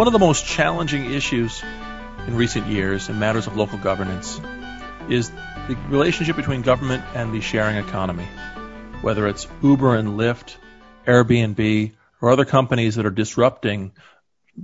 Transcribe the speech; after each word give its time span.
One 0.00 0.06
of 0.06 0.14
the 0.14 0.18
most 0.18 0.46
challenging 0.46 1.12
issues 1.12 1.62
in 2.26 2.34
recent 2.34 2.68
years 2.68 3.10
in 3.10 3.18
matters 3.18 3.46
of 3.46 3.58
local 3.58 3.76
governance 3.76 4.40
is 5.10 5.28
the 5.68 5.76
relationship 5.90 6.36
between 6.36 6.62
government 6.62 7.04
and 7.14 7.34
the 7.34 7.42
sharing 7.42 7.76
economy. 7.76 8.24
Whether 9.02 9.28
it's 9.28 9.46
Uber 9.62 9.96
and 9.96 10.18
Lyft, 10.18 10.56
Airbnb, 11.06 11.92
or 12.22 12.30
other 12.30 12.46
companies 12.46 12.94
that 12.94 13.04
are 13.04 13.10
disrupting 13.10 13.92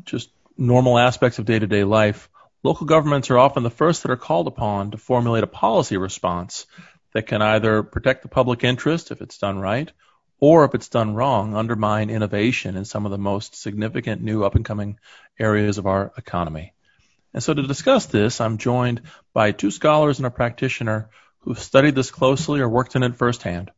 just 0.05 0.31
normal 0.57 0.99
aspects 0.99 1.39
of 1.39 1.45
day 1.45 1.59
to 1.59 1.67
day 1.67 1.85
life, 1.85 2.31
local 2.63 2.87
governments 2.87 3.31
are 3.31 3.37
often 3.37 3.63
the 3.63 3.69
first 3.69 4.05
that 4.05 4.13
are 4.13 4.17
called 4.17 4.47
upon 4.47 4.93
to 4.93 4.97
formulate 4.97 5.45
a 5.45 5.47
policy 5.47 5.99
response 5.99 6.65
that 7.13 7.27
can 7.27 7.43
either 7.43 7.83
protect 7.83 8.23
the 8.23 8.29
public 8.29 8.65
interest 8.65 9.11
if 9.11 9.21
it's 9.21 9.37
done 9.37 9.59
right, 9.59 9.93
or 10.39 10.65
if 10.65 10.75
it's 10.75 10.89
done 10.89 11.15
wrong, 11.15 11.55
undermine 11.55 12.11
innovation 12.11 12.77
in 12.77 12.85
some 12.85 13.07
of 13.07 13.11
the 13.11 13.19
most 13.19 13.55
significant 13.55 14.23
new 14.23 14.45
up 14.45 14.55
and 14.55 14.65
coming 14.65 14.99
areas 15.39 15.79
of 15.79 15.87
our 15.87 16.13
economy. 16.17 16.73
And 17.35 17.43
so 17.43 17.53
to 17.53 17.63
discuss 17.67 18.07
this, 18.07 18.41
I'm 18.41 18.59
joined 18.59 19.03
by 19.35 19.53
two 19.53 19.71
scholars 19.71 20.19
and 20.19 20.27
a 20.27 20.31
practitioner 20.31 21.11
who've 21.41 21.59
studied 21.59 21.95
this 21.95 22.11
closely 22.11 22.61
or 22.61 22.69
worked 22.69 22.97
in 22.97 23.03
it 23.03 23.17
firsthand. 23.17 23.71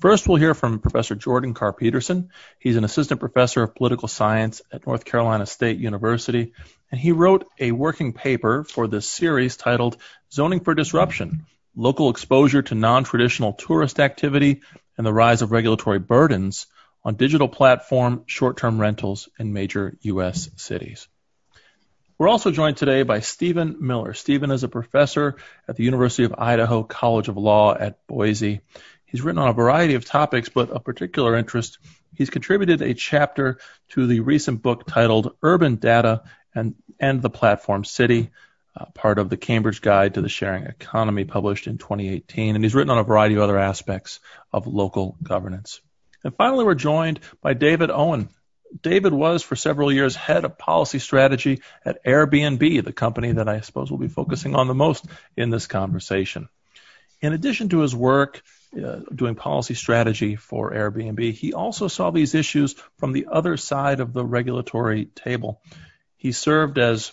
First, 0.00 0.28
we'll 0.28 0.38
hear 0.38 0.54
from 0.54 0.80
Professor 0.80 1.14
Jordan 1.14 1.54
Carr 1.54 1.72
Peterson. 1.72 2.30
He's 2.58 2.76
an 2.76 2.84
assistant 2.84 3.20
professor 3.20 3.62
of 3.62 3.74
political 3.74 4.08
science 4.08 4.62
at 4.72 4.86
North 4.86 5.04
Carolina 5.04 5.46
State 5.46 5.78
University, 5.78 6.52
and 6.90 7.00
he 7.00 7.12
wrote 7.12 7.46
a 7.58 7.72
working 7.72 8.12
paper 8.12 8.64
for 8.64 8.86
this 8.86 9.08
series 9.08 9.56
titled 9.56 9.96
Zoning 10.32 10.60
for 10.60 10.74
Disruption 10.74 11.46
Local 11.74 12.10
Exposure 12.10 12.62
to 12.62 12.74
Non 12.74 13.04
Traditional 13.04 13.54
Tourist 13.54 13.98
Activity 13.98 14.60
and 14.98 15.06
the 15.06 15.12
Rise 15.12 15.42
of 15.42 15.52
Regulatory 15.52 15.98
Burdens 15.98 16.66
on 17.04 17.16
Digital 17.16 17.48
Platform 17.48 18.24
Short 18.26 18.56
Term 18.56 18.80
Rentals 18.80 19.28
in 19.38 19.52
Major 19.52 19.96
U.S. 20.02 20.50
Cities. 20.56 21.08
We're 22.18 22.28
also 22.28 22.52
joined 22.52 22.76
today 22.76 23.02
by 23.02 23.20
Stephen 23.20 23.78
Miller. 23.80 24.14
Stephen 24.14 24.52
is 24.52 24.62
a 24.62 24.68
professor 24.68 25.36
at 25.66 25.76
the 25.76 25.82
University 25.82 26.24
of 26.24 26.34
Idaho 26.38 26.84
College 26.84 27.28
of 27.28 27.36
Law 27.36 27.74
at 27.74 28.06
Boise. 28.06 28.60
He's 29.06 29.22
written 29.22 29.40
on 29.40 29.48
a 29.48 29.54
variety 29.54 29.94
of 29.94 30.04
topics, 30.04 30.48
but 30.48 30.70
of 30.70 30.84
particular 30.84 31.36
interest, 31.36 31.78
he's 32.14 32.30
contributed 32.30 32.80
a 32.80 32.94
chapter 32.94 33.58
to 33.90 34.06
the 34.06 34.20
recent 34.20 34.62
book 34.62 34.86
titled 34.86 35.34
Urban 35.42 35.76
Data 35.76 36.22
and, 36.54 36.76
and 37.00 37.20
the 37.20 37.30
Platform 37.30 37.84
City, 37.84 38.30
uh, 38.76 38.84
part 38.94 39.18
of 39.18 39.28
the 39.28 39.36
Cambridge 39.36 39.80
Guide 39.80 40.14
to 40.14 40.22
the 40.22 40.28
Sharing 40.28 40.64
Economy, 40.64 41.24
published 41.24 41.66
in 41.66 41.76
2018. 41.76 42.54
And 42.54 42.64
he's 42.64 42.74
written 42.74 42.90
on 42.90 42.98
a 42.98 43.04
variety 43.04 43.34
of 43.34 43.42
other 43.42 43.58
aspects 43.58 44.20
of 44.52 44.68
local 44.68 45.16
governance. 45.22 45.80
And 46.24 46.34
finally, 46.34 46.64
we're 46.64 46.74
joined 46.74 47.20
by 47.40 47.54
David 47.54 47.90
Owen. 47.90 48.28
David 48.80 49.12
was 49.12 49.42
for 49.42 49.56
several 49.56 49.92
years 49.92 50.16
head 50.16 50.44
of 50.44 50.56
policy 50.56 50.98
strategy 50.98 51.60
at 51.84 52.04
Airbnb, 52.04 52.84
the 52.84 52.92
company 52.92 53.32
that 53.32 53.48
I 53.48 53.60
suppose 53.60 53.90
we'll 53.90 54.00
be 54.00 54.08
focusing 54.08 54.54
on 54.54 54.66
the 54.66 54.74
most 54.74 55.04
in 55.36 55.50
this 55.50 55.66
conversation. 55.66 56.48
In 57.20 57.32
addition 57.32 57.68
to 57.68 57.80
his 57.80 57.94
work 57.94 58.42
uh, 58.76 59.00
doing 59.14 59.34
policy 59.34 59.74
strategy 59.74 60.36
for 60.36 60.72
Airbnb, 60.72 61.34
he 61.34 61.52
also 61.52 61.88
saw 61.88 62.10
these 62.10 62.34
issues 62.34 62.74
from 62.98 63.12
the 63.12 63.26
other 63.30 63.56
side 63.56 64.00
of 64.00 64.12
the 64.12 64.24
regulatory 64.24 65.04
table. 65.04 65.60
He 66.16 66.32
served 66.32 66.78
as 66.78 67.12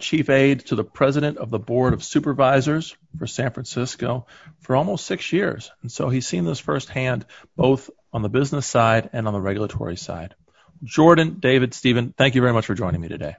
chief 0.00 0.28
aide 0.28 0.66
to 0.66 0.74
the 0.74 0.84
president 0.84 1.38
of 1.38 1.50
the 1.50 1.58
board 1.58 1.94
of 1.94 2.02
supervisors 2.02 2.96
for 3.18 3.26
San 3.26 3.50
Francisco 3.50 4.26
for 4.60 4.76
almost 4.76 5.06
six 5.06 5.32
years. 5.32 5.70
And 5.82 5.90
so 5.90 6.08
he's 6.08 6.26
seen 6.26 6.44
this 6.44 6.58
firsthand, 6.58 7.26
both 7.56 7.90
on 8.12 8.22
the 8.22 8.28
business 8.28 8.66
side 8.66 9.10
and 9.12 9.26
on 9.26 9.32
the 9.32 9.40
regulatory 9.40 9.96
side. 9.96 10.34
Jordan, 10.82 11.38
David, 11.40 11.74
Stephen, 11.74 12.14
thank 12.16 12.34
you 12.34 12.40
very 12.40 12.52
much 12.52 12.66
for 12.66 12.74
joining 12.74 13.00
me 13.00 13.08
today. 13.08 13.36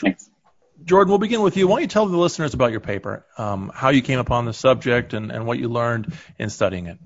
Thanks. 0.00 0.28
Jordan, 0.84 1.10
we'll 1.10 1.18
begin 1.18 1.42
with 1.42 1.56
you. 1.56 1.66
Why 1.66 1.76
don't 1.76 1.82
you 1.82 1.88
tell 1.88 2.06
the 2.06 2.16
listeners 2.16 2.54
about 2.54 2.70
your 2.70 2.80
paper, 2.80 3.24
um, 3.38 3.72
how 3.74 3.88
you 3.88 4.02
came 4.02 4.18
upon 4.18 4.44
the 4.44 4.52
subject, 4.52 5.14
and, 5.14 5.32
and 5.32 5.46
what 5.46 5.58
you 5.58 5.68
learned 5.68 6.12
in 6.38 6.50
studying 6.50 6.86
it? 6.86 6.98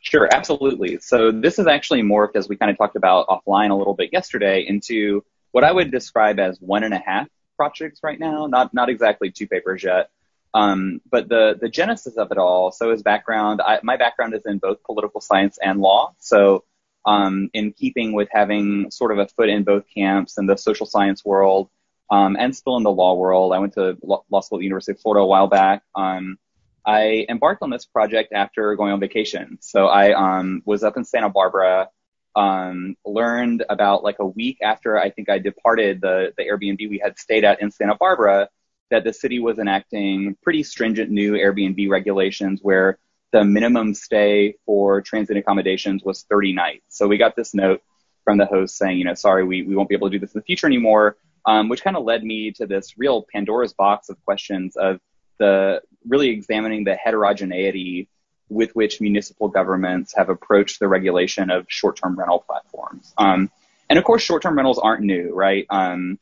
Sure, 0.00 0.28
absolutely. 0.30 0.98
So 1.00 1.32
this 1.32 1.56
has 1.56 1.66
actually 1.66 2.02
morphed, 2.02 2.36
as 2.36 2.48
we 2.48 2.56
kind 2.56 2.70
of 2.70 2.76
talked 2.76 2.96
about 2.96 3.28
offline 3.28 3.70
a 3.70 3.74
little 3.74 3.94
bit 3.94 4.10
yesterday, 4.12 4.64
into 4.66 5.24
what 5.52 5.64
I 5.64 5.72
would 5.72 5.90
describe 5.90 6.38
as 6.38 6.60
one 6.60 6.84
and 6.84 6.94
a 6.94 6.98
half 6.98 7.28
projects 7.56 8.00
right 8.02 8.18
now. 8.18 8.46
Not 8.46 8.72
not 8.72 8.88
exactly 8.88 9.30
two 9.30 9.46
papers 9.46 9.82
yet. 9.82 10.10
Um, 10.54 11.00
but 11.10 11.28
the 11.28 11.58
the 11.60 11.68
genesis 11.68 12.16
of 12.16 12.30
it 12.32 12.38
all. 12.38 12.72
So 12.72 12.90
his 12.90 13.02
background, 13.02 13.60
I, 13.60 13.80
my 13.82 13.96
background 13.96 14.34
is 14.34 14.46
in 14.46 14.58
both 14.58 14.82
political 14.82 15.20
science 15.20 15.58
and 15.62 15.80
law. 15.80 16.14
So 16.18 16.64
um, 17.04 17.50
in 17.52 17.72
keeping 17.72 18.12
with 18.12 18.28
having 18.32 18.90
sort 18.90 19.12
of 19.12 19.18
a 19.18 19.26
foot 19.28 19.48
in 19.48 19.64
both 19.64 19.84
camps 19.94 20.38
in 20.38 20.46
the 20.46 20.56
social 20.56 20.86
science 20.86 21.24
world 21.24 21.70
um, 22.10 22.36
and 22.38 22.54
still 22.54 22.76
in 22.76 22.82
the 22.82 22.90
law 22.90 23.14
world. 23.14 23.52
I 23.52 23.58
went 23.58 23.74
to 23.74 23.96
law 24.02 24.40
school 24.40 24.58
at 24.58 24.60
the 24.60 24.64
University 24.64 24.92
of 24.92 25.00
Florida 25.00 25.22
a 25.22 25.26
while 25.26 25.46
back. 25.46 25.82
Um, 25.94 26.38
I 26.84 27.26
embarked 27.28 27.62
on 27.62 27.70
this 27.70 27.84
project 27.84 28.32
after 28.32 28.74
going 28.74 28.92
on 28.92 29.00
vacation. 29.00 29.58
So 29.60 29.88
I 29.88 30.12
um, 30.12 30.62
was 30.64 30.82
up 30.82 30.96
in 30.96 31.04
Santa 31.04 31.28
Barbara, 31.28 31.90
um, 32.38 32.94
learned 33.04 33.64
about 33.68 34.02
like 34.02 34.16
a 34.20 34.26
week 34.26 34.58
after 34.62 34.98
I 34.98 35.10
think 35.10 35.28
I 35.28 35.38
departed 35.38 36.00
the, 36.00 36.32
the 36.36 36.44
Airbnb 36.44 36.88
we 36.88 37.00
had 37.02 37.18
stayed 37.18 37.44
at 37.44 37.60
in 37.60 37.70
Santa 37.70 37.96
Barbara 37.96 38.48
that 38.90 39.04
the 39.04 39.12
city 39.12 39.38
was 39.38 39.58
enacting 39.58 40.36
pretty 40.42 40.62
stringent 40.62 41.10
new 41.10 41.32
Airbnb 41.32 41.90
regulations 41.90 42.60
where 42.62 42.98
the 43.32 43.44
minimum 43.44 43.92
stay 43.92 44.54
for 44.64 45.02
transit 45.02 45.36
accommodations 45.36 46.02
was 46.02 46.24
30 46.30 46.54
nights. 46.54 46.84
So 46.88 47.06
we 47.06 47.18
got 47.18 47.36
this 47.36 47.52
note 47.54 47.82
from 48.24 48.38
the 48.38 48.46
host 48.46 48.78
saying, 48.78 48.98
you 48.98 49.04
know, 49.04 49.14
sorry, 49.14 49.44
we, 49.44 49.62
we 49.62 49.76
won't 49.76 49.88
be 49.88 49.94
able 49.94 50.08
to 50.08 50.12
do 50.12 50.20
this 50.20 50.34
in 50.34 50.38
the 50.38 50.44
future 50.44 50.66
anymore 50.66 51.16
um, 51.48 51.68
which 51.68 51.82
kind 51.82 51.96
of 51.96 52.04
led 52.04 52.22
me 52.22 52.50
to 52.52 52.66
this 52.66 52.98
real 52.98 53.26
Pandora's 53.32 53.72
box 53.72 54.10
of 54.10 54.22
questions 54.24 54.76
of 54.76 55.00
the 55.38 55.80
really 56.06 56.28
examining 56.28 56.84
the 56.84 56.94
heterogeneity 56.94 58.08
with 58.48 58.74
which 58.74 59.00
municipal 59.00 59.48
governments 59.48 60.14
have 60.16 60.28
approached 60.28 60.78
the 60.78 60.88
regulation 60.88 61.50
of 61.50 61.66
short-term 61.68 62.18
rental 62.18 62.44
platforms. 62.46 63.12
Um, 63.18 63.50
and 63.90 63.98
of 63.98 64.04
course, 64.04 64.22
short-term 64.22 64.56
rentals 64.56 64.78
aren't 64.78 65.02
new, 65.02 65.34
right? 65.34 65.66
Um, 65.70 66.18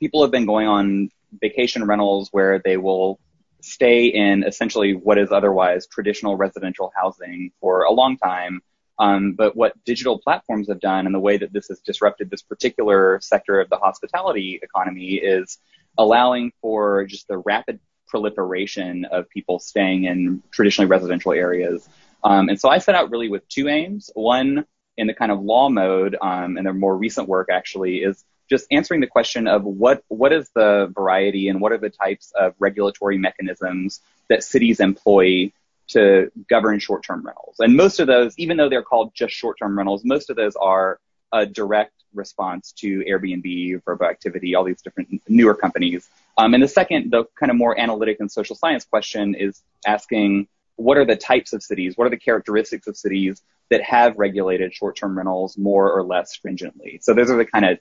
people 0.00 0.22
have 0.22 0.30
been 0.30 0.46
going 0.46 0.66
on 0.66 1.10
vacation 1.40 1.84
rentals 1.84 2.28
where 2.32 2.60
they 2.64 2.76
will 2.76 3.18
stay 3.60 4.06
in 4.06 4.44
essentially 4.44 4.92
what 4.94 5.18
is 5.18 5.32
otherwise 5.32 5.86
traditional 5.86 6.36
residential 6.36 6.92
housing 6.94 7.50
for 7.60 7.84
a 7.84 7.90
long 7.90 8.18
time 8.18 8.60
um, 8.98 9.32
but 9.32 9.56
what 9.56 9.72
digital 9.84 10.18
platforms 10.18 10.68
have 10.68 10.80
done 10.80 11.06
and 11.06 11.14
the 11.14 11.20
way 11.20 11.36
that 11.36 11.52
this 11.52 11.68
has 11.68 11.80
disrupted 11.80 12.30
this 12.30 12.42
particular 12.42 13.18
sector 13.22 13.60
of 13.60 13.68
the 13.70 13.76
hospitality 13.76 14.60
economy 14.62 15.14
is 15.14 15.58
allowing 15.98 16.52
for 16.60 17.04
just 17.06 17.26
the 17.26 17.38
rapid 17.38 17.80
proliferation 18.14 19.04
of 19.06 19.28
people 19.28 19.58
staying 19.58 20.04
in 20.04 20.40
traditionally 20.52 20.88
residential 20.88 21.32
areas. 21.32 21.88
Um, 22.22 22.48
and 22.48 22.60
so 22.60 22.68
I 22.68 22.78
set 22.78 22.94
out 22.94 23.10
really 23.10 23.28
with 23.28 23.42
two 23.48 23.66
aims. 23.68 24.08
One, 24.14 24.66
in 24.96 25.08
the 25.08 25.14
kind 25.14 25.32
of 25.32 25.42
law 25.42 25.68
mode, 25.68 26.16
um, 26.22 26.56
and 26.56 26.64
their 26.64 26.72
more 26.72 26.96
recent 26.96 27.28
work 27.28 27.48
actually, 27.50 27.96
is 28.08 28.24
just 28.48 28.68
answering 28.70 29.00
the 29.00 29.08
question 29.08 29.48
of 29.48 29.64
what 29.64 30.04
what 30.06 30.32
is 30.32 30.48
the 30.54 30.92
variety 30.94 31.48
and 31.48 31.60
what 31.60 31.72
are 31.72 31.78
the 31.78 31.90
types 31.90 32.32
of 32.38 32.54
regulatory 32.60 33.18
mechanisms 33.18 34.00
that 34.28 34.44
cities 34.44 34.78
employ 34.78 35.50
to 35.88 36.30
govern 36.48 36.78
short-term 36.78 37.26
rentals. 37.26 37.56
And 37.58 37.76
most 37.76 37.98
of 37.98 38.06
those, 38.06 38.38
even 38.38 38.56
though 38.56 38.68
they're 38.68 38.82
called 38.82 39.12
just 39.12 39.34
short-term 39.34 39.76
rentals, 39.76 40.02
most 40.04 40.30
of 40.30 40.36
those 40.36 40.54
are 40.54 41.00
a 41.32 41.46
direct 41.46 42.03
response 42.14 42.72
to 42.78 43.04
Airbnb, 43.04 43.82
Vrbo 43.82 44.08
Activity, 44.08 44.54
all 44.54 44.64
these 44.64 44.82
different 44.82 45.22
newer 45.28 45.54
companies. 45.54 46.08
Um, 46.36 46.54
and 46.54 46.62
the 46.62 46.68
second, 46.68 47.10
the 47.10 47.24
kind 47.38 47.50
of 47.50 47.56
more 47.56 47.78
analytic 47.78 48.18
and 48.20 48.30
social 48.30 48.56
science 48.56 48.84
question 48.84 49.34
is 49.34 49.62
asking 49.86 50.48
what 50.76 50.96
are 50.96 51.04
the 51.04 51.16
types 51.16 51.52
of 51.52 51.62
cities, 51.62 51.96
what 51.96 52.06
are 52.06 52.10
the 52.10 52.16
characteristics 52.16 52.86
of 52.86 52.96
cities 52.96 53.42
that 53.70 53.82
have 53.82 54.16
regulated 54.18 54.74
short-term 54.74 55.16
rentals 55.16 55.56
more 55.56 55.90
or 55.92 56.02
less 56.02 56.32
stringently. 56.32 56.98
So 57.02 57.14
those 57.14 57.30
are 57.30 57.36
the 57.36 57.46
kind 57.46 57.64
of 57.64 57.78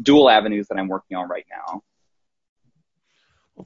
dual 0.00 0.28
avenues 0.28 0.68
that 0.68 0.78
I'm 0.78 0.88
working 0.88 1.16
on 1.16 1.28
right 1.28 1.46
now. 1.50 1.82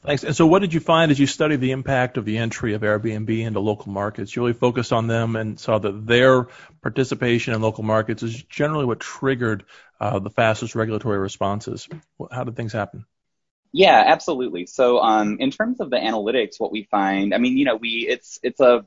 Thanks. 0.09 0.25
And 0.25 0.35
so, 0.35 0.47
what 0.47 0.61
did 0.61 0.73
you 0.73 0.81
find 0.81 1.11
as 1.11 1.19
you 1.19 1.27
studied 1.27 1.61
the 1.61 1.73
impact 1.73 2.17
of 2.17 2.25
the 2.25 2.39
entry 2.39 2.73
of 2.73 2.81
Airbnb 2.81 3.29
into 3.29 3.61
local 3.61 3.93
markets? 3.93 4.35
You 4.35 4.41
really 4.41 4.55
focused 4.55 4.91
on 4.91 5.07
them 5.07 5.37
and 5.37 5.61
saw 5.61 5.79
that 5.79 6.07
their 6.07 6.47
participation 6.81 7.53
in 7.53 7.61
local 7.61 7.85
markets 7.85 8.23
is 8.23 8.43
generally 8.45 8.87
what 8.87 9.01
triggered 9.01 9.67
uh, 10.01 10.19
the 10.19 10.31
fastest 10.31 10.75
regulatory 10.75 11.19
responses. 11.19 11.87
How 12.33 12.45
did 12.45 12.57
things 12.57 12.73
happen? 12.73 13.05
Yeah, 13.71 14.03
absolutely. 14.07 14.65
So, 14.65 14.99
um, 15.01 15.37
in 15.41 15.51
terms 15.51 15.79
of 15.79 15.91
the 15.91 15.99
analytics, 15.99 16.59
what 16.59 16.73
we 16.73 16.85
find, 16.85 17.35
I 17.35 17.37
mean, 17.37 17.59
you 17.59 17.67
know, 17.67 17.77
we 17.77 18.07
it's 18.09 18.39
it's 18.43 18.61
a 18.61 18.87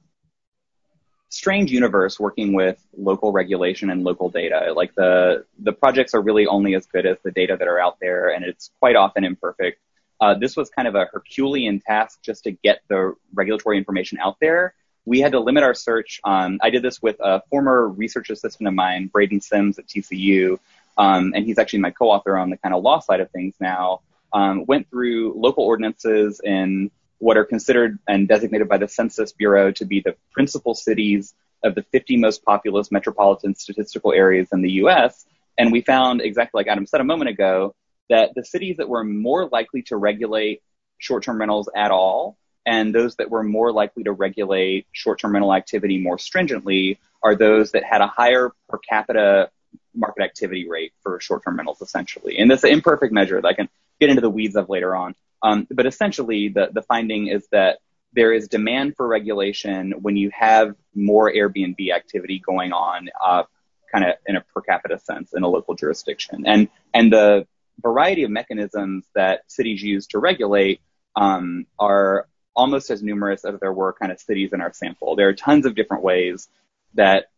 strange 1.29 1.71
universe 1.71 2.19
working 2.19 2.53
with 2.53 2.83
local 2.97 3.31
regulation 3.31 3.91
and 3.91 4.03
local 4.03 4.29
data. 4.29 4.73
Like 4.75 4.95
the 4.95 5.45
the 5.59 5.71
projects 5.71 6.15
are 6.15 6.21
really 6.21 6.47
only 6.47 6.73
as 6.73 6.87
good 6.87 7.05
as 7.05 7.17
the 7.23 7.29
data 7.29 7.57
that 7.59 7.67
are 7.67 7.79
out 7.79 7.97
there, 8.01 8.29
and 8.29 8.43
it's 8.43 8.71
quite 8.79 8.95
often 8.95 9.23
imperfect. 9.23 9.77
Uh, 10.21 10.35
this 10.35 10.55
was 10.55 10.69
kind 10.69 10.87
of 10.87 10.93
a 10.93 11.05
Herculean 11.11 11.81
task 11.81 12.19
just 12.21 12.43
to 12.43 12.51
get 12.51 12.81
the 12.87 13.15
regulatory 13.33 13.77
information 13.79 14.19
out 14.19 14.37
there. 14.39 14.75
We 15.05 15.19
had 15.19 15.31
to 15.31 15.39
limit 15.39 15.63
our 15.63 15.73
search. 15.73 16.21
Um, 16.23 16.59
I 16.61 16.69
did 16.69 16.83
this 16.83 17.01
with 17.01 17.15
a 17.19 17.41
former 17.49 17.87
research 17.87 18.29
assistant 18.29 18.67
of 18.67 18.75
mine, 18.75 19.07
Braden 19.07 19.41
Sims 19.41 19.79
at 19.79 19.87
TCU. 19.87 20.59
um, 20.97 21.33
and 21.35 21.43
he's 21.43 21.57
actually 21.57 21.79
my 21.79 21.89
co-author 21.89 22.37
on 22.37 22.51
the 22.51 22.57
kind 22.57 22.75
of 22.75 22.83
law 22.83 22.99
side 22.99 23.19
of 23.19 23.31
things 23.31 23.55
now, 23.59 24.01
um, 24.33 24.65
went 24.67 24.87
through 24.89 25.33
local 25.35 25.63
ordinances 25.63 26.39
in 26.43 26.91
what 27.17 27.37
are 27.37 27.45
considered 27.45 27.97
and 28.07 28.27
designated 28.27 28.67
by 28.69 28.77
the 28.77 28.87
Census 28.87 29.31
Bureau 29.31 29.71
to 29.71 29.85
be 29.85 30.01
the 30.01 30.15
principal 30.31 30.75
cities 30.75 31.33
of 31.63 31.75
the 31.75 31.83
50 31.83 32.17
most 32.17 32.43
populous 32.43 32.91
metropolitan 32.91 33.55
statistical 33.55 34.11
areas 34.13 34.49
in 34.51 34.61
the 34.61 34.71
U.S. 34.73 35.25
And 35.57 35.71
we 35.71 35.81
found, 35.81 36.21
exactly 36.21 36.59
like 36.59 36.67
Adam 36.67 36.85
said 36.85 37.01
a 37.01 37.03
moment 37.03 37.29
ago, 37.29 37.75
that 38.11 38.35
the 38.35 38.45
cities 38.45 38.77
that 38.77 38.87
were 38.87 39.03
more 39.03 39.47
likely 39.47 39.81
to 39.83 39.95
regulate 39.97 40.61
short-term 40.99 41.39
rentals 41.39 41.69
at 41.75 41.91
all 41.91 42.37
and 42.65 42.93
those 42.93 43.15
that 43.15 43.31
were 43.31 43.41
more 43.41 43.71
likely 43.71 44.03
to 44.03 44.11
regulate 44.11 44.85
short-term 44.91 45.33
rental 45.33 45.53
activity 45.53 45.97
more 45.97 46.19
stringently 46.19 46.99
are 47.23 47.35
those 47.35 47.71
that 47.71 47.83
had 47.83 48.01
a 48.01 48.07
higher 48.07 48.51
per 48.69 48.77
capita 48.77 49.49
market 49.95 50.23
activity 50.23 50.67
rate 50.69 50.93
for 51.01 51.19
short-term 51.19 51.57
rentals, 51.57 51.81
essentially. 51.81 52.37
And 52.37 52.51
this 52.51 52.59
is 52.59 52.65
an 52.65 52.71
imperfect 52.71 53.13
measure 53.13 53.41
that 53.41 53.47
I 53.47 53.53
can 53.53 53.69
get 53.99 54.09
into 54.09 54.21
the 54.21 54.29
weeds 54.29 54.55
of 54.55 54.69
later 54.69 54.95
on. 54.95 55.15
Um, 55.41 55.67
but 55.71 55.85
essentially, 55.85 56.49
the, 56.49 56.69
the 56.71 56.81
finding 56.83 57.27
is 57.27 57.47
that 57.51 57.79
there 58.13 58.33
is 58.33 58.47
demand 58.47 58.95
for 58.95 59.07
regulation 59.07 59.93
when 60.01 60.17
you 60.17 60.29
have 60.33 60.75
more 60.93 61.31
Airbnb 61.31 61.93
activity 61.93 62.39
going 62.45 62.73
on, 62.73 63.09
uh, 63.23 63.43
kind 63.91 64.05
of 64.05 64.15
in 64.27 64.35
a 64.35 64.41
per 64.41 64.61
capita 64.61 64.99
sense 64.99 65.33
in 65.33 65.43
a 65.43 65.47
local 65.47 65.73
jurisdiction. 65.75 66.43
And 66.45 66.69
and 66.93 67.11
the 67.11 67.47
variety 67.81 68.23
of 68.23 68.31
mechanisms 68.31 69.05
that 69.15 69.43
cities 69.47 69.81
use 69.81 70.07
to 70.07 70.19
regulate 70.19 70.81
um, 71.15 71.65
are 71.79 72.27
almost 72.55 72.89
as 72.89 73.01
numerous 73.01 73.45
as 73.45 73.59
there 73.59 73.73
were 73.73 73.93
kind 73.93 74.11
of 74.11 74.19
cities 74.19 74.53
in 74.53 74.61
our 74.61 74.73
sample. 74.73 75.15
There 75.15 75.29
are 75.29 75.33
tons 75.33 75.65
of 75.65 75.75
different 75.75 76.03
ways 76.03 76.47
that 76.95 77.29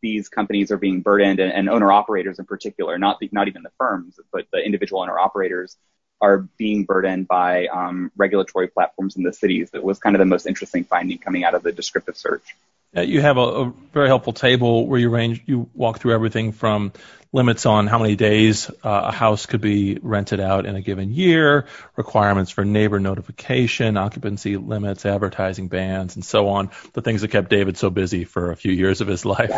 these 0.00 0.28
companies 0.28 0.70
are 0.72 0.76
being 0.76 1.00
burdened, 1.00 1.38
and, 1.38 1.52
and 1.52 1.68
owner 1.68 1.92
operators 1.92 2.38
in 2.38 2.44
particular, 2.44 2.98
not 2.98 3.18
the, 3.20 3.28
not 3.32 3.48
even 3.48 3.62
the 3.62 3.70
firms, 3.78 4.18
but 4.32 4.46
the 4.52 4.58
individual 4.58 5.02
owner 5.02 5.18
operators 5.18 5.76
are 6.20 6.38
being 6.56 6.84
burdened 6.84 7.26
by 7.26 7.66
um, 7.66 8.10
regulatory 8.16 8.68
platforms 8.68 9.16
in 9.16 9.22
the 9.22 9.32
cities. 9.32 9.70
That 9.70 9.82
was 9.82 9.98
kind 9.98 10.14
of 10.14 10.20
the 10.20 10.26
most 10.26 10.46
interesting 10.46 10.84
finding 10.84 11.18
coming 11.18 11.44
out 11.44 11.54
of 11.54 11.62
the 11.62 11.72
descriptive 11.72 12.16
search. 12.16 12.56
Uh, 12.94 13.00
you 13.00 13.22
have 13.22 13.38
a, 13.38 13.40
a, 13.40 13.72
very 13.92 14.08
helpful 14.08 14.32
table 14.32 14.86
where 14.86 15.00
you 15.00 15.08
range, 15.08 15.42
you 15.46 15.68
walk 15.74 15.98
through 15.98 16.12
everything 16.12 16.52
from 16.52 16.92
limits 17.32 17.64
on 17.64 17.86
how 17.86 17.98
many 17.98 18.16
days 18.16 18.70
uh, 18.84 19.04
a 19.06 19.12
house 19.12 19.46
could 19.46 19.62
be 19.62 19.98
rented 20.02 20.40
out 20.40 20.66
in 20.66 20.76
a 20.76 20.82
given 20.82 21.10
year, 21.10 21.66
requirements 21.96 22.50
for 22.50 22.64
neighbor 22.64 23.00
notification, 23.00 23.96
occupancy 23.96 24.58
limits, 24.58 25.06
advertising 25.06 25.68
bans, 25.68 26.16
and 26.16 26.24
so 26.24 26.48
on. 26.48 26.70
The 26.92 27.00
things 27.00 27.22
that 27.22 27.28
kept 27.28 27.48
David 27.48 27.78
so 27.78 27.88
busy 27.88 28.24
for 28.24 28.50
a 28.50 28.56
few 28.56 28.72
years 28.72 29.00
of 29.00 29.08
his 29.08 29.24
life. 29.24 29.50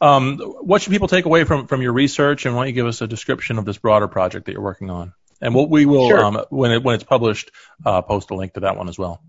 Um, 0.00 0.38
what 0.38 0.82
should 0.82 0.92
people 0.92 1.06
take 1.06 1.26
away 1.26 1.44
from, 1.44 1.68
from 1.68 1.80
your 1.80 1.92
research, 1.92 2.44
and 2.44 2.56
why 2.56 2.62
don't 2.62 2.68
you 2.68 2.74
give 2.74 2.86
us 2.88 3.00
a 3.00 3.06
description 3.06 3.58
of 3.58 3.64
this 3.64 3.78
broader 3.78 4.08
project 4.08 4.46
that 4.46 4.52
you're 4.52 4.60
working 4.60 4.90
on? 4.90 5.12
And 5.40 5.54
what 5.54 5.70
we 5.70 5.86
will, 5.86 6.08
sure. 6.08 6.24
um, 6.24 6.44
when 6.50 6.72
it 6.72 6.82
when 6.82 6.96
it's 6.96 7.04
published, 7.04 7.52
uh, 7.86 8.02
post 8.02 8.30
a 8.30 8.34
link 8.34 8.54
to 8.54 8.60
that 8.60 8.76
one 8.76 8.88
as 8.88 8.98
well. 8.98 9.22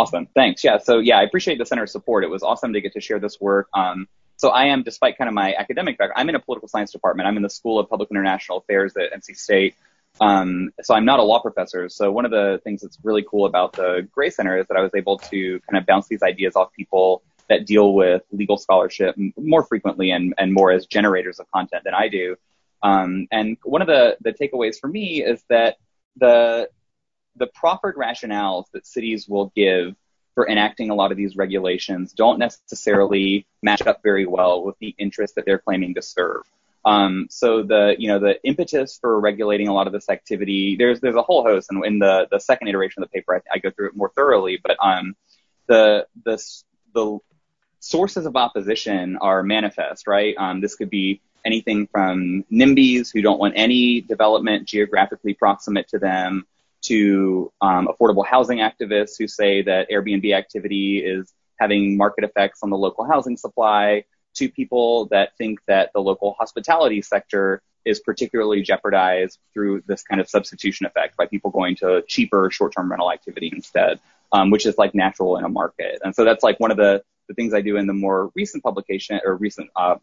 Awesome. 0.00 0.28
Thanks. 0.34 0.64
Yeah. 0.64 0.78
So 0.78 0.98
yeah, 0.98 1.18
I 1.18 1.24
appreciate 1.24 1.58
the 1.58 1.66
center's 1.66 1.92
support. 1.92 2.24
It 2.24 2.30
was 2.30 2.42
awesome 2.42 2.72
to 2.72 2.80
get 2.80 2.94
to 2.94 3.02
share 3.02 3.18
this 3.18 3.38
work. 3.38 3.68
Um, 3.74 4.08
so 4.38 4.48
I 4.48 4.68
am, 4.68 4.82
despite 4.82 5.18
kind 5.18 5.28
of 5.28 5.34
my 5.34 5.52
academic 5.52 5.98
background, 5.98 6.18
I'm 6.18 6.30
in 6.30 6.36
a 6.36 6.40
political 6.40 6.68
science 6.68 6.90
department. 6.90 7.26
I'm 7.26 7.36
in 7.36 7.42
the 7.42 7.50
School 7.50 7.78
of 7.78 7.90
Public 7.90 8.10
International 8.10 8.56
Affairs 8.56 8.96
at 8.96 9.12
NC 9.12 9.36
State. 9.36 9.74
Um, 10.18 10.70
so 10.80 10.94
I'm 10.94 11.04
not 11.04 11.18
a 11.18 11.22
law 11.22 11.38
professor. 11.42 11.90
So 11.90 12.10
one 12.10 12.24
of 12.24 12.30
the 12.30 12.62
things 12.64 12.80
that's 12.80 12.96
really 13.02 13.22
cool 13.30 13.44
about 13.44 13.74
the 13.74 14.08
Gray 14.10 14.30
Center 14.30 14.56
is 14.56 14.66
that 14.68 14.78
I 14.78 14.80
was 14.80 14.92
able 14.94 15.18
to 15.18 15.60
kind 15.70 15.78
of 15.78 15.84
bounce 15.84 16.08
these 16.08 16.22
ideas 16.22 16.56
off 16.56 16.72
people 16.72 17.22
that 17.50 17.66
deal 17.66 17.92
with 17.92 18.22
legal 18.32 18.56
scholarship 18.56 19.14
more 19.36 19.64
frequently 19.64 20.12
and, 20.12 20.32
and 20.38 20.54
more 20.54 20.72
as 20.72 20.86
generators 20.86 21.40
of 21.40 21.50
content 21.50 21.84
than 21.84 21.92
I 21.92 22.08
do. 22.08 22.36
Um, 22.82 23.28
and 23.30 23.58
one 23.64 23.82
of 23.82 23.86
the, 23.86 24.16
the 24.22 24.32
takeaways 24.32 24.80
for 24.80 24.88
me 24.88 25.22
is 25.22 25.44
that 25.50 25.76
the 26.16 26.70
the 27.36 27.46
proffered 27.46 27.96
rationales 27.96 28.64
that 28.72 28.86
cities 28.86 29.28
will 29.28 29.52
give 29.54 29.94
for 30.34 30.48
enacting 30.48 30.90
a 30.90 30.94
lot 30.94 31.10
of 31.10 31.16
these 31.16 31.36
regulations 31.36 32.12
don't 32.12 32.38
necessarily 32.38 33.46
match 33.62 33.86
up 33.86 34.02
very 34.02 34.26
well 34.26 34.62
with 34.62 34.78
the 34.78 34.94
interest 34.98 35.34
that 35.34 35.44
they're 35.44 35.58
claiming 35.58 35.94
to 35.94 36.02
serve. 36.02 36.42
Um, 36.84 37.26
so 37.28 37.62
the 37.62 37.94
you 37.98 38.08
know 38.08 38.18
the 38.18 38.42
impetus 38.42 38.98
for 38.98 39.20
regulating 39.20 39.68
a 39.68 39.74
lot 39.74 39.86
of 39.86 39.92
this 39.92 40.08
activity 40.08 40.76
there's 40.76 40.98
there's 41.00 41.14
a 41.14 41.20
whole 41.20 41.42
host 41.42 41.68
and 41.70 41.84
in 41.84 41.98
the 41.98 42.26
the 42.30 42.40
second 42.40 42.68
iteration 42.68 43.02
of 43.02 43.10
the 43.10 43.12
paper 43.12 43.36
I, 43.36 43.56
I 43.56 43.58
go 43.58 43.70
through 43.70 43.88
it 43.88 43.96
more 43.96 44.10
thoroughly 44.16 44.58
but 44.62 44.78
um, 44.82 45.14
the 45.66 46.06
the 46.24 46.42
the 46.94 47.18
sources 47.80 48.24
of 48.24 48.34
opposition 48.34 49.18
are 49.18 49.42
manifest 49.42 50.06
right 50.06 50.34
um, 50.38 50.62
this 50.62 50.74
could 50.74 50.88
be 50.88 51.20
anything 51.44 51.86
from 51.86 52.44
NIMBYs 52.50 53.12
who 53.12 53.20
don't 53.20 53.38
want 53.38 53.54
any 53.56 54.00
development 54.00 54.66
geographically 54.66 55.34
proximate 55.34 55.88
to 55.88 55.98
them 55.98 56.46
to 56.82 57.52
um, 57.60 57.88
affordable 57.88 58.26
housing 58.26 58.58
activists 58.58 59.14
who 59.18 59.28
say 59.28 59.62
that 59.62 59.90
Airbnb 59.90 60.34
activity 60.34 60.98
is 60.98 61.32
having 61.58 61.96
market 61.96 62.24
effects 62.24 62.60
on 62.62 62.70
the 62.70 62.76
local 62.76 63.04
housing 63.04 63.36
supply, 63.36 64.04
to 64.34 64.48
people 64.48 65.06
that 65.06 65.36
think 65.36 65.60
that 65.66 65.90
the 65.92 66.00
local 66.00 66.34
hospitality 66.38 67.02
sector 67.02 67.62
is 67.84 68.00
particularly 68.00 68.62
jeopardized 68.62 69.38
through 69.52 69.82
this 69.86 70.02
kind 70.02 70.20
of 70.20 70.28
substitution 70.28 70.86
effect 70.86 71.16
by 71.16 71.26
people 71.26 71.50
going 71.50 71.74
to 71.74 72.02
cheaper 72.06 72.50
short-term 72.50 72.90
rental 72.90 73.10
activity 73.10 73.50
instead, 73.54 73.98
um, 74.32 74.50
which 74.50 74.66
is 74.66 74.76
like 74.78 74.94
natural 74.94 75.36
in 75.36 75.44
a 75.44 75.48
market. 75.48 75.98
And 76.04 76.14
so 76.14 76.24
that's 76.24 76.44
like 76.44 76.60
one 76.60 76.70
of 76.70 76.76
the, 76.76 77.02
the 77.28 77.34
things 77.34 77.54
I 77.54 77.60
do 77.60 77.76
in 77.76 77.86
the 77.86 77.92
more 77.92 78.30
recent 78.34 78.62
publication 78.62 79.20
or 79.24 79.34
recent 79.34 79.70
uh, 79.74 79.96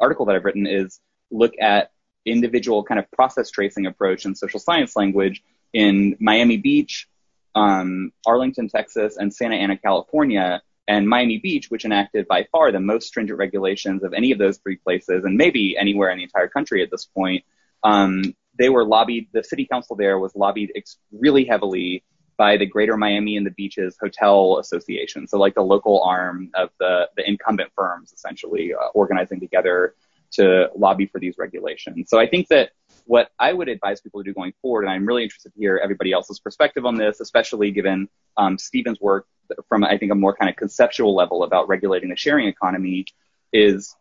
article 0.00 0.26
that 0.26 0.36
I've 0.36 0.44
written 0.44 0.66
is 0.66 1.00
look 1.30 1.52
at 1.60 1.90
individual 2.24 2.84
kind 2.84 3.00
of 3.00 3.10
process 3.10 3.50
tracing 3.50 3.86
approach 3.86 4.24
in 4.24 4.34
social 4.34 4.60
science 4.60 4.94
language 4.94 5.42
in 5.72 6.16
Miami 6.20 6.56
Beach, 6.56 7.08
um, 7.54 8.12
Arlington, 8.26 8.68
Texas, 8.68 9.16
and 9.16 9.32
Santa 9.32 9.56
Ana, 9.56 9.76
California. 9.76 10.62
And 10.88 11.08
Miami 11.08 11.38
Beach, 11.38 11.70
which 11.70 11.84
enacted 11.84 12.26
by 12.26 12.44
far 12.50 12.72
the 12.72 12.80
most 12.80 13.06
stringent 13.06 13.38
regulations 13.38 14.02
of 14.02 14.12
any 14.12 14.32
of 14.32 14.38
those 14.38 14.58
three 14.58 14.76
places, 14.76 15.24
and 15.24 15.36
maybe 15.36 15.76
anywhere 15.78 16.10
in 16.10 16.18
the 16.18 16.24
entire 16.24 16.48
country 16.48 16.82
at 16.82 16.90
this 16.90 17.04
point, 17.04 17.44
um, 17.84 18.34
they 18.58 18.68
were 18.68 18.84
lobbied. 18.84 19.28
The 19.32 19.44
city 19.44 19.64
council 19.64 19.94
there 19.96 20.18
was 20.18 20.34
lobbied 20.34 20.72
ex- 20.74 20.98
really 21.12 21.44
heavily 21.44 22.02
by 22.36 22.56
the 22.56 22.66
Greater 22.66 22.96
Miami 22.96 23.36
and 23.36 23.46
the 23.46 23.52
Beaches 23.52 23.96
Hotel 24.00 24.58
Association, 24.58 25.28
so 25.28 25.38
like 25.38 25.54
the 25.54 25.62
local 25.62 26.02
arm 26.02 26.50
of 26.54 26.70
the 26.80 27.08
the 27.16 27.28
incumbent 27.28 27.70
firms, 27.76 28.12
essentially 28.12 28.74
uh, 28.74 28.88
organizing 28.94 29.38
together 29.38 29.94
to 30.32 30.68
lobby 30.76 31.06
for 31.06 31.20
these 31.20 31.36
regulations. 31.38 32.08
So 32.10 32.18
I 32.18 32.26
think 32.26 32.48
that 32.48 32.70
what 33.04 33.30
I 33.38 33.52
would 33.52 33.68
advise 33.68 34.00
people 34.00 34.22
to 34.22 34.24
do 34.24 34.34
going 34.34 34.52
forward, 34.62 34.82
and 34.82 34.90
I'm 34.90 35.06
really 35.06 35.22
interested 35.22 35.52
to 35.52 35.58
hear 35.58 35.80
everybody 35.82 36.12
else's 36.12 36.40
perspective 36.40 36.86
on 36.86 36.96
this, 36.96 37.20
especially 37.20 37.70
given 37.70 38.08
um, 38.36 38.58
Stephen's 38.58 39.00
work 39.00 39.26
from, 39.68 39.84
I 39.84 39.98
think, 39.98 40.12
a 40.12 40.14
more 40.14 40.34
kind 40.34 40.48
of 40.48 40.56
conceptual 40.56 41.14
level 41.14 41.44
about 41.44 41.68
regulating 41.68 42.10
the 42.10 42.16
sharing 42.16 42.48
economy, 42.48 43.06
is 43.52 43.94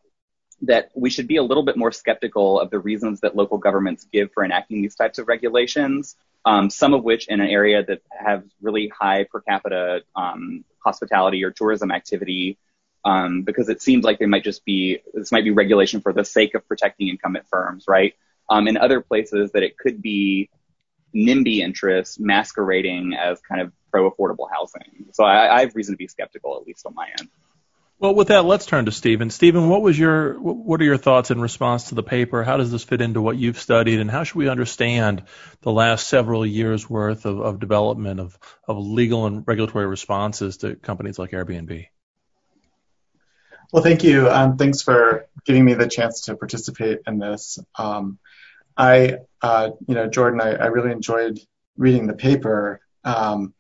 that 0.64 0.92
we 0.96 1.10
should 1.10 1.28
be 1.28 1.38
a 1.38 1.44
little 1.44 1.64
bit 1.64 1.76
more 1.76 1.92
skeptical 1.92 2.60
of 2.60 2.70
the 2.70 2.80
reasons 2.80 3.22
that 3.22 3.36
local 3.36 3.58
governments 3.58 4.08
give 4.12 4.32
for 4.32 4.44
enacting 4.44 4.82
these 4.82 4.96
types 4.96 5.18
of 5.18 5.28
regulations, 5.28 6.16
um, 6.46 6.70
some 6.70 6.94
of 6.94 7.04
which 7.04 7.28
in 7.28 7.42
an 7.42 7.50
area 7.50 7.84
that 7.84 8.02
have 8.12 8.44
really 8.62 8.88
high 8.88 9.24
per 9.24 9.42
capita 9.42 10.02
um, 10.16 10.64
hospitality 10.84 11.44
or 11.44 11.52
tourism 11.52 11.92
activity 11.92 12.58
um, 13.04 13.42
because 13.44 13.70
it 13.70 13.82
seems 13.82 14.04
like 14.04 14.20
they 14.20 14.26
might 14.26 14.44
just 14.44 14.64
be 14.66 15.00
this 15.14 15.32
might 15.32 15.44
be 15.44 15.52
regulation 15.52 16.02
for 16.02 16.14
the 16.14 16.24
sake 16.24 16.54
of 16.54 16.68
protecting 16.68 17.08
incumbent 17.08 17.48
firms, 17.50 17.86
right? 17.88 18.14
Um, 18.52 18.68
in 18.68 18.76
other 18.76 19.00
places 19.00 19.54
that 19.54 19.64
it 19.64 19.78
could 19.78 20.02
be 20.02 20.50
NIMBY 21.16 21.60
interests 21.60 22.20
masquerading 22.20 23.14
as 23.14 23.40
kind 23.42 23.62
of 23.62 23.72
pro 23.92 24.12
affordable 24.12 24.48
housing. 24.52 25.06
So 25.14 25.24
I, 25.24 25.56
I, 25.56 25.60
have 25.62 25.76
reason 25.76 25.94
to 25.94 25.98
be 25.98 26.08
skeptical, 26.08 26.58
at 26.60 26.68
least 26.68 26.86
on 26.86 26.94
my 26.94 27.08
end. 27.18 27.30
Well, 28.00 28.16
with 28.16 28.30
that, 28.30 28.46
let's 28.46 28.66
turn 28.66 28.86
to 28.86 28.92
Stephen. 28.92 29.30
Stephen, 29.30 29.70
what 29.70 29.82
was 29.82 29.98
your 29.98 30.34
what 30.42 30.82
are 30.82 30.84
your 30.84 30.98
thoughts 30.98 31.30
in 31.30 31.40
response 31.40 31.90
to 31.90 31.96
the 31.96 32.04
paper? 32.04 32.44
How 32.44 32.58
does 32.58 32.72
this 32.72 32.84
fit 32.84 33.00
into 33.00 33.22
what 33.22 33.38
you've 33.38 33.60
studied, 33.60 34.00
and 34.00 34.10
how 34.10 34.24
should 34.24 34.38
we 34.38 34.50
understand 34.50 35.24
the 35.62 35.72
last 35.72 36.08
several 36.08 36.46
years 36.46 36.90
worth 36.90 37.26
of, 37.26 37.40
of 37.40 37.60
development 37.60 38.20
of, 38.20 38.38
of 38.68 38.78
legal 38.78 39.28
and 39.28 39.44
regulatory 39.46 39.86
responses 39.86 40.58
to 40.58 40.76
companies 40.76 41.20
like 41.20 41.32
Airbnb? 41.32 41.86
Well, 43.72 43.84
thank 43.84 44.04
you. 44.04 44.28
Um, 44.30 44.58
thanks 44.58 44.82
for 44.82 45.28
giving 45.46 45.64
me 45.64 45.76
the 45.76 45.88
chance 45.88 46.22
to 46.22 46.36
participate 46.36 47.02
in 47.08 47.20
this. 47.20 47.60
Um, 47.78 48.18
I, 48.78 49.18
uh, 49.42 49.72
you 49.88 49.96
know, 49.96 50.08
Jordan, 50.08 50.42
I, 50.42 50.68
really 50.68 50.92
enjoyed 50.92 51.40
reading 51.78 52.08
the 52.08 52.14
paper. 52.14 52.80
Um, 53.04 53.54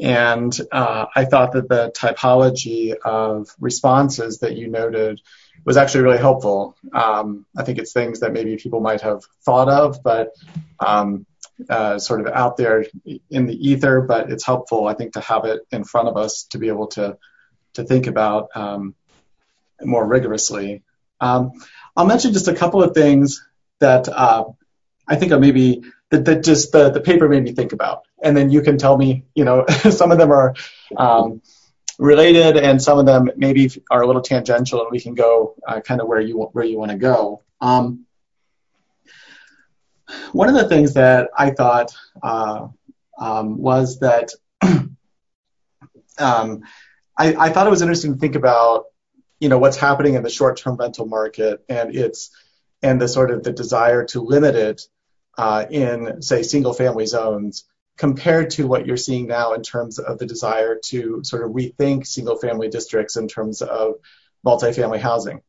and 0.00 0.56
uh, 0.72 1.06
I 1.14 1.24
thought 1.24 1.52
that 1.52 1.68
the 1.68 1.90
typology 1.96 2.94
of 2.94 3.48
responses 3.58 4.40
that 4.40 4.56
you 4.56 4.68
noted 4.68 5.20
was 5.64 5.76
actually 5.76 6.04
really 6.04 6.18
helpful. 6.18 6.76
Um, 6.92 7.46
I 7.56 7.64
think 7.64 7.78
it's 7.78 7.92
things 7.92 8.20
that 8.20 8.32
maybe 8.32 8.56
people 8.56 8.80
might 8.80 9.00
have 9.00 9.22
thought 9.44 9.68
of, 9.68 10.02
but 10.02 10.34
um, 10.78 11.24
uh, 11.68 11.98
sort 11.98 12.20
of 12.20 12.26
out 12.28 12.58
there 12.58 12.84
in 13.30 13.46
the 13.46 13.68
ether. 13.68 14.02
But 14.02 14.30
it's 14.30 14.44
helpful, 14.44 14.86
I 14.86 14.94
think, 14.94 15.14
to 15.14 15.20
have 15.20 15.46
it 15.46 15.62
in 15.72 15.84
front 15.84 16.08
of 16.08 16.16
us 16.16 16.44
to 16.50 16.58
be 16.58 16.68
able 16.68 16.88
to 16.88 17.16
to 17.74 17.84
think 17.84 18.06
about 18.06 18.50
more 19.82 20.06
rigorously. 20.06 20.82
I'll 21.20 22.06
mention 22.06 22.34
just 22.34 22.48
a 22.48 22.54
couple 22.54 22.82
of 22.82 22.94
things 22.94 23.46
that 23.80 24.08
uh, 24.08 24.44
I 25.08 25.16
think 25.16 25.38
maybe 25.38 25.82
that, 26.10 26.44
just 26.44 26.72
the, 26.72 27.00
paper 27.04 27.28
made 27.28 27.44
me 27.44 27.52
think 27.52 27.72
about. 27.72 28.02
And 28.22 28.36
then 28.36 28.50
you 28.50 28.62
can 28.62 28.78
tell 28.78 28.96
me, 28.96 29.24
you 29.34 29.44
know, 29.44 29.66
some 29.90 30.12
of 30.12 30.18
them 30.18 30.32
are 30.32 30.54
um, 30.96 31.42
related 31.98 32.56
and 32.56 32.80
some 32.80 32.98
of 32.98 33.06
them 33.06 33.30
maybe 33.36 33.70
are 33.90 34.02
a 34.02 34.06
little 34.06 34.22
tangential 34.22 34.80
and 34.80 34.90
we 34.90 35.00
can 35.00 35.14
go 35.14 35.54
uh, 35.66 35.80
kind 35.80 36.00
of 36.00 36.06
where 36.06 36.20
you 36.20 36.38
where 36.52 36.64
you 36.64 36.78
want 36.78 36.90
to 36.90 36.98
go. 36.98 37.42
Um, 37.60 38.06
one 40.32 40.48
of 40.48 40.54
the 40.54 40.68
things 40.68 40.94
that 40.94 41.30
I 41.36 41.50
thought 41.50 41.92
uh, 42.22 42.68
um, 43.18 43.58
was 43.58 43.98
that 44.00 44.30
I, 46.18 46.58
I, 47.18 47.48
thought 47.50 47.66
it 47.66 47.70
was 47.70 47.82
interesting 47.82 48.14
to 48.14 48.18
think 48.18 48.36
about, 48.36 48.84
you 49.40 49.48
know, 49.48 49.58
what's 49.58 49.76
happening 49.76 50.14
in 50.14 50.22
the 50.22 50.30
short-term 50.30 50.76
rental 50.76 51.06
market 51.06 51.64
and 51.68 51.94
its 51.94 52.30
and 52.82 53.00
the 53.00 53.08
sort 53.08 53.30
of 53.30 53.42
the 53.42 53.52
desire 53.52 54.04
to 54.04 54.20
limit 54.20 54.54
it 54.54 54.82
uh, 55.38 55.66
in, 55.70 56.22
say, 56.22 56.42
single-family 56.42 57.06
zones 57.06 57.64
compared 57.96 58.50
to 58.50 58.66
what 58.66 58.86
you're 58.86 58.96
seeing 58.96 59.26
now 59.26 59.54
in 59.54 59.62
terms 59.62 59.98
of 59.98 60.18
the 60.18 60.26
desire 60.26 60.78
to 60.84 61.20
sort 61.24 61.44
of 61.44 61.52
rethink 61.52 62.06
single-family 62.06 62.68
districts 62.68 63.16
in 63.16 63.28
terms 63.28 63.62
of 63.62 63.94
multifamily 64.44 64.98
housing. 64.98 65.40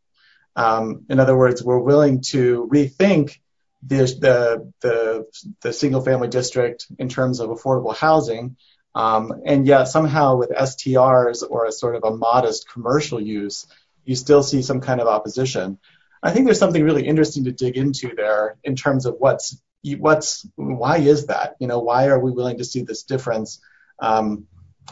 Um, 0.55 1.05
in 1.09 1.19
other 1.19 1.37
words, 1.37 1.63
we're 1.63 1.79
willing 1.79 2.21
to 2.29 2.67
rethink 2.71 3.39
the, 3.85 5.25
single-family 5.71 6.29
district 6.29 6.87
in 6.97 7.09
terms 7.09 7.39
of 7.39 7.49
affordable 7.49 7.95
housing, 7.95 8.57
um, 8.95 9.41
and 9.45 9.67
yet 9.67 9.85
somehow 9.85 10.37
with 10.37 10.49
STRs 10.49 11.43
or 11.47 11.65
a 11.65 11.71
sort 11.71 11.95
of 11.95 12.03
a 12.03 12.15
modest 12.15 12.67
commercial 12.69 13.21
use, 13.21 13.67
you 14.03 14.15
still 14.15 14.41
see 14.41 14.61
some 14.61 14.81
kind 14.81 14.99
of 14.99 15.07
opposition. 15.07 15.77
I 16.23 16.31
think 16.31 16.45
there's 16.45 16.59
something 16.59 16.83
really 16.83 17.07
interesting 17.07 17.45
to 17.45 17.51
dig 17.51 17.77
into 17.77 18.13
there 18.15 18.57
in 18.63 18.75
terms 18.75 19.05
of 19.05 19.15
what's 19.19 19.61
what's 19.97 20.47
why 20.55 20.97
is 20.97 21.27
that? 21.27 21.55
You 21.59 21.67
know, 21.67 21.79
why 21.79 22.07
are 22.07 22.19
we 22.19 22.31
willing 22.31 22.57
to 22.57 22.65
see 22.65 22.81
this 22.81 23.03
difference 23.03 23.59
um, 23.99 24.47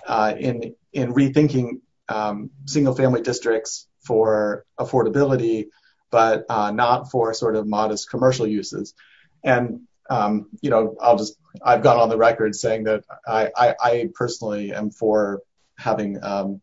uh, 0.05 0.33
in 0.37 0.75
in 0.93 1.13
rethinking 1.13 1.81
um, 2.07 2.51
single-family 2.65 3.21
districts 3.21 3.87
for 4.05 4.65
affordability, 4.79 5.67
but 6.11 6.45
uh, 6.49 6.71
not 6.71 7.11
for 7.11 7.33
sort 7.33 7.55
of 7.55 7.67
modest 7.67 8.09
commercial 8.09 8.47
uses? 8.47 8.93
And 9.43 9.81
um, 10.09 10.49
you 10.61 10.69
know, 10.69 10.95
I'll 11.01 11.17
just 11.17 11.37
I've 11.63 11.83
gone 11.83 11.97
on 11.97 12.09
the 12.09 12.17
record 12.17 12.55
saying 12.55 12.83
that 12.83 13.03
I, 13.27 13.49
I, 13.55 13.75
I 13.81 14.09
personally 14.13 14.73
am 14.73 14.91
for 14.91 15.41
having 15.77 16.23
um, 16.23 16.61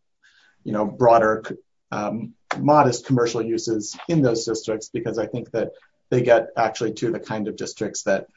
you 0.63 0.71
know 0.71 0.85
broader 0.85 1.43
um, 1.91 2.33
modest 2.59 3.05
commercial 3.05 3.41
uses 3.41 3.97
in 4.07 4.21
those 4.21 4.45
districts 4.45 4.89
because 4.89 5.17
I 5.17 5.25
think 5.27 5.51
that 5.51 5.71
they 6.09 6.21
get 6.21 6.49
actually 6.57 6.93
to 6.93 7.11
the 7.11 7.19
kind 7.19 7.47
of 7.47 7.55
districts 7.55 8.03
that 8.03 8.27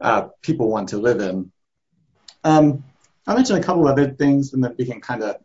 uh, 0.00 0.28
people 0.42 0.68
want 0.68 0.88
to 0.90 0.98
live 0.98 1.20
in. 1.20 1.52
Um, 2.44 2.84
I'll 3.26 3.36
mention 3.36 3.56
a 3.56 3.62
couple 3.62 3.86
other 3.86 4.10
things 4.10 4.52
and 4.52 4.64
then 4.64 4.74
we 4.76 4.84
can 4.84 5.00
kind 5.00 5.22
of 5.22 5.36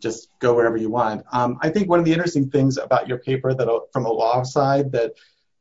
just 0.00 0.28
go 0.38 0.54
wherever 0.54 0.76
you 0.76 0.90
want. 0.90 1.24
Um, 1.32 1.58
I 1.60 1.70
think 1.70 1.88
one 1.88 1.98
of 1.98 2.04
the 2.04 2.12
interesting 2.12 2.50
things 2.50 2.78
about 2.78 3.08
your 3.08 3.18
paper 3.18 3.54
that 3.54 3.86
from 3.92 4.06
a 4.06 4.12
law 4.12 4.42
side 4.42 4.92
that 4.92 5.14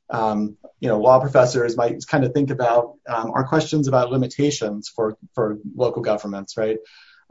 um, 0.10 0.58
you 0.80 0.90
know 0.90 1.00
law 1.00 1.20
professors 1.20 1.78
might 1.78 2.06
kind 2.06 2.24
of 2.24 2.34
think 2.34 2.52
about 2.52 2.96
are 3.08 3.48
questions 3.48 3.88
about 3.88 4.12
limitations 4.12 4.90
for 4.90 5.18
for 5.34 5.58
local 5.76 6.02
governments, 6.02 6.58
right? 6.58 6.78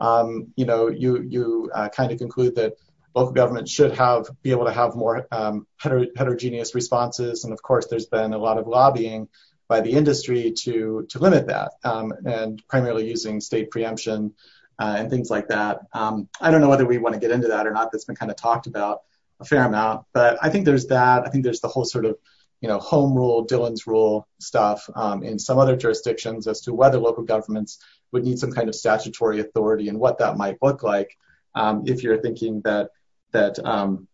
You 0.01 0.65
know, 0.65 0.89
you 0.89 1.23
you 1.23 1.71
uh, 1.73 1.91
kind 1.91 2.11
of 2.11 2.19
conclude 2.19 2.57
that 2.57 2.75
local 3.15 3.33
government 3.33 3.69
should 3.69 3.93
have 3.93 4.29
be 4.43 4.51
able 4.51 4.65
to 4.65 4.73
have 4.73 4.95
more 4.95 5.27
um, 5.31 5.67
heterogeneous 5.79 6.75
responses. 6.75 7.45
And 7.45 7.53
of 7.53 7.63
course, 7.63 7.87
there's 7.87 8.07
been 8.07 8.33
a 8.33 8.39
lot 8.39 8.59
of 8.59 8.67
lobbying 8.67 9.29
by 9.69 9.81
the 9.81 9.93
industry 9.93 10.53
to 10.63 11.07
to 11.11 11.19
limit 11.19 11.47
that, 11.47 11.73
um, 11.85 12.13
and 12.25 12.63
primarily 12.69 13.09
using 13.09 13.41
state 13.41 13.71
preemption 13.71 14.35
uh, 14.79 14.97
and 14.99 15.11
things 15.11 15.31
like 15.31 15.49
that. 15.49 15.81
Um, 15.93 16.29
I 16.41 16.51
don't 16.51 16.61
know 16.61 16.69
whether 16.69 16.87
we 16.87 16.99
want 16.99 17.15
to 17.15 17.21
get 17.21 17.31
into 17.31 17.49
that 17.49 17.67
or 17.67 17.73
not. 17.73 17.93
That's 17.93 18.05
been 18.05 18.17
kind 18.17 18.31
of 18.31 18.37
talked 18.37 18.67
about 18.67 19.03
a 19.41 19.45
fair 19.45 19.65
amount, 19.65 20.07
but 20.13 20.39
I 20.43 20.51
think 20.51 20.65
there's 20.65 20.87
that. 20.87 21.27
I 21.27 21.31
think 21.31 21.45
there's 21.45 21.61
the 21.61 21.69
whole 21.69 21.85
sort 21.85 22.05
of 22.05 22.17
you 22.61 22.69
know 22.69 22.79
home 22.79 23.15
rule, 23.15 23.45
Dillon's 23.45 23.87
rule 23.87 24.27
stuff 24.41 24.89
um, 24.95 25.23
in 25.23 25.39
some 25.39 25.59
other 25.59 25.77
jurisdictions 25.77 26.47
as 26.47 26.61
to 26.63 26.73
whether 26.73 26.99
local 26.99 27.25
governments 27.25 27.79
would 28.13 28.25
need 28.25 28.39
some 28.39 28.53
kind 28.53 28.69
of 28.69 28.75
statutory 28.75 29.41
authority 29.41 29.89
and 29.89 29.99
what 29.99 30.19
that 30.19 30.37
might 30.37 30.59
look 30.63 30.83
like 30.83 31.17
um, 31.55 31.83
if 31.87 32.03
you're 32.03 32.21
thinking 32.21 32.61
that 32.63 32.91
that 33.33 33.59
um, 33.65 34.09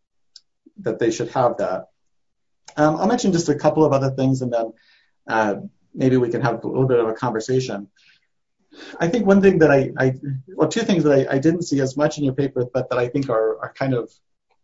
that 0.79 0.99
they 0.99 1.11
should 1.11 1.31
have 1.31 1.57
that. 1.59 1.87
Um, 2.77 2.97
I'll 2.97 3.07
mention 3.07 3.33
just 3.33 3.49
a 3.49 3.55
couple 3.55 3.85
of 3.85 3.93
other 3.93 4.11
things, 4.11 4.43
and 4.43 4.53
then 4.53 4.73
uh, 5.29 5.55
maybe 5.95 6.17
we 6.17 6.31
can 6.31 6.41
have 6.41 6.63
a 6.63 6.67
little 6.67 6.87
bit 6.87 7.01
of 7.01 7.09
a 7.09 7.15
conversation. 7.15 7.89
I 9.01 9.09
think 9.09 9.27
one 9.27 9.43
thing 9.43 9.59
that 9.59 9.71
I, 9.71 10.15
well, 10.49 10.69
two 10.69 10.83
things 10.83 11.03
that 11.05 11.29
I, 11.31 11.39
didn't 11.39 11.63
see 11.63 11.81
as 11.81 11.97
much 11.97 12.19
in 12.19 12.25
your 12.25 12.35
paper, 12.35 12.65
but 12.73 12.89
that 12.91 12.99
I 12.99 13.09
think 13.09 13.29
are, 13.29 13.73
kind 13.75 13.95
of 13.95 14.13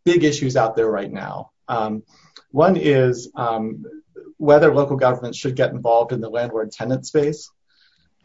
big 0.04 0.22
issues 0.22 0.56
out 0.56 0.76
there 0.76 0.88
right 0.90 1.10
now. 1.10 1.50
Um, 1.66 2.04
one 2.50 2.76
is 2.76 3.32
whether 4.36 4.72
local 4.72 4.96
governments 4.96 5.38
should 5.38 5.56
get 5.56 5.70
involved 5.70 6.12
in 6.12 6.20
the 6.20 6.28
landlord-tenant 6.28 7.06
space, 7.06 7.50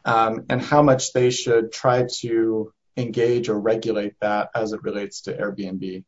and 0.05 0.61
how 0.61 0.83
much 0.83 1.13
they 1.13 1.31
should 1.31 1.71
try 1.71 2.05
to 2.19 2.71
engage 2.99 3.49
or 3.49 3.59
regulate 3.59 4.13
that 4.21 4.49
as 4.55 4.73
it 4.73 4.83
relates 4.83 5.21
to 5.21 5.33
Airbnb. 5.33 6.03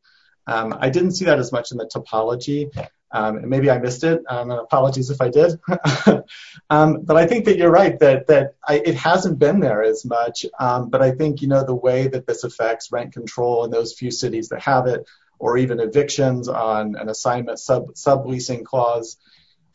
Um, 0.46 0.76
I 0.78 0.90
didn't 0.90 1.12
see 1.12 1.26
that 1.26 1.38
as 1.38 1.52
much 1.52 1.70
in 1.70 1.78
the 1.78 1.86
topology. 1.86 2.70
Um, 3.12 3.36
and 3.36 3.48
maybe 3.48 3.70
I 3.70 3.78
missed 3.78 4.04
it. 4.04 4.22
Um, 4.28 4.50
apologies 4.50 5.10
if 5.10 5.20
I 5.20 5.28
did. 5.28 5.60
but 5.66 7.16
I 7.16 7.26
think 7.26 7.44
that 7.44 7.58
you're 7.58 7.70
right 7.70 7.98
that 8.00 8.54
it 8.68 8.94
hasn't 8.94 9.38
been 9.38 9.60
there 9.60 9.82
as 9.82 10.04
much. 10.04 10.46
But 10.58 11.02
I 11.02 11.12
think 11.12 11.42
you 11.42 11.48
know 11.48 11.64
the 11.64 11.74
way 11.74 12.08
that 12.08 12.26
this 12.26 12.44
affects 12.44 12.90
rent 12.90 13.12
control 13.12 13.64
in 13.64 13.70
those 13.70 13.92
few 13.92 14.10
cities 14.10 14.48
that 14.48 14.62
have 14.62 14.86
it, 14.86 15.04
or 15.38 15.58
even 15.58 15.80
evictions 15.80 16.48
on 16.48 16.96
an 16.96 17.08
assignment 17.08 17.58
sub 17.58 17.94
subleasing 17.94 18.64
clause, 18.64 19.18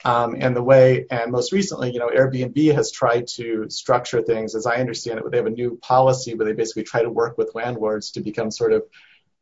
and 0.05 0.55
the 0.55 0.63
way 0.63 1.05
and 1.09 1.31
most 1.31 1.51
recently, 1.51 1.91
you 1.91 1.99
know, 1.99 2.09
Airbnb 2.09 2.73
has 2.73 2.91
tried 2.91 3.27
to 3.35 3.69
structure 3.69 4.21
things, 4.21 4.55
as 4.55 4.65
I 4.65 4.75
understand 4.75 5.19
it, 5.19 5.31
they 5.31 5.37
have 5.37 5.45
a 5.45 5.51
new 5.51 5.77
policy 5.81 6.35
where 6.35 6.45
they 6.45 6.53
basically 6.53 6.83
try 6.83 7.01
to 7.01 7.09
work 7.09 7.37
with 7.37 7.55
landlords 7.55 8.11
to 8.11 8.21
become 8.21 8.51
sort 8.51 8.73
of 8.73 8.83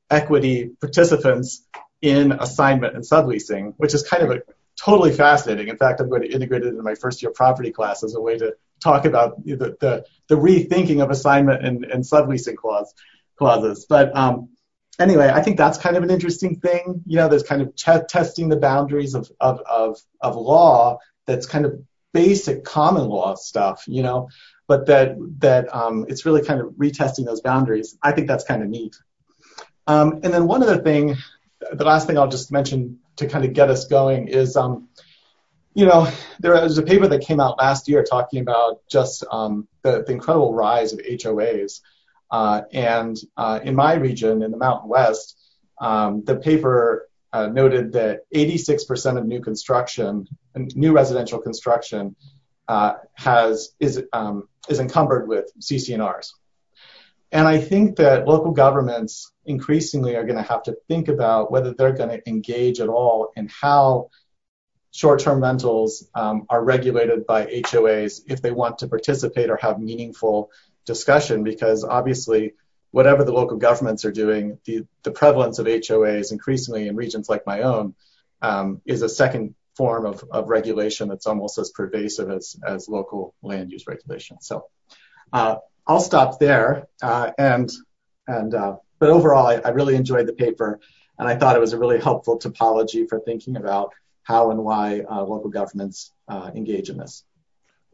equity 0.09 0.71
participants 0.79 1.65
in 2.01 2.31
assignment 2.31 2.95
and 2.95 3.03
subleasing, 3.03 3.74
which 3.77 3.93
is 3.93 4.03
kind 4.03 4.24
of 4.24 4.41
totally 4.79 5.12
fascinating. 5.12 5.67
In 5.67 5.77
fact, 5.77 6.00
I'm 6.00 6.09
going 6.09 6.21
to 6.21 6.31
integrate 6.31 6.63
it 6.63 6.69
in 6.69 6.83
my 6.83 6.95
first 6.95 7.21
year 7.21 7.31
property 7.31 7.71
class 7.71 8.03
as 8.03 8.15
a 8.15 8.21
way 8.21 8.38
to 8.38 8.55
talk 8.83 9.05
about 9.05 9.43
the, 9.45 10.05
rethinking 10.29 11.01
of 11.01 11.09
assignment 11.09 11.65
and, 11.65 11.85
and 11.85 12.03
subleasing 12.03 12.55
clause, 12.55 12.93
clauses. 13.38 13.85
But 13.88 14.15
um, 14.15 14.50
anyway, 14.99 15.31
I 15.33 15.41
think 15.41 15.57
that's 15.57 15.77
kind 15.77 15.97
of 15.97 16.03
an 16.03 16.11
interesting 16.11 16.59
thing. 16.59 17.03
You 17.05 17.17
know, 17.17 17.27
there's 17.27 17.43
kind 17.43 17.61
of 17.61 17.75
ch- 17.75 18.07
testing 18.09 18.49
the 18.49 18.57
boundaries 18.57 19.15
of, 19.15 19.29
of, 19.39 19.61
of, 19.69 19.99
of 20.21 20.35
law 20.35 20.99
that's 21.25 21.45
kind 21.45 21.65
of 21.65 21.81
basic 22.13 22.63
common 22.63 23.07
law 23.09 23.35
stuff, 23.35 23.83
you 23.87 24.03
know, 24.03 24.29
but 24.67 24.85
that, 24.87 25.15
that 25.39 25.73
um, 25.75 26.05
it's 26.07 26.25
really 26.25 26.43
kind 26.43 26.61
of 26.61 26.67
retesting 26.73 27.25
those 27.25 27.41
boundaries. 27.41 27.97
I 28.01 28.11
think 28.11 28.27
that's 28.27 28.45
kind 28.45 28.63
of 28.63 28.69
neat. 28.69 28.95
Um, 29.87 30.21
and 30.23 30.33
then 30.33 30.47
one 30.47 30.63
other 30.63 30.81
thing, 30.81 31.15
the 31.71 31.83
last 31.83 32.07
thing 32.07 32.17
I'll 32.17 32.27
just 32.27 32.51
mention 32.51 32.99
to 33.17 33.27
kind 33.27 33.45
of 33.45 33.53
get 33.53 33.69
us 33.69 33.85
going 33.85 34.27
is, 34.27 34.55
um, 34.55 34.89
you 35.73 35.85
know, 35.85 36.09
there 36.39 36.53
was 36.53 36.77
a 36.77 36.83
paper 36.83 37.07
that 37.07 37.21
came 37.21 37.39
out 37.39 37.57
last 37.57 37.87
year 37.87 38.03
talking 38.03 38.39
about 38.39 38.81
just 38.89 39.25
um, 39.29 39.67
the, 39.83 40.03
the, 40.03 40.13
incredible 40.13 40.53
rise 40.53 40.93
of 40.93 40.99
HOAs. 40.99 41.81
Uh, 42.35 42.63
and 42.73 43.15
uh, 43.37 43.61
in 43.63 43.73
my 43.73 43.93
region, 43.93 44.43
in 44.43 44.51
the 44.51 44.57
Mountain 44.57 44.89
West, 44.89 45.37
um, 45.79 46.21
the 46.25 46.35
paper 46.35 47.07
uh, 47.31 47.47
noted 47.47 47.93
that 47.93 48.29
86% 48.35 49.17
of 49.17 49.25
new 49.25 49.39
construction, 49.39 50.27
new 50.75 50.91
residential 50.91 51.39
construction, 51.39 52.13
has 53.13 53.69
is 53.79 54.03
um, 54.11 54.49
is 54.67 54.81
encumbered 54.81 55.29
with 55.29 55.45
CC&Rs. 55.61 56.33
And 57.31 57.47
I 57.47 57.57
think 57.57 57.95
that 57.97 58.27
local 58.27 58.51
governments 58.51 59.31
increasingly 59.45 60.17
are 60.17 60.25
going 60.25 60.41
to 60.43 60.49
have 60.53 60.63
to 60.63 60.75
think 60.89 61.07
about 61.07 61.53
whether 61.53 61.73
they're 61.73 61.99
going 62.01 62.09
to 62.09 62.21
engage 62.27 62.81
at 62.81 62.89
all 62.89 63.31
in 63.37 63.49
how 63.61 64.09
short-term 64.91 65.41
rentals 65.41 66.09
um, 66.15 66.45
are 66.49 66.63
regulated 66.65 67.25
by 67.25 67.45
HOAs 67.45 68.21
if 68.27 68.41
they 68.41 68.51
want 68.51 68.79
to 68.79 68.87
participate 68.89 69.49
or 69.49 69.57
have 69.57 69.79
meaningful 69.79 70.49
discussion 70.85 71.43
because 71.43 71.83
obviously 71.83 72.53
whatever 72.91 73.23
the 73.23 73.33
local 73.33 73.57
governments 73.57 74.05
are 74.05 74.11
doing, 74.11 74.57
the, 74.65 74.85
the 75.03 75.11
prevalence 75.11 75.59
of 75.59 75.65
HOAs 75.65 76.31
increasingly 76.31 76.87
in 76.87 76.95
regions 76.95 77.27
like 77.27 77.45
my 77.45 77.63
own 77.63 77.93
um, 78.41 78.81
is 78.85 79.01
a 79.01 79.09
second 79.09 79.55
form 79.75 80.05
of, 80.05 80.23
of 80.31 80.47
regulation 80.47 81.09
that's 81.09 81.27
almost 81.27 81.57
as 81.57 81.71
pervasive 81.71 82.29
as, 82.31 82.55
as 82.65 82.87
local 82.87 83.33
land 83.41 83.71
use 83.71 83.85
regulation. 83.87 84.37
So 84.39 84.67
uh, 85.33 85.57
I'll 85.85 85.99
stop 85.99 86.39
there. 86.39 86.87
Uh, 87.01 87.31
and 87.37 87.69
and 88.27 88.55
uh, 88.55 88.77
but 88.99 89.09
overall, 89.09 89.47
I, 89.47 89.55
I, 89.55 89.69
really 89.69 89.95
enjoyed 89.95 90.25
the 90.25 90.33
paper, 90.33 90.79
and 91.19 91.27
I 91.27 91.35
thought 91.35 91.55
it 91.55 91.59
was 91.59 91.73
a 91.73 91.77
really 91.77 91.99
helpful 91.99 92.39
topology 92.39 93.07
for 93.07 93.19
thinking 93.19 93.55
about 93.55 93.93
how 94.23 94.49
and 94.49 94.63
why 94.63 95.01
uh, 95.01 95.23
local 95.23 95.49
governments 95.49 96.11
uh, 96.27 96.49
engage 96.55 96.89
in 96.89 96.97
this. 96.97 97.23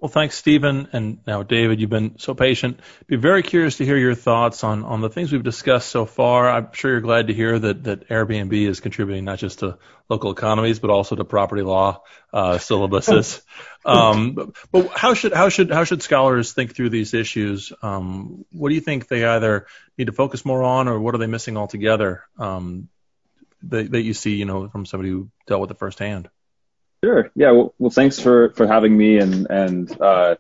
Well, 0.02 0.10
thanks, 0.10 0.36
Stephen. 0.36 0.88
And 0.94 1.20
now, 1.28 1.44
David, 1.44 1.80
you've 1.80 1.92
been 1.92 2.18
so 2.18 2.34
patient. 2.34 2.80
Be 3.06 3.18
very 3.18 3.44
curious 3.44 3.78
to 3.78 3.86
hear 3.86 3.98
your 3.98 4.16
thoughts 4.16 4.64
on, 4.64 4.84
on 4.84 5.00
the 5.00 5.12
things 5.12 5.32
we've 5.32 5.44
discussed 5.44 5.90
so 5.90 6.08
far. 6.08 6.50
I'm 6.50 6.74
sure 6.74 6.90
you're 6.90 7.02
glad 7.02 7.28
to 7.28 7.36
hear 7.36 7.60
that, 7.60 7.84
that 7.84 8.10
Airbnb 8.10 8.52
is 8.68 8.80
contributing 8.80 9.26
not 9.26 9.38
just 9.38 9.60
to 9.60 9.78
local 10.10 10.32
economies, 10.32 10.80
but 10.80 10.90
also 10.90 11.16
to 11.16 11.24
property 11.24 11.62
law 11.62 12.02
uh, 12.34 12.54
syllabuses. 12.56 13.44
um, 13.86 14.34
but, 14.34 14.50
but, 14.72 14.88
how 14.88 15.14
should 15.14 15.34
how 15.34 15.50
should 15.50 15.70
how 15.70 15.84
should 15.84 16.02
scholars 16.02 16.52
think 16.54 16.76
through 16.76 16.90
these 16.90 17.14
issues? 17.14 17.72
Um, 17.84 18.44
what 18.52 18.70
do 18.70 18.76
you 18.76 18.82
think 18.82 19.08
they 19.08 19.24
either 19.24 19.68
need 20.00 20.06
to 20.06 20.14
focus 20.14 20.44
more 20.44 20.64
on, 20.64 20.88
or 20.88 21.00
what 21.00 21.14
are 21.14 21.20
they 21.20 21.28
missing 21.28 21.58
altogether 21.58 22.24
um, 22.40 22.90
that, 23.64 23.92
that 23.92 24.02
you 24.02 24.16
see, 24.16 24.34
you 24.38 24.46
know, 24.46 24.68
from 24.68 24.88
somebody 24.88 25.12
who 25.12 25.30
dealt 25.46 25.62
with 25.62 25.70
it 25.70 25.78
firsthand? 25.78 26.28
Sure. 27.04 27.32
Yeah. 27.36 27.52
Well, 27.52 27.74
well 27.80 27.90
thanks 27.90 28.20
for, 28.20 28.52
for 28.52 28.68
having 28.68 28.96
me. 28.96 29.18
And, 29.18 29.48
and, 29.50 30.02
uh, 30.02 30.36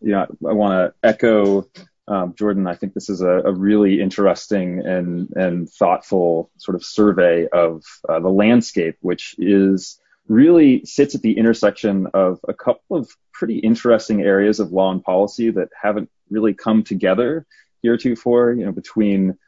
you 0.00 0.12
know, 0.12 0.26
I 0.48 0.52
want 0.52 0.72
to 0.72 1.08
echo, 1.08 1.68
um, 2.08 2.34
Jordan. 2.34 2.66
I 2.66 2.74
think 2.74 2.94
this 2.94 3.10
is 3.10 3.20
a, 3.20 3.42
a, 3.44 3.52
really 3.52 4.00
interesting 4.00 4.80
and, 4.86 5.30
and 5.36 5.68
thoughtful 5.68 6.50
sort 6.56 6.74
of 6.74 6.84
survey 6.84 7.46
of 7.48 7.82
uh, 8.08 8.20
the 8.20 8.30
landscape, 8.30 8.96
which 9.00 9.34
is 9.38 10.00
really 10.28 10.84
sits 10.84 11.14
at 11.14 11.22
the 11.22 11.36
intersection 11.36 12.08
of 12.14 12.40
a 12.48 12.54
couple 12.54 12.96
of 12.96 13.10
pretty 13.32 13.58
interesting 13.58 14.22
areas 14.22 14.58
of 14.58 14.72
law 14.72 14.90
and 14.90 15.04
policy 15.04 15.50
that 15.50 15.68
haven't 15.80 16.10
really 16.30 16.54
come 16.54 16.82
together 16.82 17.46
heretofore, 17.82 18.52
you 18.52 18.64
know, 18.64 18.72
between 18.72 19.38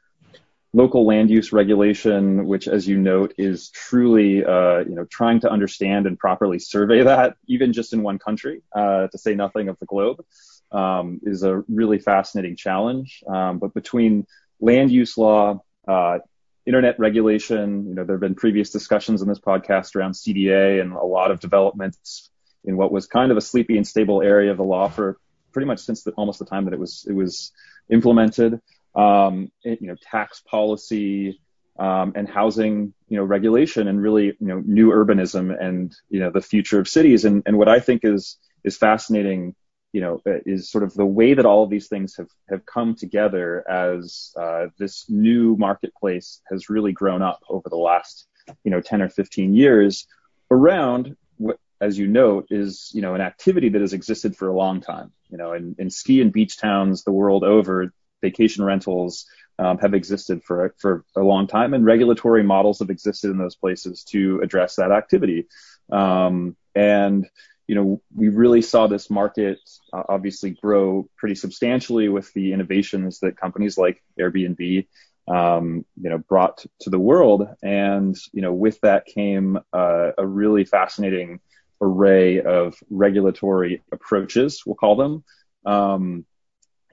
local 0.73 1.07
land 1.07 1.31
use 1.31 1.53
regulation, 1.53 2.47
which, 2.47 2.69
as 2.69 2.87
you 2.87 2.99
note, 2.99 3.35
is 3.39 3.71
truly, 3.71 4.45
uh, 4.45 4.81
you 4.81 4.95
know, 4.95 5.05
trying 5.05 5.41
to 5.41 5.51
understand 5.51 6.07
and 6.07 6.19
properly 6.19 6.59
survey 6.59 7.03
that, 7.03 7.37
even 7.47 7.73
just 7.73 7.93
in 7.93 8.03
one 8.03 8.19
country, 8.19 8.63
uh, 8.75 9.09
to 9.09 9.19
say 9.19 9.35
nothing 9.35 9.69
of 9.69 9.79
the 9.79 9.87
globe, 9.87 10.25
um, 10.73 11.21
is 11.23 11.43
a 11.43 11.63
really 11.69 11.99
fascinating 11.99 12.57
challenge. 12.57 13.23
Um, 13.27 13.59
but 13.59 13.73
between 13.73 14.27
land 14.61 14.91
use 14.91 15.17
law, 15.17 15.63
uh, 15.87 16.19
internet 16.67 16.99
regulation, 16.99 17.89
you 17.89 17.95
know, 17.95 18.05
there 18.05 18.17
have 18.17 18.21
been 18.21 18.35
previous 18.35 18.71
discussions 18.71 19.23
in 19.23 19.29
this 19.29 19.41
podcast 19.41 19.97
around 19.97 20.13
CDA 20.13 20.83
and 20.83 20.93
a 20.93 21.05
lot 21.05 21.31
of 21.31 21.41
developments 21.41 22.29
in 22.65 22.77
what 22.77 22.93
was 22.93 23.07
kind 23.07 23.31
of 23.31 23.39
a 23.39 23.41
sleepy 23.41 23.79
and 23.79 23.87
stable 23.87 24.21
area 24.21 24.51
of 24.51 24.59
the 24.59 24.65
law 24.65 24.89
for 24.89 25.19
pretty 25.53 25.67
much 25.67 25.81
since 25.81 26.03
the, 26.03 26.11
almost 26.13 26.39
the 26.39 26.45
time 26.45 26.67
that 26.67 26.75
it 26.75 26.79
was 26.79 27.07
it 27.09 27.15
was 27.15 27.53
implemented 27.91 28.61
um, 28.99 29.51
you 29.63 29.87
know, 29.87 29.97
tax 30.11 30.43
policy, 30.43 31.41
um, 31.79 32.13
and 32.17 32.29
housing, 32.29 32.93
you 33.09 33.17
know, 33.17 33.23
regulation 33.23 33.87
and 33.87 34.03
really, 34.03 34.27
you 34.27 34.37
know, 34.41 34.61
new 34.67 34.91
urbanism 34.91 35.57
and, 35.59 35.95
you 36.09 36.19
know, 36.19 36.31
the 36.31 36.41
future 36.41 36.81
of 36.81 36.89
cities. 36.89 37.25
And, 37.25 37.43
and 37.47 37.57
what 37.57 37.69
I 37.69 37.79
think 37.79 38.01
is, 38.05 38.37
is 38.65 38.77
fascinating, 38.77 39.55
you 39.93 40.01
know, 40.01 40.21
is 40.27 40.71
sort 40.71 40.83
of 40.83 40.93
the 40.95 41.07
way 41.07 41.35
that 41.35 41.47
all 41.47 41.63
of 41.63 41.71
these 41.71 41.87
things 41.87 42.17
have, 42.17 42.29
have 42.51 42.67
come 42.67 42.97
together 42.97 43.65
as, 43.71 44.33
uh, 44.37 44.67
this 44.77 45.09
new 45.09 45.57
marketplace 45.57 46.41
has 46.51 46.69
really 46.69 46.93
grown 46.93 47.23
up 47.23 47.41
over 47.49 47.69
the 47.69 47.77
last, 47.77 48.27
you 48.65 48.73
know, 48.73 48.81
10 48.81 49.01
or 49.01 49.09
15 49.09 49.55
years 49.55 50.09
around 50.51 51.17
what, 51.37 51.59
as 51.81 51.97
you 51.97 52.09
note, 52.09 52.49
is, 52.51 52.91
you 52.93 53.03
know, 53.03 53.15
an 53.15 53.21
activity 53.21 53.69
that 53.69 53.81
has 53.81 53.93
existed 53.93 54.35
for 54.35 54.49
a 54.49 54.57
long 54.57 54.81
time, 54.81 55.13
you 55.31 55.39
know, 55.39 55.53
in, 55.53 55.77
in 55.79 55.91
ski 55.91 56.21
and 56.21 56.33
beach 56.33 56.57
towns 56.59 57.05
the 57.05 57.13
world 57.13 57.45
over, 57.45 57.93
vacation 58.21 58.65
rentals 58.65 59.27
um, 59.59 59.79
have 59.79 59.95
existed 59.95 60.43
for 60.45 60.75
for 60.79 61.05
a 61.17 61.23
long 61.23 61.47
time, 61.47 61.75
and 61.75 61.85
regulatory 61.85 62.43
models 62.43 62.79
have 62.79 62.91
existed 62.91 63.31
in 63.31 63.39
those 63.39 63.57
places 63.57 64.05
to 64.05 64.41
address 64.43 64.77
that 64.77 64.93
activity. 64.93 65.49
Um, 65.91 66.57
and 66.75 67.27
you 67.67 67.75
know, 67.75 68.01
we 68.15 68.29
really 68.29 68.63
saw 68.63 68.87
this 68.87 69.11
market 69.11 69.59
uh, 69.93 70.03
obviously 70.09 70.51
grow 70.51 71.09
pretty 71.17 71.35
substantially 71.35 72.09
with 72.09 72.33
the 72.33 72.53
innovations 72.53 73.21
that 73.21 73.37
companies 73.37 73.77
like 73.77 74.03
Airbnb, 74.19 74.87
um, 75.29 75.85
you 76.01 76.09
know, 76.09 76.19
brought 76.19 76.65
to 76.81 76.91
the 76.91 76.99
world. 76.99 77.47
And 77.63 78.17
you 78.33 78.41
know, 78.41 78.55
with 78.55 78.81
that 78.81 79.05
came 79.05 79.59
uh, 79.73 80.13
a 80.17 80.27
really 80.27 80.65
fascinating 80.65 81.41
array 81.81 82.41
of 82.41 82.75
regulatory 82.91 83.83
approaches, 83.93 84.63
we'll 84.65 84.75
call 84.75 84.97
them. 84.97 85.25
Um, 85.67 86.25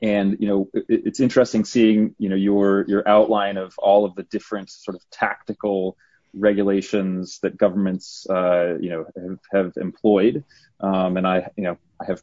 and 0.05 0.37
you 0.39 0.47
know 0.47 0.69
it, 0.73 1.01
it's 1.07 1.19
interesting 1.19 1.65
seeing 1.65 2.15
you 2.19 2.29
know 2.29 2.35
your 2.35 2.85
your 2.87 3.07
outline 3.07 3.57
of 3.57 3.73
all 3.79 4.05
of 4.05 4.13
the 4.15 4.23
different 4.23 4.69
sort 4.69 4.95
of 4.95 5.01
tactical 5.09 5.97
regulations 6.33 7.39
that 7.41 7.57
governments 7.57 8.27
uh, 8.29 8.77
you 8.79 8.89
know 8.89 9.05
have, 9.15 9.39
have 9.51 9.73
employed. 9.77 10.43
Um, 10.79 11.17
and 11.17 11.25
I 11.25 11.49
you 11.55 11.63
know 11.63 11.77
I 11.99 12.05
have 12.05 12.21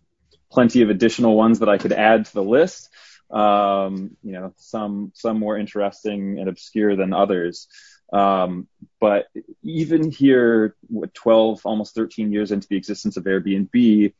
plenty 0.51 0.83
of 0.83 0.91
additional 0.91 1.35
ones 1.37 1.59
that 1.59 1.69
I 1.69 1.79
could 1.79 1.93
add 1.93 2.27
to 2.27 2.35
the 2.35 2.45
list. 2.45 2.89
Um, 3.31 4.17
you 4.23 4.33
know 4.33 4.55
some 4.59 5.13
some 5.15 5.39
more 5.41 5.59
interesting 5.59 6.39
and 6.39 6.49
obscure 6.49 6.95
than 6.95 7.13
others. 7.13 7.67
Um, 8.13 8.69
but 9.01 9.27
even 9.63 10.11
here 10.11 10.77
12 11.15 11.63
almost 11.65 11.95
13 11.95 12.31
years 12.31 12.53
into 12.53 12.69
the 12.69 12.77
existence 12.77 13.17
of 13.17 13.25
Airbnb 13.25 14.13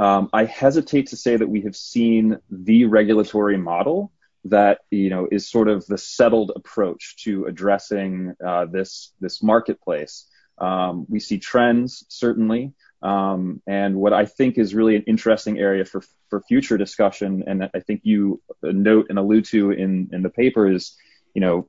I 0.00 0.44
hesitate 0.44 1.08
to 1.08 1.16
say 1.16 1.36
that 1.36 1.48
we 1.48 1.62
have 1.62 1.76
seen 1.76 2.38
the 2.50 2.86
regulatory 2.86 3.58
model 3.58 4.12
that 4.44 4.78
you 4.90 5.10
know 5.10 5.28
is 5.30 5.48
sort 5.48 5.68
of 5.68 5.86
the 5.86 5.98
settled 5.98 6.52
approach 6.56 7.16
to 7.24 7.44
addressing 7.44 8.34
uh, 8.44 8.66
this 8.66 9.12
this 9.20 9.42
marketplace. 9.42 10.26
Um, 10.58 11.06
we 11.08 11.20
see 11.20 11.38
trends 11.38 12.04
certainly, 12.08 12.72
um, 13.02 13.62
and 13.66 13.96
what 13.96 14.12
I 14.12 14.26
think 14.26 14.58
is 14.58 14.74
really 14.74 14.96
an 14.96 15.04
interesting 15.06 15.58
area 15.58 15.84
for 15.84 16.02
for 16.30 16.40
future 16.42 16.78
discussion, 16.78 17.44
and 17.46 17.68
I 17.74 17.80
think 17.80 18.00
you 18.04 18.40
note 18.62 19.06
and 19.10 19.18
allude 19.18 19.44
to 19.46 19.70
in 19.70 20.10
in 20.12 20.22
the 20.22 20.30
paper 20.30 20.66
is, 20.70 20.96
you 21.34 21.40
know, 21.40 21.68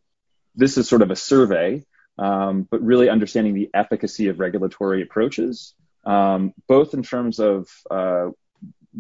this 0.56 0.78
is 0.78 0.88
sort 0.88 1.02
of 1.02 1.12
a 1.12 1.16
survey, 1.16 1.84
um, 2.18 2.68
but 2.70 2.82
really 2.82 3.10
understanding 3.10 3.54
the 3.54 3.70
efficacy 3.74 4.30
of 4.30 4.40
regulatory 4.40 5.02
approaches 5.02 5.74
um, 6.04 6.54
both 6.68 6.94
in 6.94 7.04
terms 7.04 7.40
of 7.40 7.68
uh, 7.90 8.30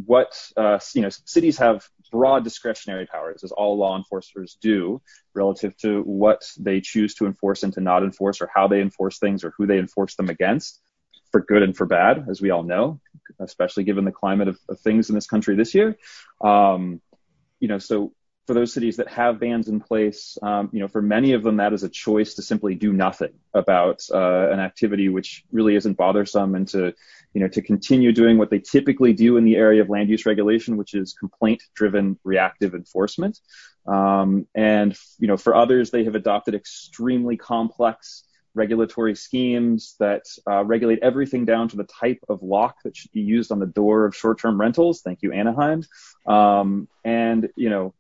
what 0.05 0.33
uh, 0.57 0.79
you 0.93 1.01
know 1.01 1.09
cities 1.09 1.57
have 1.57 1.87
broad 2.11 2.43
discretionary 2.43 3.05
powers 3.05 3.43
as 3.43 3.51
all 3.51 3.77
law 3.77 3.97
enforcers 3.97 4.57
do 4.61 5.01
relative 5.33 5.75
to 5.77 6.01
what 6.01 6.43
they 6.59 6.81
choose 6.81 7.15
to 7.15 7.25
enforce 7.25 7.63
and 7.63 7.73
to 7.73 7.81
not 7.81 8.03
enforce 8.03 8.41
or 8.41 8.49
how 8.53 8.67
they 8.67 8.81
enforce 8.81 9.17
things 9.17 9.43
or 9.43 9.53
who 9.57 9.65
they 9.65 9.79
enforce 9.79 10.15
them 10.15 10.29
against 10.29 10.81
for 11.31 11.41
good 11.41 11.63
and 11.63 11.77
for 11.77 11.85
bad 11.85 12.25
as 12.29 12.41
we 12.41 12.49
all 12.49 12.63
know 12.63 12.99
especially 13.39 13.83
given 13.83 14.05
the 14.05 14.11
climate 14.11 14.47
of, 14.47 14.59
of 14.69 14.79
things 14.79 15.09
in 15.09 15.15
this 15.15 15.27
country 15.27 15.55
this 15.55 15.73
year. 15.73 15.97
Um, 16.41 17.01
you 17.59 17.67
know 17.67 17.77
so 17.77 18.13
for 18.47 18.53
those 18.55 18.73
cities 18.73 18.97
that 18.97 19.07
have 19.07 19.39
bans 19.39 19.67
in 19.67 19.79
place, 19.79 20.37
um, 20.41 20.69
you 20.73 20.79
know, 20.79 20.87
for 20.87 21.01
many 21.01 21.33
of 21.33 21.43
them, 21.43 21.57
that 21.57 21.73
is 21.73 21.83
a 21.83 21.89
choice 21.89 22.33
to 22.33 22.41
simply 22.41 22.73
do 22.75 22.91
nothing 22.91 23.33
about 23.53 24.01
uh, 24.11 24.49
an 24.49 24.59
activity 24.59 25.09
which 25.09 25.43
really 25.51 25.75
isn't 25.75 25.95
bothersome, 25.95 26.55
and 26.55 26.67
to, 26.67 26.93
you 27.33 27.41
know, 27.41 27.47
to 27.47 27.61
continue 27.61 28.11
doing 28.11 28.37
what 28.37 28.49
they 28.49 28.59
typically 28.59 29.13
do 29.13 29.37
in 29.37 29.45
the 29.45 29.55
area 29.55 29.81
of 29.81 29.89
land 29.89 30.09
use 30.09 30.25
regulation, 30.25 30.75
which 30.75 30.93
is 30.95 31.13
complaint-driven 31.13 32.17
reactive 32.23 32.73
enforcement. 32.73 33.39
Um, 33.85 34.47
and 34.55 34.97
you 35.19 35.27
know, 35.27 35.37
for 35.37 35.55
others, 35.55 35.91
they 35.91 36.03
have 36.03 36.15
adopted 36.15 36.55
extremely 36.55 37.37
complex 37.37 38.23
regulatory 38.53 39.15
schemes 39.15 39.95
that 39.99 40.23
uh, 40.49 40.65
regulate 40.65 40.99
everything 41.01 41.45
down 41.45 41.69
to 41.69 41.77
the 41.77 41.85
type 41.85 42.19
of 42.27 42.43
lock 42.43 42.75
that 42.83 42.97
should 42.97 43.11
be 43.11 43.21
used 43.21 43.51
on 43.51 43.59
the 43.59 43.65
door 43.65 44.05
of 44.05 44.15
short-term 44.15 44.59
rentals. 44.59 45.01
Thank 45.01 45.21
you, 45.21 45.31
Anaheim. 45.31 45.83
Um, 46.25 46.87
and 47.05 47.49
you 47.55 47.69
know, 47.69 47.93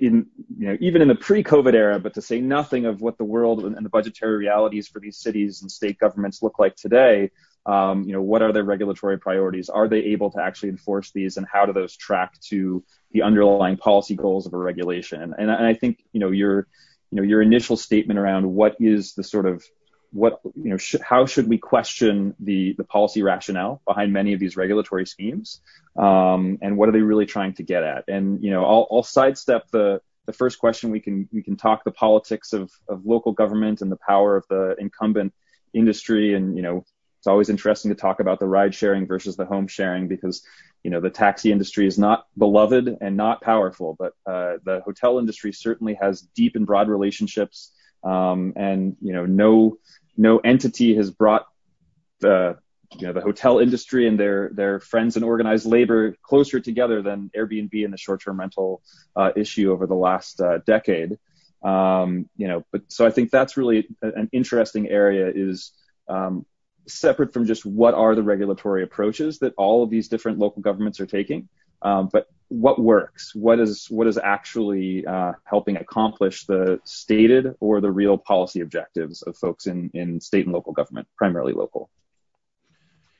in 0.00 0.26
you 0.58 0.68
know 0.68 0.76
even 0.80 1.02
in 1.02 1.08
the 1.08 1.14
pre-COVID 1.14 1.74
era, 1.74 1.98
but 2.00 2.14
to 2.14 2.22
say 2.22 2.40
nothing 2.40 2.86
of 2.86 3.00
what 3.00 3.18
the 3.18 3.24
world 3.24 3.64
and 3.64 3.84
the 3.84 3.90
budgetary 3.90 4.36
realities 4.36 4.88
for 4.88 4.98
these 4.98 5.18
cities 5.18 5.62
and 5.62 5.70
state 5.70 5.98
governments 5.98 6.42
look 6.42 6.58
like 6.58 6.74
today. 6.76 7.30
Um, 7.66 8.04
you 8.04 8.14
know, 8.14 8.22
what 8.22 8.40
are 8.40 8.52
their 8.52 8.64
regulatory 8.64 9.18
priorities? 9.18 9.68
Are 9.68 9.86
they 9.86 9.98
able 9.98 10.30
to 10.30 10.42
actually 10.42 10.70
enforce 10.70 11.10
these, 11.10 11.36
and 11.36 11.46
how 11.52 11.66
do 11.66 11.74
those 11.74 11.94
track 11.94 12.40
to 12.48 12.82
the 13.12 13.22
underlying 13.22 13.76
policy 13.76 14.16
goals 14.16 14.46
of 14.46 14.54
a 14.54 14.56
regulation? 14.56 15.20
And, 15.20 15.34
and 15.50 15.50
I 15.50 15.74
think 15.74 16.02
you 16.12 16.20
know 16.20 16.30
your 16.30 16.66
you 17.10 17.16
know 17.16 17.22
your 17.22 17.42
initial 17.42 17.76
statement 17.76 18.18
around 18.18 18.50
what 18.50 18.76
is 18.80 19.12
the 19.14 19.24
sort 19.24 19.46
of 19.46 19.62
what 20.12 20.40
you 20.56 20.70
know 20.70 20.78
how 21.02 21.26
should 21.26 21.48
we 21.48 21.58
question 21.58 22.34
the 22.40 22.74
the 22.76 22.84
policy 22.84 23.22
rationale 23.22 23.80
behind 23.86 24.12
many 24.12 24.32
of 24.32 24.40
these 24.40 24.56
regulatory 24.56 25.06
schemes? 25.06 25.60
Um, 25.96 26.58
and 26.62 26.76
what 26.76 26.88
are 26.88 26.92
they 26.92 27.00
really 27.00 27.26
trying 27.26 27.54
to 27.54 27.62
get 27.62 27.82
at? 27.82 28.04
And 28.08 28.42
you 28.42 28.50
know 28.50 28.64
I'll, 28.64 28.86
I'll 28.90 29.02
sidestep 29.02 29.70
the 29.70 30.00
the 30.26 30.32
first 30.32 30.58
question. 30.58 30.90
We 30.90 31.00
can 31.00 31.28
we 31.32 31.42
can 31.42 31.56
talk 31.56 31.84
the 31.84 31.90
politics 31.90 32.52
of 32.52 32.70
of 32.88 33.06
local 33.06 33.32
government 33.32 33.82
and 33.82 33.90
the 33.90 33.98
power 34.06 34.36
of 34.36 34.46
the 34.48 34.76
incumbent 34.78 35.32
industry. 35.72 36.34
And 36.34 36.56
you 36.56 36.62
know 36.62 36.84
it's 37.18 37.26
always 37.26 37.50
interesting 37.50 37.90
to 37.90 37.94
talk 37.94 38.20
about 38.20 38.40
the 38.40 38.46
ride 38.46 38.74
sharing 38.74 39.06
versus 39.06 39.36
the 39.36 39.44
home 39.44 39.68
sharing 39.68 40.08
because 40.08 40.42
you 40.82 40.90
know 40.90 41.00
the 41.00 41.10
taxi 41.10 41.52
industry 41.52 41.86
is 41.86 41.98
not 41.98 42.26
beloved 42.38 42.96
and 43.00 43.16
not 43.16 43.42
powerful 43.42 43.94
but 43.98 44.12
uh, 44.26 44.54
the 44.64 44.80
hotel 44.84 45.18
industry 45.18 45.52
certainly 45.52 45.94
has 46.00 46.22
deep 46.34 46.56
and 46.56 46.66
broad 46.66 46.88
relationships. 46.88 47.72
Um, 48.02 48.54
and 48.56 48.96
you 49.02 49.12
know 49.12 49.26
no 49.26 49.76
no 50.20 50.36
entity 50.38 50.94
has 50.94 51.10
brought 51.10 51.46
the 52.20 52.58
you 52.98 53.06
know 53.06 53.12
the 53.12 53.22
hotel 53.22 53.58
industry 53.58 54.06
and 54.06 54.20
their 54.20 54.50
their 54.52 54.78
friends 54.78 55.16
in 55.16 55.22
organized 55.22 55.64
labor 55.64 56.14
closer 56.22 56.60
together 56.60 57.00
than 57.00 57.30
Airbnb 57.34 57.84
and 57.84 57.92
the 57.92 57.96
short-term 57.96 58.38
rental 58.38 58.82
uh, 59.16 59.30
issue 59.34 59.72
over 59.72 59.86
the 59.86 59.94
last 59.94 60.40
uh, 60.40 60.58
decade. 60.66 61.18
Um, 61.62 62.28
you 62.36 62.48
know, 62.48 62.64
but 62.70 62.82
so 62.88 63.06
I 63.06 63.10
think 63.10 63.30
that's 63.30 63.56
really 63.56 63.88
an 64.02 64.28
interesting 64.32 64.88
area 64.88 65.30
is 65.34 65.72
um, 66.08 66.44
separate 66.86 67.32
from 67.32 67.46
just 67.46 67.64
what 67.64 67.94
are 67.94 68.14
the 68.14 68.22
regulatory 68.22 68.82
approaches 68.82 69.38
that 69.38 69.54
all 69.56 69.82
of 69.82 69.90
these 69.90 70.08
different 70.08 70.38
local 70.38 70.60
governments 70.60 71.00
are 71.00 71.06
taking, 71.06 71.48
but 71.82 72.26
what 72.50 72.80
works, 72.80 73.32
what 73.34 73.60
is 73.60 73.86
what 73.88 74.08
is 74.08 74.18
actually 74.18 75.06
uh, 75.06 75.32
helping 75.44 75.76
accomplish 75.76 76.46
the 76.46 76.80
stated 76.84 77.54
or 77.60 77.80
the 77.80 77.90
real 77.90 78.18
policy 78.18 78.60
objectives 78.60 79.22
of 79.22 79.36
folks 79.36 79.66
in 79.66 79.90
in 79.94 80.20
state 80.20 80.46
and 80.46 80.52
local 80.52 80.72
government, 80.72 81.06
primarily 81.16 81.52
local. 81.52 81.88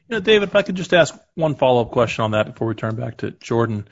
You 0.08 0.16
know, 0.16 0.20
David, 0.20 0.48
if 0.48 0.56
I 0.56 0.62
could 0.62 0.74
just 0.74 0.92
ask 0.92 1.14
one 1.36 1.54
follow-up 1.54 1.92
question 1.92 2.24
on 2.24 2.32
that 2.32 2.46
before 2.46 2.66
we 2.66 2.74
turn 2.74 2.96
back 2.96 3.18
to 3.18 3.30
Jordan. 3.30 3.86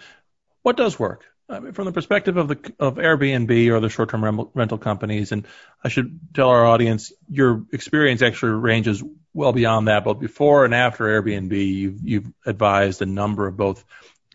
What 0.63 0.77
does 0.77 0.99
work? 0.99 1.25
I 1.49 1.61
mean, 1.61 1.73
from 1.73 1.85
the 1.85 1.93
perspective 1.93 2.37
of 2.37 2.49
the 2.49 2.73
of 2.81 2.97
Airbnb 2.97 3.71
or 3.71 3.79
the 3.79 3.89
short-term 3.89 4.51
rental 4.55 4.79
companies, 4.79 5.31
and 5.31 5.47
I 5.85 5.89
should 5.89 6.19
tell 6.35 6.51
our 6.51 6.67
audience 6.67 7.13
your 7.29 7.65
experience 7.73 8.23
actually 8.23 8.53
ranges 8.53 9.05
well 9.33 9.53
beyond 9.53 9.87
that. 9.87 10.03
But 10.03 10.15
before 10.15 10.65
and 10.65 10.75
after 10.75 11.05
Airbnb, 11.05 11.53
you've, 11.53 12.01
you've 12.03 12.33
advised 12.45 13.01
a 13.03 13.07
number 13.07 13.47
of 13.47 13.57
both 13.57 13.85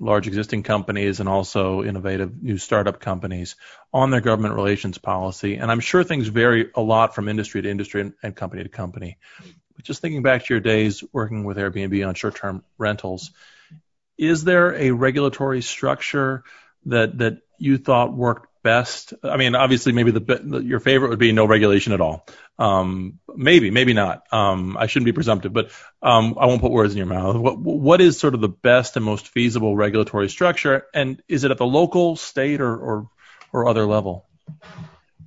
large 0.04 0.28
existing 0.28 0.64
companies 0.64 1.20
and 1.20 1.30
also 1.30 1.84
innovative 1.84 2.44
new 2.44 2.58
startup 2.58 3.00
companies 3.00 3.56
on 3.94 4.10
their 4.10 4.22
government 4.22 4.56
relations 4.56 4.98
policy. 4.98 5.56
And 5.56 5.72
I'm 5.72 5.80
sure 5.80 6.04
things 6.04 6.28
vary 6.28 6.70
a 6.76 6.82
lot 6.82 7.16
from 7.16 7.30
industry 7.30 7.62
to 7.62 7.70
industry 7.70 8.02
and, 8.02 8.14
and 8.22 8.36
company 8.36 8.64
to 8.64 8.70
company. 8.70 9.18
But 9.76 9.86
just 9.86 10.02
thinking 10.02 10.22
back 10.22 10.46
to 10.46 10.54
your 10.54 10.62
days 10.62 11.04
working 11.14 11.46
with 11.46 11.58
Airbnb 11.58 12.08
on 12.08 12.16
short-term 12.16 12.64
rentals, 12.78 13.32
is 14.18 14.44
there 14.44 14.76
a 14.76 14.92
regulatory 14.92 15.62
structure 15.62 16.44
that 16.86 17.18
that 17.18 17.38
you 17.64 17.78
thought 17.78 18.14
worked 18.14 18.48
best? 18.62 19.14
I 19.24 19.38
mean, 19.38 19.56
obviously, 19.56 19.94
maybe 19.94 20.12
the 20.12 20.62
your 20.66 20.80
favorite 20.80 21.10
would 21.10 21.20
be 21.20 21.32
no 21.32 21.46
regulation 21.46 21.94
at 21.94 22.02
all. 22.02 22.26
Um, 22.60 23.20
maybe, 23.34 23.72
maybe 23.72 23.94
not. 23.94 24.24
Um, 24.32 24.78
I 24.78 24.88
shouldn't 24.88 25.06
be 25.06 25.14
presumptive, 25.14 25.54
but 25.54 25.72
um, 26.02 26.38
I 26.40 26.46
won't 26.46 26.62
put 26.62 26.72
words 26.72 26.94
in 26.94 26.98
your 26.98 27.08
mouth. 27.08 27.36
What 27.36 27.58
what 27.60 28.02
is 28.02 28.20
sort 28.20 28.34
of 28.34 28.42
the 28.42 28.50
best 28.50 28.98
and 28.98 29.06
most 29.06 29.30
feasible 29.30 29.76
regulatory 29.76 30.30
structure, 30.30 30.86
and 30.94 31.22
is 31.28 31.44
it 31.44 31.52
at 31.52 31.58
the 31.58 31.66
local, 31.66 32.16
state, 32.16 32.60
or 32.60 32.76
or, 32.76 33.10
or 33.52 33.68
other 33.68 33.86
level? 33.86 34.28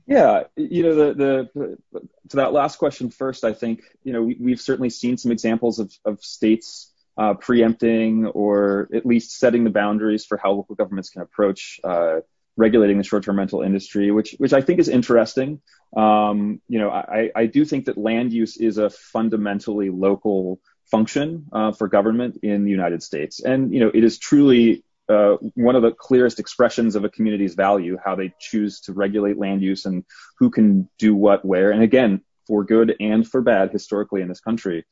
Yeah, 0.07 0.45
you 0.55 0.83
know, 0.85 0.95
the, 0.95 1.49
the 1.55 2.01
to 2.29 2.37
that 2.37 2.53
last 2.53 2.79
question 2.79 3.11
first, 3.11 3.45
I 3.45 3.55
think 3.55 3.83
you 4.05 4.13
know 4.13 4.23
we, 4.23 4.51
have 4.51 4.61
certainly 4.61 4.91
seen 4.91 5.17
some 5.17 5.33
examples 5.33 5.79
of 5.79 5.93
of 6.05 6.23
states 6.23 6.93
uh, 7.19 7.35
preempting 7.35 8.27
or 8.27 8.89
at 8.95 9.07
least 9.07 9.39
setting 9.39 9.65
the 9.65 9.71
boundaries 9.71 10.25
for 10.25 10.37
how 10.37 10.53
local 10.53 10.75
governments 10.75 11.11
can 11.11 11.23
approach 11.23 11.81
uh, 11.85 12.21
regulating 12.57 12.99
the 12.99 13.05
short-term 13.05 13.39
rental 13.39 13.63
industry, 13.63 14.11
which 14.11 14.35
which 14.39 14.53
I 14.53 14.61
think 14.61 14.81
is 14.81 14.89
interesting. 14.89 15.61
Um, 15.97 16.61
you 16.69 16.79
know, 16.79 16.91
I, 16.91 17.31
I 17.35 17.47
do 17.47 17.65
think 17.65 17.87
that 17.87 17.99
land 17.99 18.33
use 18.33 18.57
is 18.57 18.79
a 18.79 18.91
fundamentally 18.91 19.91
local 19.91 20.61
function 20.91 21.47
uh, 21.53 21.73
for 21.73 21.89
government 21.89 22.39
in 22.43 22.65
the 22.65 22.71
United 22.71 23.03
States, 23.03 23.41
and 23.41 23.73
you 23.73 23.81
know, 23.81 23.91
it 23.93 24.05
is 24.05 24.19
truly 24.19 24.85
uh, 25.09 25.37
one 25.55 25.77
of 25.77 25.83
the 25.83 25.93
clearest 25.93 26.41
expressions 26.41 26.97
of 26.97 27.05
a 27.05 27.09
community's 27.09 27.55
value, 27.55 27.97
how 28.03 28.15
they 28.15 28.33
choose 28.41 28.81
to 28.81 28.93
regulate 28.93 29.39
land 29.39 29.63
use 29.63 29.85
and 29.85 30.05
who 30.39 30.51
can 30.51 30.89
do 30.99 31.15
what 31.15 31.45
where, 31.45 31.71
and 31.71 31.83
again, 31.83 32.23
for 32.47 32.65
good 32.65 32.97
and 33.01 33.27
for 33.27 33.41
bad 33.41 33.71
historically 33.71 34.23
in 34.23 34.29
this 34.29 34.41
country. 34.41 34.85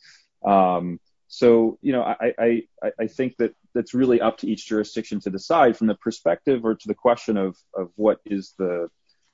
Um, 0.45 1.01
so, 1.29 1.79
you 1.83 1.93
know, 1.93 2.03
I, 2.03 2.33
I, 2.39 2.63
I 3.01 3.07
think 3.07 3.37
that 3.39 3.55
that's 3.75 3.95
really 3.95 4.21
up 4.21 4.39
to 4.39 4.49
each 4.49 4.67
jurisdiction 4.67 5.21
to 5.21 5.31
decide 5.31 5.77
from 5.77 5.89
the 5.89 5.95
perspective 5.95 6.65
or 6.65 6.75
to 6.75 6.89
the 6.89 6.95
question 6.95 7.37
of, 7.37 7.57
of 7.75 7.91
what 7.97 8.21
is 8.25 8.55
the, 8.59 8.89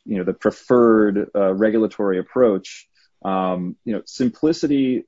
you 0.04 0.18
know, 0.18 0.24
the 0.24 0.32
preferred 0.32 1.30
uh, 1.34 1.52
regulatory 1.52 2.18
approach. 2.18 2.88
Um, 3.22 3.76
you 3.84 3.92
know, 3.92 4.02
simplicity 4.06 5.04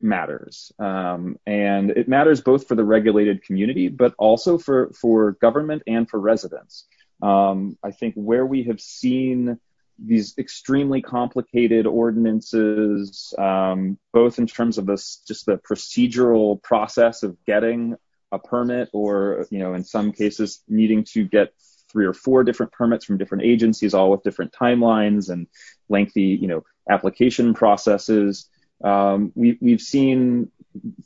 matters. 0.00 0.70
Um, 0.78 1.38
and 1.46 1.90
it 1.90 2.08
matters 2.08 2.40
both 2.40 2.68
for 2.68 2.74
the 2.74 2.84
regulated 2.84 3.42
community, 3.42 3.88
but 3.88 4.14
also 4.18 4.58
for, 4.58 4.92
for 4.92 5.32
government 5.32 5.82
and 5.86 6.08
for 6.08 6.20
residents. 6.20 6.86
Um, 7.22 7.78
I 7.82 7.90
think 7.90 8.14
where 8.14 8.46
we 8.46 8.64
have 8.64 8.80
seen 8.80 9.58
these 9.98 10.34
extremely 10.38 11.00
complicated 11.00 11.86
ordinances, 11.86 13.34
um, 13.38 13.98
both 14.12 14.38
in 14.38 14.46
terms 14.46 14.78
of 14.78 14.86
this, 14.86 15.22
just 15.26 15.46
the 15.46 15.58
procedural 15.58 16.62
process 16.62 17.22
of 17.22 17.36
getting 17.46 17.96
a 18.32 18.38
permit, 18.38 18.90
or 18.92 19.46
you 19.50 19.58
know, 19.58 19.74
in 19.74 19.84
some 19.84 20.12
cases, 20.12 20.62
needing 20.68 21.04
to 21.04 21.24
get 21.24 21.52
three 21.90 22.06
or 22.06 22.12
four 22.12 22.44
different 22.44 22.72
permits 22.72 23.04
from 23.04 23.16
different 23.16 23.44
agencies, 23.44 23.94
all 23.94 24.10
with 24.10 24.22
different 24.22 24.52
timelines 24.52 25.30
and 25.30 25.46
lengthy, 25.88 26.38
you 26.40 26.48
know, 26.48 26.64
application 26.90 27.54
processes. 27.54 28.48
Um, 28.82 29.32
we, 29.34 29.56
we've 29.60 29.80
seen 29.80 30.50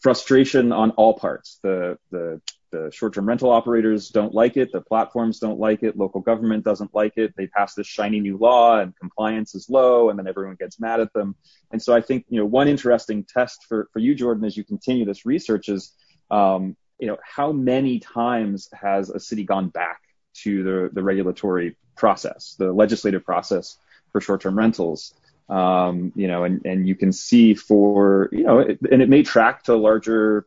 frustration 0.01 0.73
on 0.73 0.91
all 0.93 1.15
parts. 1.15 1.59
The 1.63 1.99
the 2.11 2.41
the 2.71 2.91
short-term 2.93 3.27
rental 3.27 3.51
operators 3.51 4.09
don't 4.09 4.35
like 4.35 4.57
it, 4.57 4.73
the 4.73 4.81
platforms 4.81 5.39
don't 5.39 5.59
like 5.59 5.83
it, 5.83 5.97
local 5.97 6.21
government 6.21 6.65
doesn't 6.65 6.95
like 6.95 7.15
it. 7.17 7.35
They 7.37 7.47
pass 7.47 7.75
this 7.75 7.87
shiny 7.87 8.21
new 8.21 8.37
law 8.37 8.79
and 8.79 8.97
compliance 8.97 9.55
is 9.55 9.69
low 9.69 10.11
and 10.11 10.19
then 10.19 10.27
everyone 10.27 10.57
gets 10.57 10.81
mad 10.81 11.01
at 11.01 11.13
them. 11.13 11.35
And 11.71 11.83
so 11.83 11.95
I 11.95 12.01
think, 12.01 12.27
you 12.29 12.39
know, 12.41 12.47
one 12.47 12.69
interesting 12.69 13.25
test 13.25 13.67
for, 13.69 13.89
for 13.93 13.99
you, 13.99 14.15
Jordan, 14.15 14.45
as 14.45 14.57
you 14.57 14.65
continue 14.65 15.05
this 15.05 15.27
research 15.27 15.69
is, 15.69 15.93
um, 16.31 16.77
you 16.99 17.07
know, 17.07 17.17
how 17.23 17.53
many 17.53 17.99
times 17.99 18.69
has 18.73 19.11
a 19.11 19.19
city 19.19 19.45
gone 19.45 19.69
back 19.69 20.01
to 20.43 20.63
the, 20.63 20.91
the 20.93 21.03
regulatory 21.03 21.77
process, 21.97 22.55
the 22.59 22.73
legislative 22.73 23.25
process 23.25 23.79
for 24.13 24.21
short-term 24.21 24.57
rentals? 24.57 25.15
Um, 25.49 26.13
you 26.15 26.29
know, 26.29 26.45
and, 26.45 26.65
and 26.65 26.87
you 26.87 26.95
can 26.95 27.13
see 27.13 27.55
for, 27.55 28.29
you 28.31 28.45
know, 28.45 28.61
it, 28.61 28.79
and 28.93 29.03
it 29.03 29.09
may 29.09 29.25
track 29.25 29.65
to 29.65 29.75
larger 29.75 30.47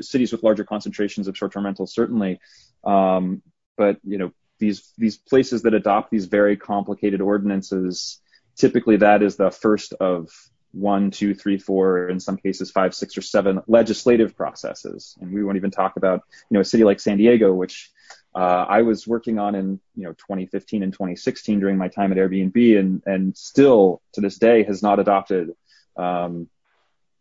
cities 0.00 0.32
with 0.32 0.42
larger 0.42 0.64
concentrations 0.64 1.28
of 1.28 1.36
short-term 1.36 1.64
rentals, 1.64 1.92
certainly. 1.92 2.40
Um, 2.84 3.42
but 3.76 3.98
you 4.04 4.18
know, 4.18 4.32
these 4.58 4.92
these 4.98 5.16
places 5.16 5.62
that 5.62 5.74
adopt 5.74 6.10
these 6.10 6.26
very 6.26 6.56
complicated 6.56 7.20
ordinances, 7.20 8.20
typically 8.56 8.96
that 8.98 9.22
is 9.22 9.36
the 9.36 9.50
first 9.50 9.92
of 9.94 10.30
one, 10.72 11.10
two, 11.10 11.34
three, 11.34 11.58
four, 11.58 12.08
in 12.08 12.20
some 12.20 12.36
cases 12.36 12.70
five, 12.70 12.94
six, 12.94 13.16
or 13.16 13.22
seven 13.22 13.62
legislative 13.66 14.36
processes. 14.36 15.16
And 15.20 15.32
we 15.32 15.42
won't 15.42 15.56
even 15.56 15.70
talk 15.70 15.96
about 15.96 16.22
you 16.50 16.54
know 16.54 16.60
a 16.60 16.64
city 16.64 16.84
like 16.84 17.00
San 17.00 17.16
Diego, 17.16 17.52
which 17.54 17.90
uh, 18.34 18.66
I 18.68 18.82
was 18.82 19.06
working 19.06 19.38
on 19.38 19.54
in 19.54 19.80
you 19.94 20.04
know 20.04 20.12
2015 20.12 20.82
and 20.82 20.92
2016 20.92 21.60
during 21.60 21.76
my 21.76 21.88
time 21.88 22.12
at 22.12 22.18
Airbnb, 22.18 22.78
and 22.78 23.02
and 23.06 23.36
still 23.36 24.02
to 24.12 24.20
this 24.20 24.38
day 24.38 24.64
has 24.64 24.82
not 24.82 24.98
adopted 24.98 25.52
um, 25.96 26.48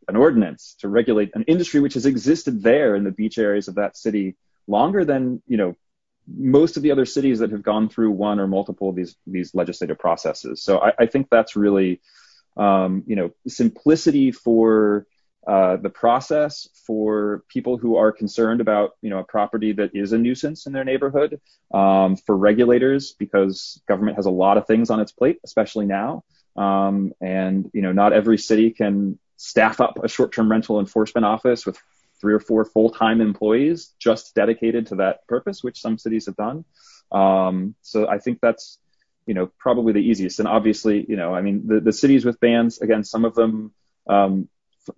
an 0.08 0.16
ordinance 0.16 0.76
to 0.80 0.88
regulate 0.88 1.32
an 1.34 1.44
industry 1.44 1.80
which 1.80 1.96
has 1.96 2.06
existed 2.06 2.64
there 2.64 2.96
in 2.96 3.04
the 3.04 3.12
beach 3.12 3.38
areas 3.38 3.68
of 3.68 3.76
that 3.76 3.98
city 3.98 4.36
longer 4.68 5.06
than 5.06 5.42
you 5.48 5.58
know 5.58 5.76
most 6.28 6.76
of 6.76 6.84
the 6.84 6.92
other 6.92 7.06
cities 7.06 7.40
that 7.40 7.52
have 7.52 7.64
gone 7.64 7.88
through 7.88 8.12
one 8.12 8.40
or 8.40 8.48
multiple 8.48 8.90
of 8.90 8.96
these 8.96 9.16
these 9.26 9.56
legislative 9.56 9.98
processes. 9.98 10.62
So 10.62 10.80
I, 10.80 10.94
I 11.00 11.06
think 11.06 11.28
that's 11.30 11.56
really 11.56 12.02
um, 12.58 13.04
you 13.08 13.16
know 13.16 13.32
simplicity 13.48 14.32
for 14.32 15.08
uh, 15.48 15.78
the 15.78 15.90
process 15.90 16.68
for 16.86 17.44
people 17.48 17.78
who 17.78 17.96
are 17.96 18.12
concerned 18.12 18.60
about 18.60 18.92
you 19.02 19.10
know 19.10 19.20
a 19.20 19.24
property 19.24 19.72
that 19.74 19.96
is 19.96 20.12
a 20.12 20.18
nuisance 20.18 20.66
in 20.66 20.74
their 20.74 20.84
neighborhood 20.84 21.40
um, 21.74 22.18
for 22.18 22.36
regulators 22.36 23.14
because 23.18 23.82
government 23.88 24.18
has 24.18 24.26
a 24.26 24.32
lot 24.32 24.58
of 24.58 24.68
things 24.68 24.90
on 24.90 25.00
its 25.00 25.14
plate 25.14 25.40
especially 25.46 25.86
now 25.86 26.26
um, 26.58 27.14
and 27.22 27.70
you 27.74 27.82
know 27.82 27.94
not 27.94 28.12
every 28.12 28.38
city 28.38 28.72
can 28.72 29.18
staff 29.38 29.80
up 29.80 30.04
a 30.04 30.08
short-term 30.08 30.52
rental 30.52 30.80
enforcement 30.80 31.26
office 31.26 31.66
with 31.66 31.80
three 32.20 32.34
or 32.34 32.40
four 32.40 32.66
full-time 32.66 33.22
employees 33.22 33.94
just 34.00 34.34
dedicated 34.36 34.88
to 34.88 34.96
that 34.96 35.26
purpose, 35.28 35.64
which 35.64 35.80
some 35.80 35.98
cities 35.98 36.26
have 36.26 36.36
done. 36.36 36.66
Um, 37.12 37.76
so 37.82 38.08
I 38.10 38.18
think 38.18 38.40
that's, 38.42 38.80
you 39.28 39.34
know, 39.34 39.52
probably 39.60 39.94
the 39.94 40.00
easiest. 40.00 40.40
And 40.40 40.48
obviously, 40.48 41.06
you 41.08 41.16
know, 41.16 41.34
I 41.34 41.42
mean, 41.42 41.68
the, 41.68 41.80
the 41.80 41.94
cities 41.94 42.26
with 42.26 42.40
bans, 42.40 42.82
again, 42.82 43.04
some 43.04 43.24
of 43.24 43.36
them, 43.36 43.72
um, 44.10 44.50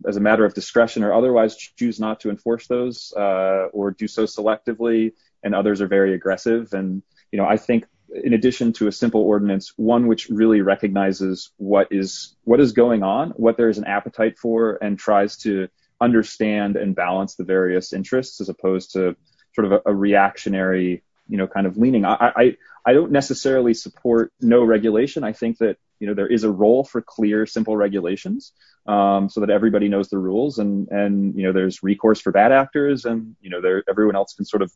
as 0.08 0.18
a 0.18 0.22
matter 0.22 0.46
of 0.46 0.54
discretion 0.54 1.04
or 1.04 1.14
otherwise 1.14 1.58
choose 1.58 2.00
not 2.00 2.22
to 2.22 2.30
enforce 2.30 2.68
those, 2.68 3.12
uh, 3.18 3.68
or 3.74 3.92
do 3.92 4.08
so 4.08 4.24
selectively, 4.24 5.14
and 5.44 5.54
others 5.54 5.82
are 5.82 5.88
very 5.88 6.14
aggressive. 6.14 6.74
And, 6.74 7.04
you 7.32 7.38
know, 7.38 7.46
I 7.46 7.58
think 7.58 7.86
in 8.24 8.34
addition 8.34 8.74
to 8.74 8.88
a 8.88 8.92
simple 8.92 9.22
ordinance, 9.22 9.74
one 9.78 10.08
which 10.08 10.30
really 10.30 10.62
recognizes 10.62 11.52
what 11.58 11.88
is 11.92 12.36
what 12.44 12.60
is 12.60 12.72
going 12.72 13.04
on, 13.04 13.32
what 13.32 13.58
there 13.58 13.70
is 13.70 13.78
an 13.78 13.86
appetite 13.86 14.38
for, 14.38 14.78
and 14.82 14.98
tries 14.98 15.38
to 15.38 15.68
understand 16.02 16.76
and 16.76 16.96
balance 16.96 17.36
the 17.36 17.44
various 17.44 17.94
interests 17.94 18.42
as 18.42 18.50
opposed 18.50 18.94
to 18.94 19.16
sort 19.54 19.66
of 19.66 19.72
a, 19.74 19.82
a 19.88 19.96
reactionary, 19.96 21.04
you 21.28 21.38
know, 21.38 21.48
kind 21.48 21.68
of 21.68 21.78
leaning. 21.78 22.06
I, 22.06 22.32
I 22.36 22.58
I 22.86 22.94
don't 22.94 23.12
necessarily 23.12 23.74
support 23.74 24.32
no 24.42 24.64
regulation. 24.64 25.24
I 25.24 25.34
think 25.34 25.58
that 25.60 25.78
you 26.00 26.08
know 26.08 26.14
there 26.14 26.28
is 26.28 26.44
a 26.44 26.52
role 26.52 26.84
for 26.84 27.02
clear, 27.02 27.46
simple 27.46 27.76
regulations, 27.76 28.54
um, 28.88 29.30
so 29.30 29.42
that 29.42 29.50
everybody 29.50 29.90
knows 29.90 30.10
the 30.10 30.18
rules, 30.18 30.60
and 30.60 30.88
and 30.90 31.36
you 31.36 31.44
know 31.44 31.52
there's 31.52 31.84
recourse 31.84 32.22
for 32.22 32.32
bad 32.32 32.52
actors, 32.52 33.06
and 33.06 33.36
you 33.42 33.50
know 33.50 33.62
there 33.62 33.84
everyone 33.90 34.16
else 34.16 34.34
can 34.34 34.46
sort 34.46 34.62
of 34.62 34.72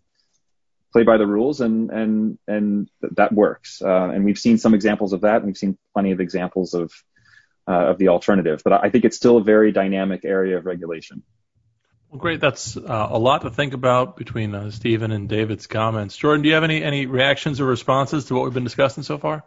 play 0.93 1.03
by 1.03 1.17
the 1.17 1.27
rules, 1.27 1.59
and 1.59 1.89
and 1.89 2.37
and 2.47 2.89
th- 3.01 3.13
that 3.17 3.33
works. 3.33 3.81
Uh, 3.81 4.09
and 4.09 4.23
we've 4.23 4.39
seen 4.39 4.57
some 4.57 4.73
examples 4.73 5.11
of 5.11 5.21
that, 5.21 5.37
and 5.37 5.47
we've 5.47 5.57
seen 5.57 5.77
plenty 5.93 6.11
of 6.11 6.21
examples 6.21 6.73
of 6.73 6.93
uh, 7.67 7.89
of 7.89 7.97
the 7.97 8.09
alternative. 8.09 8.61
But 8.63 8.73
I 8.73 8.89
think 8.89 9.03
it's 9.03 9.17
still 9.17 9.37
a 9.37 9.43
very 9.43 9.71
dynamic 9.71 10.23
area 10.23 10.57
of 10.57 10.65
regulation. 10.65 11.23
Well, 12.09 12.19
great. 12.19 12.39
That's 12.39 12.77
uh, 12.77 13.07
a 13.09 13.17
lot 13.17 13.41
to 13.41 13.49
think 13.49 13.73
about 13.73 14.17
between 14.17 14.53
uh, 14.53 14.69
Stephen 14.69 15.11
and 15.11 15.27
David's 15.27 15.65
comments. 15.65 16.15
Jordan, 16.15 16.43
do 16.43 16.49
you 16.49 16.55
have 16.55 16.63
any 16.63 16.83
any 16.83 17.07
reactions 17.07 17.59
or 17.59 17.65
responses 17.65 18.25
to 18.25 18.35
what 18.35 18.43
we've 18.43 18.53
been 18.53 18.63
discussing 18.63 19.03
so 19.03 19.17
far? 19.17 19.43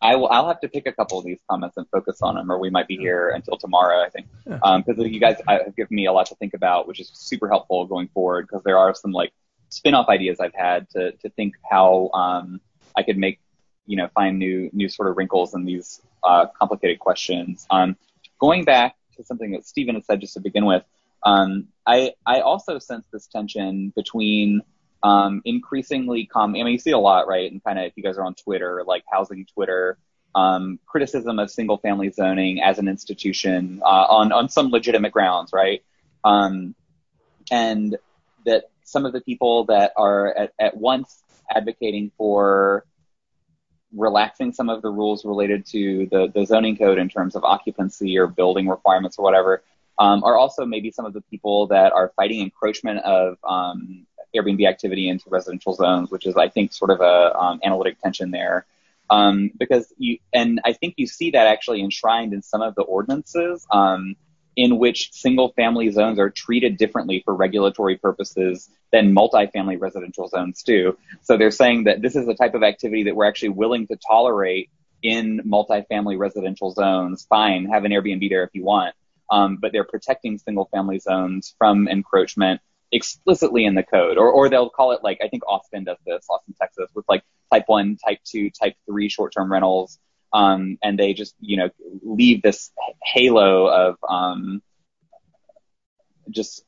I 0.00 0.14
will. 0.16 0.28
I'll 0.28 0.46
have 0.46 0.60
to 0.60 0.68
pick 0.68 0.86
a 0.86 0.92
couple 0.92 1.18
of 1.18 1.24
these 1.24 1.40
comments 1.50 1.76
and 1.76 1.86
focus 1.90 2.18
on 2.22 2.36
them, 2.36 2.52
or 2.52 2.58
we 2.60 2.70
might 2.70 2.86
be 2.86 2.96
here 2.96 3.30
until 3.30 3.56
tomorrow. 3.56 4.04
I 4.04 4.10
think 4.10 4.26
because 4.44 4.60
yeah. 4.62 5.04
um, 5.04 5.10
you 5.10 5.18
guys 5.18 5.38
have 5.48 5.74
given 5.74 5.96
me 5.96 6.06
a 6.06 6.12
lot 6.12 6.26
to 6.26 6.36
think 6.36 6.54
about, 6.54 6.86
which 6.86 7.00
is 7.00 7.10
super 7.12 7.48
helpful 7.48 7.86
going 7.86 8.08
forward. 8.08 8.46
Because 8.46 8.62
there 8.62 8.78
are 8.78 8.94
some 8.94 9.10
like 9.10 9.32
spin-off 9.68 10.08
ideas 10.08 10.40
I've 10.40 10.54
had 10.54 10.88
to 10.90 11.12
to 11.12 11.30
think 11.30 11.54
how 11.68 12.10
um, 12.14 12.60
I 12.96 13.02
could 13.02 13.18
make 13.18 13.40
you 13.86 13.96
know 13.96 14.08
find 14.14 14.38
new 14.38 14.70
new 14.72 14.88
sort 14.88 15.08
of 15.08 15.16
wrinkles 15.16 15.54
in 15.54 15.64
these 15.64 16.00
uh, 16.24 16.46
complicated 16.58 16.98
questions. 16.98 17.66
Um, 17.70 17.96
going 18.38 18.64
back 18.64 18.96
to 19.16 19.24
something 19.24 19.52
that 19.52 19.66
Stephen 19.66 19.94
had 19.94 20.04
said 20.04 20.20
just 20.20 20.34
to 20.34 20.40
begin 20.40 20.64
with, 20.64 20.84
um, 21.22 21.68
I 21.86 22.14
I 22.26 22.40
also 22.40 22.78
sense 22.78 23.06
this 23.12 23.26
tension 23.26 23.92
between 23.96 24.62
um, 25.02 25.42
increasingly 25.44 26.26
com. 26.26 26.50
I 26.50 26.62
mean, 26.62 26.68
you 26.68 26.78
see 26.78 26.90
a 26.90 26.98
lot, 26.98 27.28
right? 27.28 27.50
And 27.50 27.62
kind 27.62 27.78
of 27.78 27.86
if 27.86 27.92
you 27.96 28.02
guys 28.02 28.18
are 28.18 28.24
on 28.24 28.34
Twitter, 28.34 28.82
like 28.86 29.04
housing 29.10 29.46
Twitter, 29.46 29.98
um, 30.34 30.78
criticism 30.86 31.38
of 31.38 31.50
single 31.50 31.78
family 31.78 32.10
zoning 32.10 32.60
as 32.60 32.78
an 32.78 32.88
institution 32.88 33.80
uh, 33.84 34.06
on 34.08 34.32
on 34.32 34.48
some 34.48 34.70
legitimate 34.70 35.12
grounds, 35.12 35.52
right? 35.52 35.82
Um, 36.24 36.74
and 37.50 37.96
that 38.44 38.70
some 38.86 39.04
of 39.04 39.12
the 39.12 39.20
people 39.20 39.64
that 39.64 39.92
are 39.96 40.34
at, 40.34 40.52
at 40.58 40.76
once 40.76 41.22
advocating 41.54 42.10
for 42.16 42.86
relaxing 43.94 44.52
some 44.52 44.68
of 44.68 44.82
the 44.82 44.90
rules 44.90 45.24
related 45.24 45.66
to 45.66 46.06
the, 46.10 46.30
the 46.34 46.44
zoning 46.44 46.76
code 46.76 46.98
in 46.98 47.08
terms 47.08 47.34
of 47.36 47.44
occupancy 47.44 48.16
or 48.18 48.26
building 48.26 48.68
requirements 48.68 49.18
or 49.18 49.22
whatever 49.22 49.62
um, 49.98 50.22
are 50.24 50.36
also 50.36 50.64
maybe 50.64 50.90
some 50.90 51.06
of 51.06 51.12
the 51.12 51.20
people 51.22 51.66
that 51.68 51.92
are 51.92 52.12
fighting 52.16 52.40
encroachment 52.40 53.00
of 53.00 53.38
um, 53.44 54.06
Airbnb 54.34 54.68
activity 54.68 55.08
into 55.08 55.30
residential 55.30 55.74
zones, 55.74 56.10
which 56.10 56.26
is, 56.26 56.36
I 56.36 56.48
think, 56.48 56.72
sort 56.72 56.90
of 56.90 57.00
a 57.00 57.36
um, 57.36 57.60
analytic 57.64 58.00
tension 58.00 58.30
there. 58.30 58.66
Um, 59.08 59.52
because 59.56 59.92
you, 59.98 60.18
and 60.32 60.60
I 60.64 60.72
think 60.72 60.94
you 60.96 61.06
see 61.06 61.30
that 61.30 61.46
actually 61.46 61.80
enshrined 61.80 62.34
in 62.34 62.42
some 62.42 62.60
of 62.60 62.74
the 62.74 62.82
ordinances 62.82 63.66
um, 63.70 64.16
in 64.56 64.78
which 64.78 65.12
single 65.12 65.52
family 65.52 65.90
zones 65.90 66.18
are 66.18 66.30
treated 66.30 66.76
differently 66.78 67.22
for 67.24 67.34
regulatory 67.34 67.96
purposes 67.96 68.70
than 68.90 69.14
multifamily 69.14 69.78
residential 69.78 70.28
zones 70.28 70.62
do. 70.62 70.96
So 71.22 71.36
they're 71.36 71.50
saying 71.50 71.84
that 71.84 72.00
this 72.00 72.16
is 72.16 72.26
the 72.26 72.34
type 72.34 72.54
of 72.54 72.62
activity 72.62 73.04
that 73.04 73.14
we're 73.14 73.26
actually 73.26 73.50
willing 73.50 73.86
to 73.88 73.96
tolerate 73.96 74.70
in 75.02 75.42
multifamily 75.46 76.18
residential 76.18 76.70
zones. 76.70 77.26
Fine, 77.28 77.66
have 77.66 77.84
an 77.84 77.92
Airbnb 77.92 78.28
there 78.30 78.44
if 78.44 78.50
you 78.54 78.64
want 78.64 78.94
um, 79.30 79.56
but 79.56 79.72
they're 79.72 79.84
protecting 79.84 80.38
single 80.38 80.68
family 80.72 80.98
zones 80.98 81.54
from 81.58 81.88
encroachment 81.88 82.60
explicitly 82.92 83.64
in 83.64 83.74
the 83.74 83.82
code, 83.82 84.16
or, 84.16 84.30
or 84.30 84.48
they'll 84.48 84.70
call 84.70 84.92
it 84.92 85.00
like, 85.02 85.18
I 85.22 85.28
think 85.28 85.42
Austin 85.46 85.84
does 85.84 85.98
this, 86.06 86.26
Austin, 86.28 86.54
Texas, 86.60 86.88
with 86.94 87.04
like 87.08 87.22
type 87.52 87.64
one, 87.66 87.96
type 87.96 88.20
two, 88.24 88.50
type 88.50 88.74
three 88.88 89.08
short-term 89.08 89.50
rentals. 89.50 89.98
Um, 90.32 90.78
and 90.82 90.98
they 90.98 91.14
just, 91.14 91.34
you 91.40 91.56
know, 91.56 91.70
leave 92.02 92.42
this 92.42 92.72
halo 93.02 93.66
of, 93.66 93.96
um, 94.08 94.62
just 96.30 96.64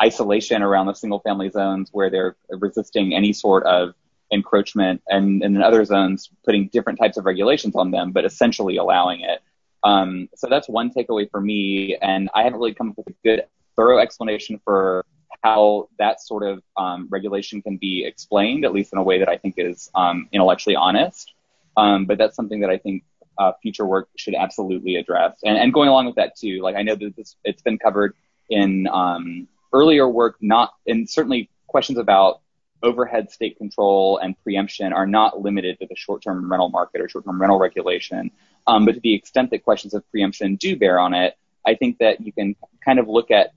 isolation 0.00 0.62
around 0.62 0.86
the 0.86 0.94
single 0.94 1.20
family 1.20 1.50
zones 1.50 1.90
where 1.92 2.10
they're 2.10 2.36
resisting 2.50 3.14
any 3.14 3.32
sort 3.32 3.64
of 3.66 3.94
encroachment 4.32 5.02
and, 5.08 5.42
and 5.42 5.56
in 5.56 5.62
other 5.62 5.84
zones 5.84 6.30
putting 6.44 6.68
different 6.68 6.98
types 6.98 7.16
of 7.16 7.24
regulations 7.24 7.74
on 7.74 7.90
them, 7.90 8.12
but 8.12 8.24
essentially 8.24 8.76
allowing 8.76 9.20
it. 9.20 9.40
Um, 9.82 10.28
so 10.34 10.46
that's 10.48 10.68
one 10.68 10.90
takeaway 10.90 11.30
for 11.30 11.40
me, 11.40 11.96
and 12.00 12.28
I 12.34 12.42
haven't 12.42 12.60
really 12.60 12.74
come 12.74 12.90
up 12.90 12.98
with 12.98 13.08
a 13.08 13.14
good, 13.24 13.44
thorough 13.76 13.98
explanation 13.98 14.60
for 14.64 15.04
how 15.42 15.88
that 15.98 16.20
sort 16.20 16.42
of 16.42 16.62
um, 16.76 17.08
regulation 17.10 17.62
can 17.62 17.78
be 17.78 18.04
explained, 18.04 18.64
at 18.64 18.72
least 18.72 18.92
in 18.92 18.98
a 18.98 19.02
way 19.02 19.18
that 19.18 19.28
I 19.28 19.38
think 19.38 19.54
is 19.56 19.90
um, 19.94 20.28
intellectually 20.32 20.76
honest. 20.76 21.32
Um, 21.76 22.06
but 22.06 22.18
that's 22.18 22.36
something 22.36 22.60
that 22.60 22.70
I 22.70 22.78
think 22.78 23.04
uh, 23.38 23.52
future 23.62 23.86
work 23.86 24.08
should 24.16 24.34
absolutely 24.34 24.96
address. 24.96 25.38
And, 25.44 25.56
and, 25.56 25.72
going 25.72 25.88
along 25.88 26.06
with 26.06 26.16
that 26.16 26.36
too, 26.36 26.60
like 26.62 26.76
I 26.76 26.82
know 26.82 26.94
that 26.94 27.16
this 27.16 27.36
it's 27.44 27.62
been 27.62 27.78
covered 27.78 28.14
in 28.50 28.86
um, 28.88 29.48
earlier 29.72 30.08
work, 30.08 30.36
not 30.40 30.74
and 30.86 31.08
certainly 31.08 31.48
questions 31.66 31.98
about 31.98 32.40
overhead 32.82 33.30
state 33.30 33.56
control 33.56 34.18
and 34.18 34.34
preemption 34.42 34.92
are 34.92 35.06
not 35.06 35.40
limited 35.40 35.78
to 35.78 35.86
the 35.86 35.94
short-term 35.96 36.50
rental 36.50 36.70
market 36.70 37.00
or 37.00 37.08
short-term 37.08 37.40
rental 37.40 37.58
regulation. 37.58 38.30
Um, 38.66 38.84
but 38.84 38.94
to 38.94 39.00
the 39.00 39.14
extent 39.14 39.50
that 39.50 39.64
questions 39.64 39.94
of 39.94 40.08
preemption 40.10 40.56
do 40.56 40.76
bear 40.76 40.98
on 40.98 41.14
it, 41.14 41.36
I 41.66 41.74
think 41.74 41.98
that 41.98 42.20
you 42.20 42.32
can 42.32 42.56
kind 42.84 42.98
of 42.98 43.08
look 43.08 43.30
at 43.30 43.52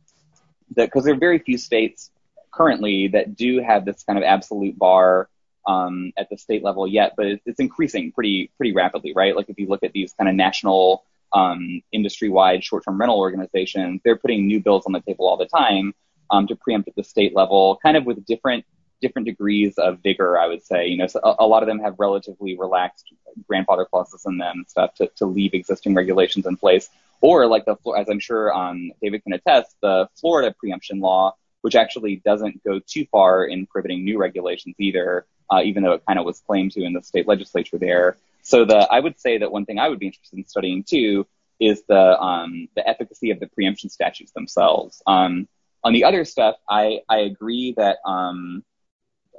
that 0.76 0.86
because 0.86 1.06
there 1.06 1.13
are 1.13 1.19
very 1.19 1.39
few 1.39 1.58
states 1.58 2.12
currently 2.52 3.08
that 3.10 3.36
do 3.36 3.62
have 3.62 3.86
this 3.86 4.04
kind 4.04 4.17
of 4.17 4.23
absolute 4.23 4.78
bar 4.78 5.30
um, 5.67 6.12
at 6.17 6.30
the 6.30 6.38
state 6.38 6.63
level 6.63 6.88
yet, 6.88 7.13
but 7.15 7.26
it's 7.45 7.60
increasing 7.60 8.12
pretty 8.12 8.52
pretty 8.58 8.73
rapidly, 8.73 9.13
right? 9.15 9.36
Like 9.36 9.49
if 9.49 9.60
you 9.60 9.67
look 9.67 9.84
at 9.84 9.93
these 9.93 10.13
kind 10.13 10.30
of 10.30 10.36
national 10.36 11.04
um, 11.32 11.82
industry-wide 11.91 12.63
short-term 12.63 12.99
rental 12.99 13.17
organizations, 13.17 14.02
they're 14.04 14.17
putting 14.17 14.45
new 14.45 14.60
bills 14.60 14.84
on 14.86 14.93
the 14.93 15.02
table 15.02 15.28
all 15.28 15.38
the 15.38 15.47
time 15.47 15.93
um, 16.30 16.47
to 16.47 16.56
preempt 16.56 16.88
at 16.88 16.95
the 16.95 17.04
state 17.04 17.36
level, 17.36 17.80
kind 17.82 17.97
of 17.97 18.06
with 18.06 18.23
different 18.26 18.65
different 19.02 19.26
degrees 19.26 19.78
of 19.78 19.99
vigor, 20.02 20.39
I 20.39 20.47
would 20.47 20.63
say. 20.63 20.88
You 20.88 20.97
know, 20.97 21.08
so 21.08 21.19
a, 21.23 21.43
a, 21.43 21.47
lot 21.47 21.62
of 21.62 21.67
them 21.67 21.80
have 21.80 21.95
relatively 21.99 22.58
relaxed 22.58 23.13
grandfather 23.47 23.86
clauses 23.86 24.23
in 24.26 24.38
them, 24.38 24.63
stuff 24.67 24.95
to, 24.95 25.08
to 25.17 25.26
leave 25.26 25.54
existing 25.54 25.93
regulations 25.93 26.45
in 26.45 26.56
place. 26.56 26.89
Or 27.19 27.45
like 27.47 27.65
the, 27.65 27.76
as 27.97 28.10
I'm 28.10 28.19
sure 28.19 28.54
um, 28.54 28.91
David 29.02 29.23
can 29.23 29.34
attest, 29.34 29.76
the 29.82 30.08
Florida 30.19 30.56
preemption 30.58 30.99
law, 30.99 31.36
which 31.62 31.76
actually 31.76 32.21
doesn't 32.26 32.63
go 32.63 32.80
too 32.80 33.06
far 33.12 33.45
in 33.45 33.67
prohibiting 33.67 34.04
new 34.04 34.17
regulations 34.17 34.76
either, 34.80 35.26
uh, 35.54 35.62
even 35.70 35.84
though 35.84 35.96
it 35.98 36.04
kind 36.08 36.20
of 36.20 36.26
was 36.26 36.39
claimed 36.48 36.72
to 36.76 36.82
in 36.88 36.94
the 36.94 37.04
state 37.12 37.28
legislature 37.28 37.80
there. 37.88 38.18
So 38.42 38.66
the, 38.66 38.80
I 38.96 39.00
would 39.00 39.18
say 39.26 39.34
that 39.39 39.52
one 39.52 39.66
thing 39.66 39.80
I 39.80 39.88
would 39.89 40.00
be 40.00 40.08
interested 40.08 40.38
in 40.38 40.46
studying 40.48 40.84
too 40.84 41.28
is 41.60 41.78
the, 41.88 42.04
um, 42.30 42.68
the 42.76 42.84
efficacy 42.92 43.30
of 43.34 43.39
the 43.39 43.48
preemption 43.48 43.89
statutes 43.89 44.32
themselves. 44.32 45.02
Um, 45.06 45.48
on 45.84 45.94
the 45.94 46.04
other 46.10 46.26
stuff, 46.26 46.56
I, 46.68 47.02
I 47.08 47.20
agree 47.32 47.74
that, 47.78 47.98
um, 48.06 48.63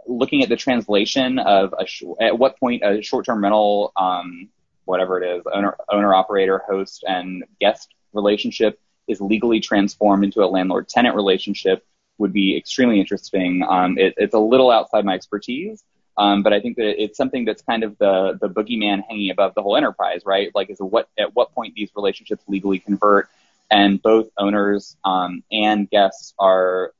looking 0.07 0.43
at 0.43 0.51
the 0.51 0.57
translation 0.67 1.39
of 1.39 1.75
sh- 1.87 2.03
at 2.21 2.39
what 2.39 2.59
point 2.63 2.83
a 2.85 3.03
short-term 3.03 3.43
rental, 3.43 3.93
um, 3.97 4.49
whatever 4.85 5.23
it 5.23 5.25
is, 5.37 5.43
owner, 5.57 5.77
owner, 5.89 6.13
operator, 6.13 6.59
host, 6.69 7.05
and 7.09 7.45
guest 7.59 7.89
relationship 8.13 8.79
is 9.07 9.19
legally 9.21 9.61
transformed 9.61 10.23
into 10.25 10.43
a 10.45 10.49
landlord-tenant 10.57 11.15
relationship 11.17 11.79
would 12.19 12.33
be 12.33 12.57
extremely 12.57 13.01
interesting. 13.01 13.63
Um, 13.77 13.97
it, 13.99 14.15
it's 14.17 14.35
a 14.35 14.39
little 14.53 14.71
outside 14.71 15.05
my 15.05 15.15
expertise, 15.15 15.83
um, 16.17 16.43
but 16.43 16.53
I 16.53 16.61
think 16.61 16.77
that 16.77 17.03
it's 17.03 17.17
something 17.17 17.45
that's 17.45 17.63
kind 17.63 17.83
of 17.83 17.99
the 17.99 18.39
the 18.41 18.49
boogeyman 18.49 19.03
hanging 19.09 19.31
above 19.31 19.55
the 19.55 19.63
whole 19.63 19.77
enterprise, 19.77 20.23
right? 20.25 20.51
Like, 20.55 20.71
is 20.71 20.79
what 20.79 21.09
at 21.19 21.35
what 21.35 21.53
point 21.55 21.75
these 21.75 21.91
relationships 21.97 22.45
legally 22.47 22.79
convert, 22.79 23.29
and 23.71 24.01
both 24.01 24.29
owners 24.39 24.97
um, 25.05 25.43
and 25.51 25.91
guests 25.91 26.35
are 26.39 26.93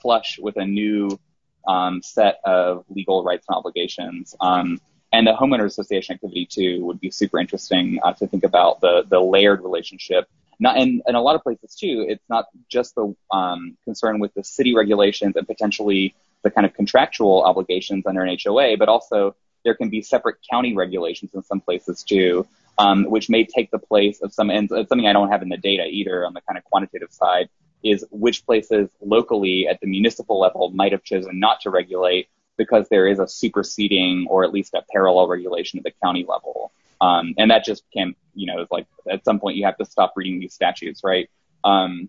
flush 0.00 0.38
with 0.40 0.56
a 0.56 0.64
new 0.64 1.18
um, 1.66 2.02
set 2.02 2.40
of 2.44 2.84
legal 2.88 3.24
rights 3.24 3.46
and 3.48 3.56
obligations. 3.56 4.34
Um, 4.40 4.80
and 5.12 5.26
the 5.26 5.32
homeowner 5.32 5.64
association 5.64 6.14
activity 6.14 6.46
too 6.46 6.84
would 6.84 7.00
be 7.00 7.10
super 7.10 7.38
interesting 7.38 7.98
uh, 8.02 8.12
to 8.14 8.26
think 8.26 8.44
about 8.44 8.80
the 8.80 9.04
the 9.08 9.20
layered 9.20 9.62
relationship. 9.62 10.28
Not 10.58 10.76
in, 10.76 11.02
in 11.08 11.16
a 11.16 11.20
lot 11.20 11.34
of 11.34 11.42
places 11.42 11.74
too. 11.74 12.06
It's 12.08 12.24
not 12.28 12.46
just 12.68 12.94
the 12.94 13.14
um, 13.32 13.76
concern 13.84 14.20
with 14.20 14.32
the 14.34 14.44
city 14.44 14.76
regulations 14.76 15.34
and 15.34 15.46
potentially 15.46 16.14
the 16.42 16.50
kind 16.50 16.66
of 16.66 16.74
contractual 16.74 17.42
obligations 17.42 18.06
under 18.06 18.22
an 18.22 18.36
HOA, 18.42 18.76
but 18.76 18.88
also 18.88 19.34
there 19.64 19.74
can 19.74 19.88
be 19.88 20.02
separate 20.02 20.36
county 20.50 20.74
regulations 20.74 21.32
in 21.34 21.42
some 21.42 21.60
places 21.60 22.02
too, 22.02 22.46
um, 22.78 23.04
which 23.04 23.28
may 23.28 23.44
take 23.44 23.70
the 23.70 23.78
place 23.78 24.20
of 24.22 24.32
some. 24.32 24.50
And 24.50 24.68
something 24.68 25.06
I 25.06 25.12
don't 25.12 25.30
have 25.30 25.42
in 25.42 25.48
the 25.48 25.56
data 25.56 25.84
either 25.84 26.26
on 26.26 26.34
the 26.34 26.40
kind 26.40 26.58
of 26.58 26.64
quantitative 26.64 27.12
side 27.12 27.48
is 27.82 28.04
which 28.10 28.46
places 28.46 28.90
locally 29.00 29.66
at 29.68 29.80
the 29.80 29.86
municipal 29.86 30.38
level 30.38 30.70
might 30.70 30.92
have 30.92 31.02
chosen 31.02 31.38
not 31.38 31.60
to 31.60 31.70
regulate 31.70 32.28
because 32.56 32.88
there 32.88 33.06
is 33.06 33.18
a 33.18 33.26
superseding 33.26 34.26
or 34.28 34.44
at 34.44 34.52
least 34.52 34.74
a 34.74 34.82
parallel 34.92 35.26
regulation 35.26 35.78
at 35.78 35.84
the 35.84 35.92
county 36.02 36.24
level. 36.28 36.70
Um, 37.00 37.34
and 37.38 37.50
that 37.50 37.64
just 37.64 37.82
can, 37.92 38.14
you 38.34 38.46
know, 38.46 38.66
like 38.70 38.86
at 39.10 39.24
some 39.24 39.40
point 39.40 39.56
you 39.56 39.64
have 39.64 39.76
to 39.78 39.84
stop 39.84 40.12
reading 40.16 40.38
these 40.38 40.54
statutes, 40.54 41.02
right? 41.02 41.28
Um, 41.64 42.08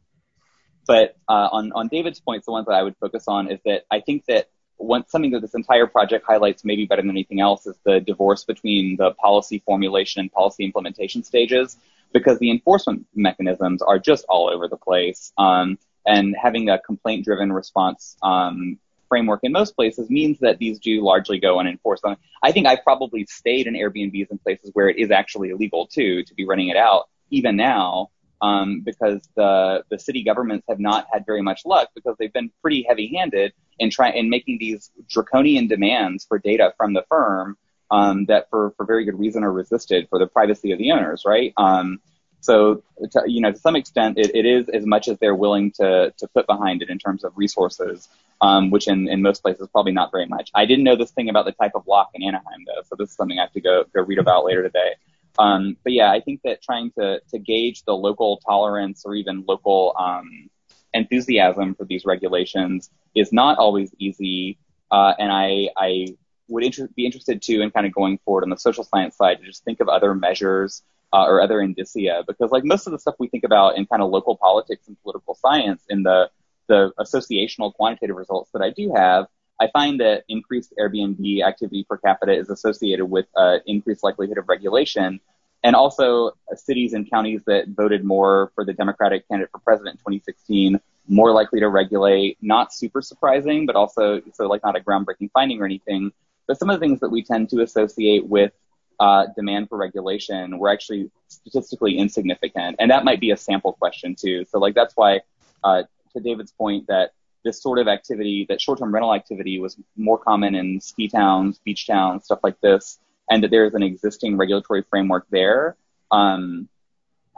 but 0.86 1.16
uh, 1.28 1.50
on 1.52 1.72
on 1.74 1.88
David's 1.88 2.20
points, 2.20 2.46
the 2.46 2.52
ones 2.52 2.68
that 2.68 2.74
I 2.74 2.84
would 2.84 2.96
focus 2.98 3.26
on 3.28 3.50
is 3.52 3.60
that 3.66 3.84
I 3.92 4.00
think 4.02 4.26
that 4.26 4.50
one, 4.78 5.08
something 5.08 5.32
that 5.32 5.42
this 5.42 5.54
entire 5.54 5.88
project 5.88 6.26
highlights 6.28 6.66
maybe 6.66 6.86
better 6.86 7.02
than 7.02 7.12
anything 7.12 7.40
else 7.40 7.66
is 7.66 7.76
the 7.86 8.00
divorce 8.00 8.44
between 8.44 8.98
the 8.98 9.12
policy 9.12 9.62
formulation 9.66 10.20
and 10.22 10.32
policy 10.32 10.66
implementation 10.66 11.24
stages 11.24 11.78
because 12.14 12.38
the 12.40 12.52
enforcement 12.52 13.06
mechanisms 13.16 13.82
are 13.82 13.98
just 14.00 14.26
all 14.30 14.50
over 14.50 14.68
the 14.68 14.78
place. 14.78 15.32
Um, 15.38 15.80
and 16.06 16.36
having 16.42 16.70
a 16.70 16.80
complaint 16.80 17.26
driven 17.26 17.52
response 17.52 18.18
um, 18.22 18.78
framework 19.08 19.40
in 19.44 19.52
most 19.52 19.76
places 19.76 20.10
means 20.10 20.40
that 20.40 20.60
these 20.60 20.80
do 20.80 21.04
largely 21.04 21.40
go 21.40 21.60
unenforced. 21.60 22.04
I 22.42 22.52
think 22.52 22.68
I've 22.68 22.84
probably 22.84 23.26
stayed 23.26 23.68
in 23.68 23.74
Airbnbs 23.74 24.32
in 24.32 24.38
places 24.40 24.72
where 24.74 24.90
it 24.90 24.98
is 24.98 25.12
actually 25.12 25.50
illegal 25.50 25.88
too 25.88 26.24
to 26.24 26.34
be 26.34 26.46
renting 26.46 26.70
it 26.70 26.78
out, 26.78 27.10
even 27.30 27.56
now, 27.56 28.10
um, 28.44 28.82
because 28.82 29.22
the 29.36 29.84
the 29.90 29.98
city 29.98 30.24
governments 30.24 30.66
have 30.70 30.80
not 30.80 31.08
had 31.12 31.26
very 31.26 31.42
much 31.42 31.62
luck 31.66 31.90
because 31.96 32.16
they've 32.20 32.34
been 32.34 32.52
pretty 32.62 32.86
heavy-handed 32.88 33.54
in 33.80 33.90
trying 33.90 34.16
in 34.16 34.30
making 34.30 34.58
these 34.60 34.92
draconian 35.10 35.68
demands 35.68 36.26
for 36.26 36.38
data 36.38 36.74
from 36.78 36.94
the 36.94 37.04
firm 37.10 37.58
um, 37.90 38.26
that, 38.26 38.50
for 38.50 38.74
for 38.76 38.86
very 38.86 39.06
good 39.06 39.18
reason, 39.18 39.44
are 39.44 39.52
resisted 39.52 40.08
for 40.10 40.20
the 40.20 40.28
privacy 40.28 40.72
of 40.74 40.78
the 40.78 40.92
owners, 40.92 41.24
right? 41.26 41.54
Um, 41.58 42.02
so, 42.42 42.84
to, 43.12 43.24
you 43.26 43.40
know, 43.40 43.54
to 43.54 43.58
some 43.58 43.78
extent, 43.78 44.18
it, 44.18 44.36
it 44.36 44.46
is 44.46 44.68
as 44.68 44.86
much 44.86 45.08
as 45.08 45.18
they're 45.20 45.36
willing 45.36 45.72
to 45.80 46.14
to 46.18 46.28
put 46.28 46.46
behind 46.46 46.82
it 46.82 46.90
in 46.90 47.00
terms 47.00 47.24
of 47.24 47.32
resources, 47.38 48.10
um, 48.42 48.72
which 48.72 48.90
in, 48.90 49.08
in 49.08 49.22
most 49.22 49.42
places 49.42 49.70
probably 49.72 49.94
not 49.94 50.12
very 50.12 50.26
much. 50.26 50.52
I 50.54 50.66
didn't 50.66 50.84
know 50.84 50.98
this 50.98 51.12
thing 51.12 51.30
about 51.30 51.46
the 51.46 51.54
type 51.54 51.72
of 51.76 51.88
lock 51.88 52.10
in 52.14 52.24
Anaheim 52.24 52.66
though, 52.68 52.82
so 52.90 52.96
this 52.98 53.10
is 53.12 53.16
something 53.16 53.40
I 53.40 53.44
have 53.44 53.54
to 53.54 53.62
go 53.62 53.86
go 53.96 54.02
read 54.02 54.20
about 54.20 54.44
later 54.44 54.64
today. 54.64 54.96
Um, 55.40 55.78
but 55.84 55.94
yeah, 55.94 56.12
I 56.12 56.20
think 56.20 56.42
that 56.44 56.62
trying 56.62 56.92
to 56.98 57.22
to 57.32 57.40
gauge 57.40 57.84
the 57.84 57.96
local 57.96 58.38
tolerance 58.46 59.04
or 59.06 59.16
even 59.16 59.44
local 59.48 59.96
um, 59.98 60.50
enthusiasm 60.94 61.76
for 61.76 61.86
these 61.86 62.06
regulations 62.06 62.90
is 63.16 63.34
not 63.34 63.58
always 63.58 63.92
easy, 63.98 64.58
uh, 64.92 65.14
and 65.18 65.32
I 65.32 65.70
I 65.78 66.08
would 66.48 66.64
inter- 66.64 66.90
be 66.96 67.06
interested 67.06 67.42
too 67.42 67.62
in 67.62 67.72
kind 67.72 67.86
of 67.88 67.94
going 67.94 68.20
forward 68.26 68.44
on 68.44 68.50
the 68.50 68.58
social 68.58 68.84
science 68.84 69.16
side 69.16 69.40
to 69.40 69.46
just 69.46 69.64
think 69.64 69.80
of 69.80 69.88
other 69.88 70.14
measures 70.14 70.84
uh, 71.14 71.26
or 71.26 71.42
other 71.42 71.62
indicia 71.62 72.24
because 72.28 72.52
like 72.52 72.64
most 72.64 72.86
of 72.86 72.92
the 72.92 73.00
stuff 73.00 73.16
we 73.20 73.28
think 73.28 73.44
about 73.44 73.78
in 73.78 73.86
kind 73.86 74.02
of 74.02 74.12
local 74.12 74.36
politics 74.36 74.88
and 74.88 75.02
political 75.02 75.36
science 75.36 75.84
in 75.90 76.04
the 76.04 76.30
the 76.68 76.92
associational 77.00 77.74
quantitative 77.74 78.16
results 78.16 78.50
that 78.54 78.62
I 78.62 78.70
do 78.70 78.94
have, 78.96 79.28
I 79.64 79.70
find 79.72 80.00
that 80.02 80.26
increased 80.28 80.74
Airbnb 80.78 81.42
activity 81.42 81.86
per 81.90 81.98
capita 81.98 82.34
is 82.34 82.50
associated 82.50 83.06
with 83.06 83.28
uh, 83.38 83.60
increased 83.66 84.04
likelihood 84.04 84.38
of 84.38 84.50
regulation. 84.50 85.22
And 85.64 85.74
also 85.74 86.32
uh, 86.52 86.56
cities 86.56 86.92
and 86.94 87.10
counties 87.10 87.42
that 87.46 87.70
voted 87.70 88.04
more 88.04 88.52
for 88.56 88.66
the 88.66 88.74
Democratic 88.74 89.26
candidate 89.30 89.52
for 89.52 89.60
president 89.60 89.96
in 89.96 90.00
2016 90.00 90.80
more 91.08 91.32
likely 91.32 91.60
to 91.60 91.70
regulate. 91.70 92.38
Not 92.42 92.74
super 92.74 93.02
surprising, 93.02 93.66
but 93.66 93.76
also 93.76 94.22
so 94.34 94.48
like 94.48 94.64
not 94.64 94.76
a 94.76 94.80
groundbreaking 94.80 95.32
finding 95.32 95.62
or 95.62 95.66
anything. 95.66 96.12
But 96.48 96.60
some 96.60 96.70
of 96.70 96.78
the 96.78 96.86
things 96.86 97.00
that 97.00 97.10
we 97.10 97.24
tend 97.24 97.50
to 97.52 97.62
associate 97.62 98.26
with 98.26 98.52
uh, 99.00 99.28
demand 99.36 99.70
for 99.70 99.78
regulation 99.78 100.58
were 100.60 100.70
actually 100.70 101.10
statistically 101.28 101.98
insignificant. 101.98 102.76
And 102.80 102.92
that 102.92 103.06
might 103.06 103.20
be 103.20 103.32
a 103.32 103.38
sample 103.38 103.74
question 103.74 104.16
too. 104.16 104.46
So 104.50 104.60
like 104.60 104.76
that's 104.76 104.96
why, 104.96 105.22
uh, 105.64 105.84
to 106.14 106.20
David's 106.20 106.52
point 106.52 106.88
that 106.88 107.14
this 107.44 107.62
sort 107.62 107.80
of 107.80 107.88
activity, 107.88 108.46
that 108.50 108.62
short-term 108.62 108.94
rental 108.94 109.14
activity 109.14 109.60
was 109.60 109.78
more 109.96 110.18
common 110.18 110.56
in 110.56 110.80
ski 110.80 111.08
towns, 111.08 111.60
beach 111.60 111.88
towns, 111.88 112.26
stuff 112.26 112.40
like 112.44 112.60
this, 112.62 113.00
and 113.30 113.44
that 113.44 113.52
there 113.52 113.66
is 113.66 113.74
an 113.74 113.84
existing 113.84 114.38
regulatory 114.38 114.84
framework 114.84 115.26
there. 115.30 115.76
Um, 116.12 116.70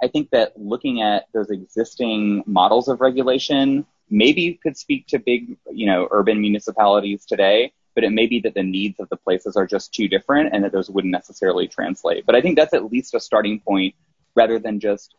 I 0.02 0.08
think 0.08 0.30
that 0.32 0.60
looking 0.60 1.02
at 1.02 1.28
those 1.34 1.50
existing 1.50 2.44
models 2.46 2.88
of 2.88 3.02
regulation 3.02 3.86
maybe 4.10 4.60
could 4.62 4.78
speak 4.78 5.08
to 5.08 5.20
big, 5.20 5.58
you 5.72 5.86
know, 5.86 6.08
urban 6.12 6.42
municipalities 6.42 7.26
today 7.26 7.74
but 7.96 8.04
it 8.04 8.12
may 8.12 8.28
be 8.28 8.40
that 8.42 8.54
the 8.54 8.62
needs 8.62 9.00
of 9.00 9.10
the 9.10 9.16
places 9.16 9.56
are 9.56 9.66
just 9.66 9.94
too 9.94 10.08
different 10.08 10.54
and 10.54 10.64
that 10.64 10.74
those 10.74 10.90
wouldn't 10.90 11.14
necessarily 11.14 11.68
translate. 11.68 12.26
But 12.26 12.36
I 12.36 12.42
think 12.42 12.58
that's 12.58 12.74
at 12.74 12.92
least 12.92 13.16
a 13.16 13.20
starting 13.20 13.62
point 13.62 13.96
rather 14.36 14.60
than 14.60 14.80
just 14.82 15.16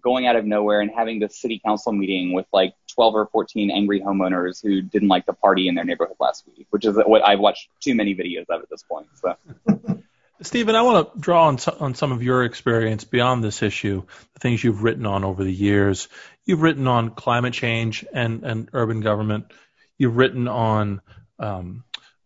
going 0.00 0.26
out 0.26 0.36
of 0.36 0.44
nowhere 0.44 0.80
and 0.80 0.90
having 0.90 1.18
this 1.18 1.40
city 1.40 1.60
council 1.64 1.92
meeting 1.92 2.32
with 2.32 2.46
like 2.52 2.74
12 2.94 3.14
or 3.14 3.26
14 3.26 3.70
angry 3.70 4.00
homeowners 4.00 4.62
who 4.62 4.82
didn't 4.82 5.08
like 5.08 5.26
the 5.26 5.32
party 5.32 5.68
in 5.68 5.74
their 5.74 5.84
neighborhood 5.84 6.16
last 6.20 6.46
week, 6.46 6.66
which 6.70 6.84
is 6.84 6.96
what 6.96 7.26
I've 7.26 7.40
watched 7.40 7.68
too 7.80 7.94
many 7.94 8.14
videos 8.14 8.46
of 8.48 8.62
at 8.62 8.70
this 8.70 8.82
point. 8.82 9.06
So. 9.14 9.36
Stephen, 10.42 10.74
I 10.74 10.82
want 10.82 11.14
to 11.14 11.20
draw 11.20 11.46
on, 11.46 11.58
on 11.80 11.94
some 11.94 12.12
of 12.12 12.22
your 12.22 12.44
experience 12.44 13.04
beyond 13.04 13.42
this 13.42 13.62
issue, 13.62 14.02
the 14.34 14.40
things 14.40 14.62
you've 14.62 14.82
written 14.82 15.06
on 15.06 15.24
over 15.24 15.44
the 15.44 15.52
years. 15.52 16.08
You've 16.44 16.60
written 16.60 16.86
on 16.86 17.10
climate 17.10 17.54
change 17.54 18.04
and, 18.12 18.42
and 18.42 18.68
urban 18.72 19.00
government. 19.00 19.52
You've 19.96 20.16
written 20.16 20.48
on 20.48 21.00
um, 21.38 21.84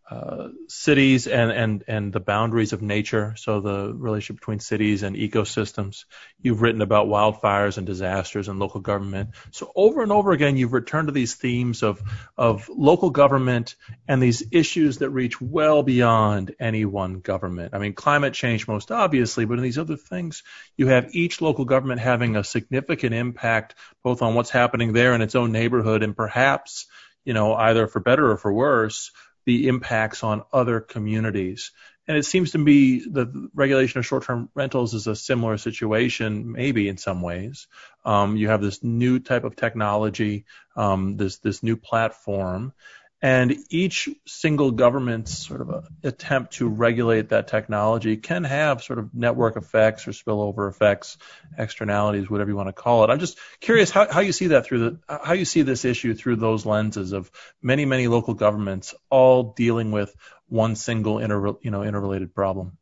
uh, 0.09 0.47
cities 0.67 1.27
and, 1.27 1.51
and, 1.51 1.83
and 1.87 2.11
the 2.11 2.19
boundaries 2.19 2.73
of 2.73 2.81
nature, 2.81 3.35
so 3.37 3.61
the 3.61 3.93
relationship 3.93 4.39
between 4.39 4.59
cities 4.59 5.03
and 5.03 5.15
ecosystems. 5.15 6.05
You've 6.41 6.63
written 6.63 6.81
about 6.81 7.07
wildfires 7.07 7.77
and 7.77 7.85
disasters 7.85 8.47
and 8.47 8.57
local 8.57 8.81
government. 8.81 9.31
So 9.51 9.71
over 9.75 10.01
and 10.01 10.11
over 10.11 10.31
again, 10.31 10.57
you've 10.57 10.73
returned 10.73 11.09
to 11.09 11.11
these 11.11 11.35
themes 11.35 11.83
of, 11.83 12.01
of 12.35 12.67
local 12.69 13.11
government 13.11 13.75
and 14.07 14.19
these 14.19 14.43
issues 14.51 14.97
that 14.97 15.11
reach 15.11 15.39
well 15.39 15.83
beyond 15.83 16.55
any 16.59 16.85
one 16.85 17.19
government. 17.19 17.75
I 17.75 17.77
mean, 17.77 17.93
climate 17.93 18.33
change 18.33 18.67
most 18.67 18.91
obviously, 18.91 19.45
but 19.45 19.59
in 19.59 19.63
these 19.63 19.77
other 19.77 19.97
things, 19.97 20.41
you 20.75 20.87
have 20.87 21.13
each 21.13 21.39
local 21.39 21.65
government 21.65 22.01
having 22.01 22.35
a 22.35 22.43
significant 22.43 23.13
impact 23.13 23.75
both 24.03 24.23
on 24.23 24.33
what's 24.33 24.49
happening 24.49 24.91
there 24.91 25.13
in 25.13 25.21
its 25.21 25.35
own 25.35 25.51
neighborhood 25.51 26.01
and 26.01 26.15
perhaps, 26.15 26.87
you 27.25 27.33
know, 27.33 27.53
either 27.53 27.85
for 27.85 27.99
better 27.99 28.31
or 28.31 28.37
for 28.37 28.51
worse, 28.51 29.11
the 29.49 29.67
impacts 29.67 30.23
on 30.23 30.43
other 30.53 30.79
communities. 30.79 31.71
And 32.07 32.15
it 32.15 32.25
seems 32.25 32.51
to 32.51 32.59
me 32.59 32.99
the 32.99 33.49
regulation 33.55 33.97
of 33.97 34.05
short-term 34.05 34.49
rentals 34.53 34.93
is 34.93 35.07
a 35.07 35.15
similar 35.15 35.57
situation, 35.57 36.51
maybe 36.51 36.87
in 36.87 36.97
some 36.97 37.23
ways. 37.23 37.65
Um, 38.05 38.37
you 38.37 38.49
have 38.49 38.61
this 38.61 38.83
new 38.83 39.17
type 39.17 39.45
of 39.45 39.55
technology, 39.55 40.45
um, 40.75 41.17
this 41.17 41.37
this 41.39 41.63
new 41.63 41.77
platform, 41.77 42.73
and 43.21 43.57
each 43.69 44.07
single 44.25 44.71
government's 44.71 45.37
sort 45.37 45.61
of 45.61 45.87
attempt 46.03 46.53
to 46.53 46.67
regulate 46.67 47.29
that 47.29 47.49
technology 47.49 48.15
can 48.15 48.45
have 48.45 48.81
sort 48.81 48.97
of 48.97 49.13
network 49.13 49.57
effects 49.57 50.07
or 50.07 50.11
spillover 50.11 50.69
effects, 50.69 51.17
externalities, 51.57 52.29
whatever 52.29 52.49
you 52.49 52.55
want 52.55 52.69
to 52.69 52.73
call 52.73 53.03
it. 53.03 53.09
I'm 53.09 53.19
just 53.19 53.37
curious 53.59 53.91
how, 53.91 54.09
how 54.09 54.21
you 54.21 54.31
see 54.31 54.47
that 54.47 54.65
through 54.65 54.79
the, 54.79 55.19
how 55.21 55.33
you 55.33 55.43
see 55.43 55.63
this 55.63 55.83
issue 55.83 56.13
through 56.13 56.37
those 56.37 56.65
lenses 56.65 57.11
of 57.11 57.29
many, 57.61 57.83
many 57.85 58.07
local 58.07 58.35
governments 58.35 58.95
all 59.09 59.53
dealing 59.53 59.91
with 59.91 60.15
one 60.47 60.75
single 60.75 61.19
inter, 61.19 61.55
you 61.61 61.71
know, 61.71 61.83
interrelated 61.83 62.33
problem. 62.33 62.77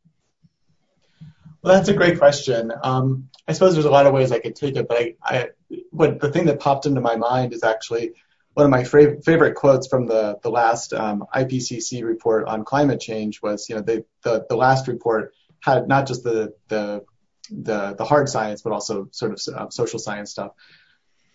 Well, 1.64 1.74
that's 1.74 1.90
a 1.90 1.94
great 1.94 2.20
question. 2.20 2.72
Um, 2.84 3.30
I 3.48 3.54
suppose 3.54 3.74
there's 3.74 3.86
a 3.86 3.92
lot 3.92 4.06
of 4.06 4.14
ways 4.14 4.32
I 4.32 4.40
could 4.40 4.56
take 4.56 4.76
it, 4.76 4.88
but 4.88 4.98
I, 4.98 5.16
I, 5.24 5.50
what 5.90 6.20
the 6.20 6.32
thing 6.32 6.46
that 6.46 6.60
popped 6.60 6.86
into 6.86 7.02
my 7.02 7.16
mind 7.16 7.54
is 7.54 7.64
actually 7.64 8.14
one 8.58 8.66
of 8.66 8.72
my 8.72 8.82
fav- 8.82 9.24
favorite 9.24 9.54
quotes 9.54 9.88
from 9.88 10.08
the 10.08 10.40
the 10.42 10.50
last 10.50 10.92
um, 10.92 11.26
IPCC 11.36 12.04
report 12.04 12.48
on 12.48 12.66
climate 12.66 13.00
change 13.00 13.40
was, 13.40 13.70
you 13.70 13.76
know, 13.76 13.84
they, 13.84 14.04
the 14.24 14.48
the 14.50 14.58
last 14.58 14.88
report 14.88 15.36
had 15.60 15.88
not 15.88 16.08
just 16.08 16.24
the 16.24 16.56
the 16.68 17.06
the, 17.52 17.94
the 17.94 18.04
hard 18.04 18.28
science, 18.28 18.64
but 18.64 18.74
also 18.74 19.10
sort 19.12 19.34
of 19.34 19.56
uh, 19.56 19.70
social 19.70 20.00
science 20.00 20.32
stuff. 20.32 20.54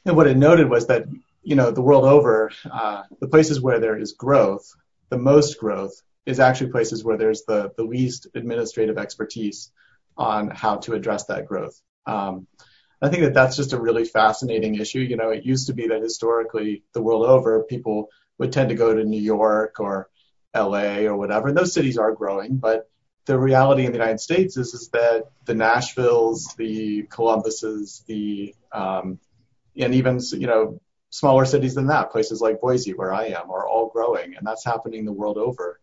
And 0.05 0.17
what 0.17 0.27
it 0.27 0.37
noted 0.37 0.69
was 0.69 0.89
that, 0.89 1.05
you 1.45 1.55
know, 1.55 1.71
the 1.71 1.81
world 1.81 2.05
over, 2.05 2.51
uh, 2.71 3.05
the 3.21 3.29
places 3.29 3.61
where 3.61 3.79
there 3.79 3.97
is 3.97 4.15
growth, 4.15 4.75
the 5.09 5.17
most 5.17 5.61
growth, 5.61 5.95
is 6.27 6.41
actually 6.41 6.73
places 6.73 7.05
where 7.05 7.17
there's 7.17 7.45
the 7.45 7.71
the 7.77 7.85
least 7.85 8.27
administrative 8.35 8.99
expertise 8.99 9.71
on 10.17 10.51
how 10.51 10.79
to 10.79 10.95
address 10.95 11.27
that 11.27 11.47
growth. 11.47 11.81
Um, 12.05 12.49
I 13.03 13.09
think 13.09 13.23
that 13.23 13.35
that's 13.35 13.57
just 13.57 13.73
a 13.73 13.81
really 13.81 14.05
fascinating 14.05 14.77
issue. 14.77 15.01
You 15.01 15.17
know, 15.17 15.31
it 15.31 15.45
used 15.45 15.67
to 15.67 15.75
be 15.75 15.89
that 15.89 16.03
historically, 16.03 16.85
the 16.93 17.03
world 17.03 17.27
over, 17.27 17.65
people 17.65 18.09
would 18.39 18.53
tend 18.53 18.69
to 18.69 18.77
go 18.77 18.95
to 18.95 19.05
New 19.05 19.21
York 19.21 19.81
or 19.81 20.09
LA 20.55 21.01
or 21.01 21.17
whatever. 21.17 21.49
And 21.49 21.57
those 21.57 21.75
cities 21.75 21.99
are 21.99 22.13
growing, 22.13 22.57
but 22.59 22.89
the 23.25 23.39
reality 23.39 23.87
in 23.87 23.93
the 23.93 23.99
United 23.99 24.21
States 24.21 24.57
is, 24.57 24.75
is 24.75 24.89
that 24.91 25.31
the 25.45 25.55
Nashvilles, 25.55 26.57
the 26.57 27.03
Columbuses, 27.05 28.05
the 28.07 28.55
um, 28.73 29.19
and 29.77 29.95
even 29.95 30.21
you 30.33 30.47
know 30.47 30.81
smaller 31.11 31.45
cities 31.45 31.75
than 31.75 31.87
that, 31.87 32.11
places 32.11 32.41
like 32.41 32.61
Boise, 32.61 32.95
where 32.95 33.13
I 33.13 33.27
am, 33.27 33.51
are 33.51 33.67
all 33.67 33.89
growing, 33.89 34.35
and 34.37 34.47
that's 34.47 34.65
happening 34.65 35.05
the 35.05 35.13
world 35.13 35.39
over. 35.39 35.79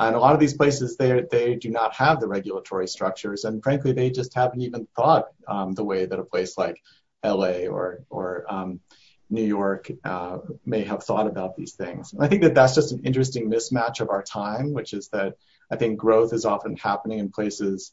And 0.00 0.16
a 0.16 0.18
lot 0.18 0.32
of 0.32 0.40
these 0.40 0.54
places, 0.54 0.96
they 0.96 1.24
they 1.30 1.56
do 1.56 1.68
not 1.68 1.94
have 1.94 2.20
the 2.20 2.26
regulatory 2.26 2.88
structures, 2.88 3.44
and 3.44 3.62
frankly, 3.62 3.92
they 3.92 4.10
just 4.10 4.32
haven't 4.32 4.62
even 4.62 4.88
thought 4.96 5.26
um, 5.46 5.74
the 5.74 5.84
way 5.84 6.06
that 6.06 6.18
a 6.18 6.24
place 6.24 6.56
like 6.56 6.82
LA 7.22 7.66
or 7.66 8.00
or 8.08 8.46
um, 8.48 8.80
New 9.28 9.44
York 9.44 9.90
uh, 10.02 10.38
may 10.64 10.84
have 10.84 11.04
thought 11.04 11.26
about 11.26 11.54
these 11.54 11.74
things. 11.74 12.14
I 12.18 12.28
think 12.28 12.40
that 12.42 12.54
that's 12.54 12.74
just 12.74 12.92
an 12.92 13.02
interesting 13.04 13.50
mismatch 13.50 14.00
of 14.00 14.08
our 14.08 14.22
time, 14.22 14.72
which 14.72 14.94
is 14.94 15.08
that 15.08 15.34
I 15.70 15.76
think 15.76 15.98
growth 15.98 16.32
is 16.32 16.46
often 16.46 16.78
happening 16.78 17.18
in 17.18 17.30
places 17.30 17.92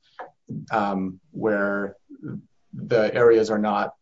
um, 0.72 1.20
where 1.32 1.98
the 2.74 3.14
areas 3.14 3.52
are 3.52 3.60
not 3.60 3.96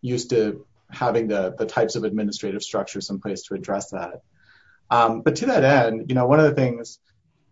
used 0.00 0.30
to 0.30 0.66
having 0.90 1.28
the 1.28 1.54
the 1.56 1.66
types 1.66 1.94
of 1.94 2.02
administrative 2.02 2.64
structures 2.64 3.10
in 3.10 3.20
place 3.20 3.42
to 3.44 3.54
address 3.54 3.90
that. 3.90 4.22
Um, 4.90 5.22
but 5.22 5.36
to 5.36 5.46
that 5.46 5.64
end, 5.64 6.08
you 6.08 6.14
know, 6.14 6.26
one 6.26 6.40
of 6.40 6.46
the 6.46 6.54
things 6.54 6.98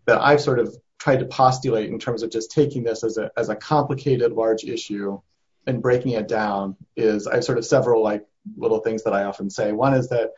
that 0.05 0.21
I've 0.21 0.41
sort 0.41 0.59
of 0.59 0.75
tried 0.99 1.19
to 1.19 1.25
postulate 1.25 1.89
in 1.89 1.99
terms 1.99 2.23
of 2.23 2.31
just 2.31 2.51
taking 2.51 2.83
this 2.83 3.03
as 3.03 3.17
a 3.17 3.31
as 3.37 3.49
a 3.49 3.55
complicated 3.55 4.31
large 4.31 4.63
issue 4.63 5.19
and 5.67 5.81
breaking 5.81 6.11
it 6.11 6.27
down 6.27 6.75
is 6.95 7.27
I 7.27 7.35
have 7.35 7.43
sort 7.43 7.57
of 7.57 7.65
several 7.65 8.03
like 8.03 8.25
little 8.55 8.79
things 8.79 9.03
that 9.03 9.13
I 9.13 9.23
often 9.23 9.49
say. 9.49 9.71
One 9.71 9.93
is 9.93 10.09
that 10.09 10.31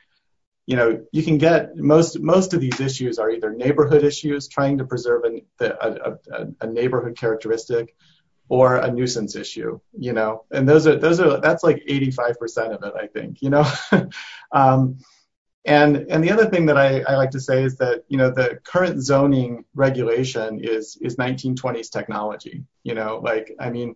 you 0.65 0.75
know 0.75 1.05
you 1.11 1.23
can 1.23 1.37
get 1.37 1.75
most 1.77 2.19
most 2.19 2.53
of 2.53 2.61
these 2.61 2.79
issues 2.79 3.17
are 3.19 3.31
either 3.31 3.51
neighborhood 3.51 4.03
issues 4.03 4.47
trying 4.47 4.77
to 4.79 4.85
preserve 4.85 5.23
a, 5.59 6.67
neighborhood 6.67 7.17
characteristic 7.17 7.95
or 8.49 8.75
a 8.75 8.91
nuisance 8.91 9.35
issue 9.35 9.79
you 9.97 10.13
know 10.13 10.43
and 10.51 10.67
those 10.67 10.85
are 10.85 10.97
those 10.97 11.19
are 11.19 11.39
that's 11.39 11.63
like 11.63 11.83
85% 11.85 12.75
of 12.75 12.83
it 12.83 12.93
i 13.01 13.07
think 13.07 13.41
you 13.41 13.49
know 13.49 13.65
um, 14.51 14.99
and 15.67 16.23
the 16.23 16.31
other 16.31 16.49
thing 16.49 16.67
that 16.67 16.77
I, 16.77 17.15
like 17.15 17.31
to 17.31 17.39
say 17.39 17.63
is 17.63 17.77
that 17.77 18.03
you 18.07 18.17
know 18.17 18.29
the 18.31 18.59
current 18.63 19.03
zoning 19.03 19.65
regulation 19.75 20.59
is 20.63 20.97
is 21.01 21.17
1920s 21.17 21.91
technology 21.91 22.63
you 22.83 22.95
know 22.95 23.19
like 23.23 23.51
i 23.59 23.69
mean 23.69 23.95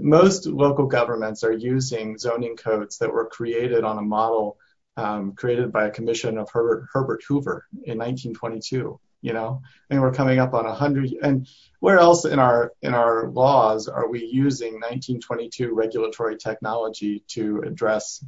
most 0.00 0.46
local 0.46 0.86
governments 0.86 1.44
are 1.44 1.52
using 1.52 2.16
zoning 2.16 2.56
codes 2.56 2.98
that 2.98 3.12
were 3.12 3.26
created 3.26 3.84
on 3.84 3.98
a 3.98 4.02
model 4.02 4.58
um, 4.98 5.32
created 5.32 5.72
by 5.72 5.86
a 5.86 5.90
commission 5.90 6.38
of 6.38 6.50
Herbert, 6.50 7.22
Hoover 7.28 7.66
in 7.72 7.98
1922. 7.98 9.00
You 9.20 9.32
know, 9.32 9.62
and 9.90 10.00
we're 10.00 10.12
coming 10.12 10.38
up 10.38 10.54
on 10.54 10.64
a 10.64 10.72
hundred. 10.72 11.12
And 11.20 11.48
where 11.80 11.98
else 11.98 12.24
in 12.24 12.38
our 12.38 12.72
laws 12.84 13.88
are 13.88 14.08
we 14.08 14.24
using 14.24 14.74
1922 14.74 15.74
regulatory 15.74 16.36
technology 16.36 17.24
to 17.30 17.62
address 17.66 18.24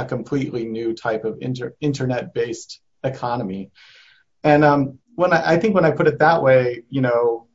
a 0.00 0.04
completely 0.04 0.64
new 0.64 0.94
type 0.94 1.24
of 1.24 1.38
inter, 1.40 1.74
internet-based 1.80 2.80
economy? 3.04 3.70
And 4.42 4.64
um, 4.64 4.98
when 5.14 5.32
I, 5.32 5.58
think 5.58 5.74
when 5.74 5.84
I 5.84 5.90
put 5.90 6.08
it 6.08 6.18
that 6.18 6.42
way, 6.42 6.84
you 6.88 7.00
know, 7.00 7.46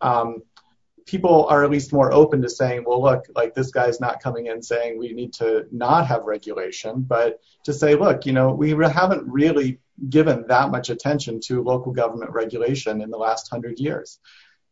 um, 0.00 0.42
people 1.06 1.46
are 1.46 1.64
at 1.64 1.70
least 1.70 1.92
more 1.92 2.12
open 2.12 2.42
to 2.42 2.48
saying, 2.48 2.84
well, 2.86 3.02
look, 3.02 3.26
like 3.34 3.54
this 3.54 3.70
guy's 3.70 4.00
not 4.00 4.22
coming 4.22 4.46
in 4.46 4.62
saying 4.62 4.98
we 4.98 5.12
need 5.12 5.32
to 5.34 5.66
not 5.70 6.06
have 6.06 6.24
regulation, 6.24 7.02
but 7.02 7.40
to 7.64 7.72
say, 7.72 7.94
look, 7.94 8.26
you 8.26 8.32
know, 8.32 8.52
we 8.52 8.70
haven't 8.70 9.26
really 9.26 9.80
given 10.08 10.44
that 10.48 10.70
much 10.70 10.90
attention 10.90 11.40
to 11.40 11.62
local 11.62 11.92
government 11.92 12.32
regulation 12.32 13.00
in 13.00 13.10
the 13.10 13.18
last 13.18 13.48
hundred 13.50 13.78
years. 13.78 14.18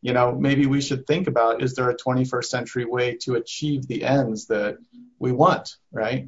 You 0.01 0.11
know, 0.11 0.35
maybe 0.35 0.65
we 0.65 0.81
should 0.81 1.07
think 1.07 1.27
about 1.27 1.63
is 1.63 1.75
there 1.75 1.89
a 1.89 1.95
21st 1.95 2.45
century 2.45 2.85
way 2.85 3.15
to 3.21 3.35
achieve 3.35 3.87
the 3.87 4.03
ends 4.03 4.47
that 4.47 4.77
we 5.19 5.31
want, 5.31 5.77
right? 5.91 6.27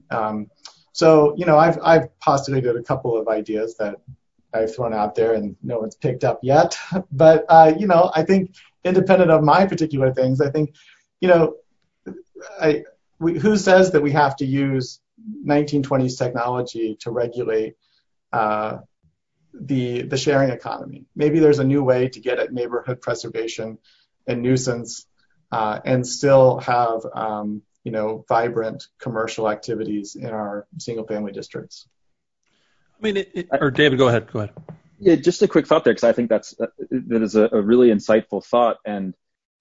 So, 0.96 1.36
you 1.36 1.46
know, 1.46 1.58
I've, 1.58 1.78
I've 1.84 2.18
postulated 2.22 2.78
a 2.78 2.82
couple 2.82 3.18
of 3.18 3.28
ideas 3.28 3.76
that 3.80 3.96
I've 4.54 4.74
thrown 4.74 4.93
out 4.93 5.14
there 5.14 5.34
and 5.34 5.58
no 5.62 5.78
one's 5.78 5.96
picked 5.96 6.24
up 6.24 6.39
yet. 6.41 6.78
But, 7.12 7.43
uh, 7.50 7.74
you 7.78 7.86
know, 7.86 8.10
I 8.16 8.24
think 8.24 8.56
independent 8.86 9.30
of 9.30 9.43
my 9.43 9.66
particular 9.66 10.14
things, 10.14 10.39
I 10.39 10.52
think, 10.52 10.74
you 11.20 11.28
know, 11.28 11.56
I, 12.62 12.86
we, 13.20 13.38
who 13.38 13.58
says 13.58 13.91
that 13.91 14.04
we 14.04 14.14
have 14.14 14.38
to 14.38 14.46
use 14.46 15.02
1920s 15.46 16.18
technology 16.18 16.96
to 17.02 17.12
regulate 17.12 17.76
uh, 18.32 18.78
the 19.54 20.04
the 20.04 20.18
sharing 20.18 20.52
economy? 20.52 21.08
Maybe 21.14 21.39
there's 21.39 21.60
a 21.60 21.64
new 21.66 21.84
way 21.84 22.08
to 22.08 22.20
get 22.22 22.39
at 22.39 22.54
neighborhood 22.54 23.02
preservation 23.02 23.80
and 24.28 24.41
nuisance, 24.41 25.06
uh, 25.52 25.80
and 25.84 26.08
still 26.08 26.60
have 26.60 27.02
um, 27.14 27.64
you 27.86 27.92
know 27.92 28.26
vibrant 28.28 28.88
commercial 29.00 29.50
activities 29.50 30.16
in 30.16 30.28
our 30.28 30.68
single 30.80 31.06
family 31.06 31.32
districts. 31.32 31.88
I 33.00 33.04
mean, 33.04 33.18
it, 33.18 33.32
it, 33.34 33.48
or 33.52 33.72
David, 33.72 33.98
go 33.98 34.10
ahead. 34.10 34.30
Go 34.32 34.40
ahead. 34.40 34.54
Yeah, 35.00 35.16
just 35.16 35.42
a 35.42 35.48
quick 35.48 35.68
thought 35.68 35.84
there, 35.84 35.94
because 35.94 36.04
I 36.04 36.14
think 36.14 36.30
that's 36.30 36.60
uh, 36.60 36.68
that 36.90 37.22
is 37.22 37.36
a, 37.36 37.50
a, 37.52 37.62
really 37.62 37.90
insightful 37.90 38.44
thought, 38.44 38.78
and 38.86 39.14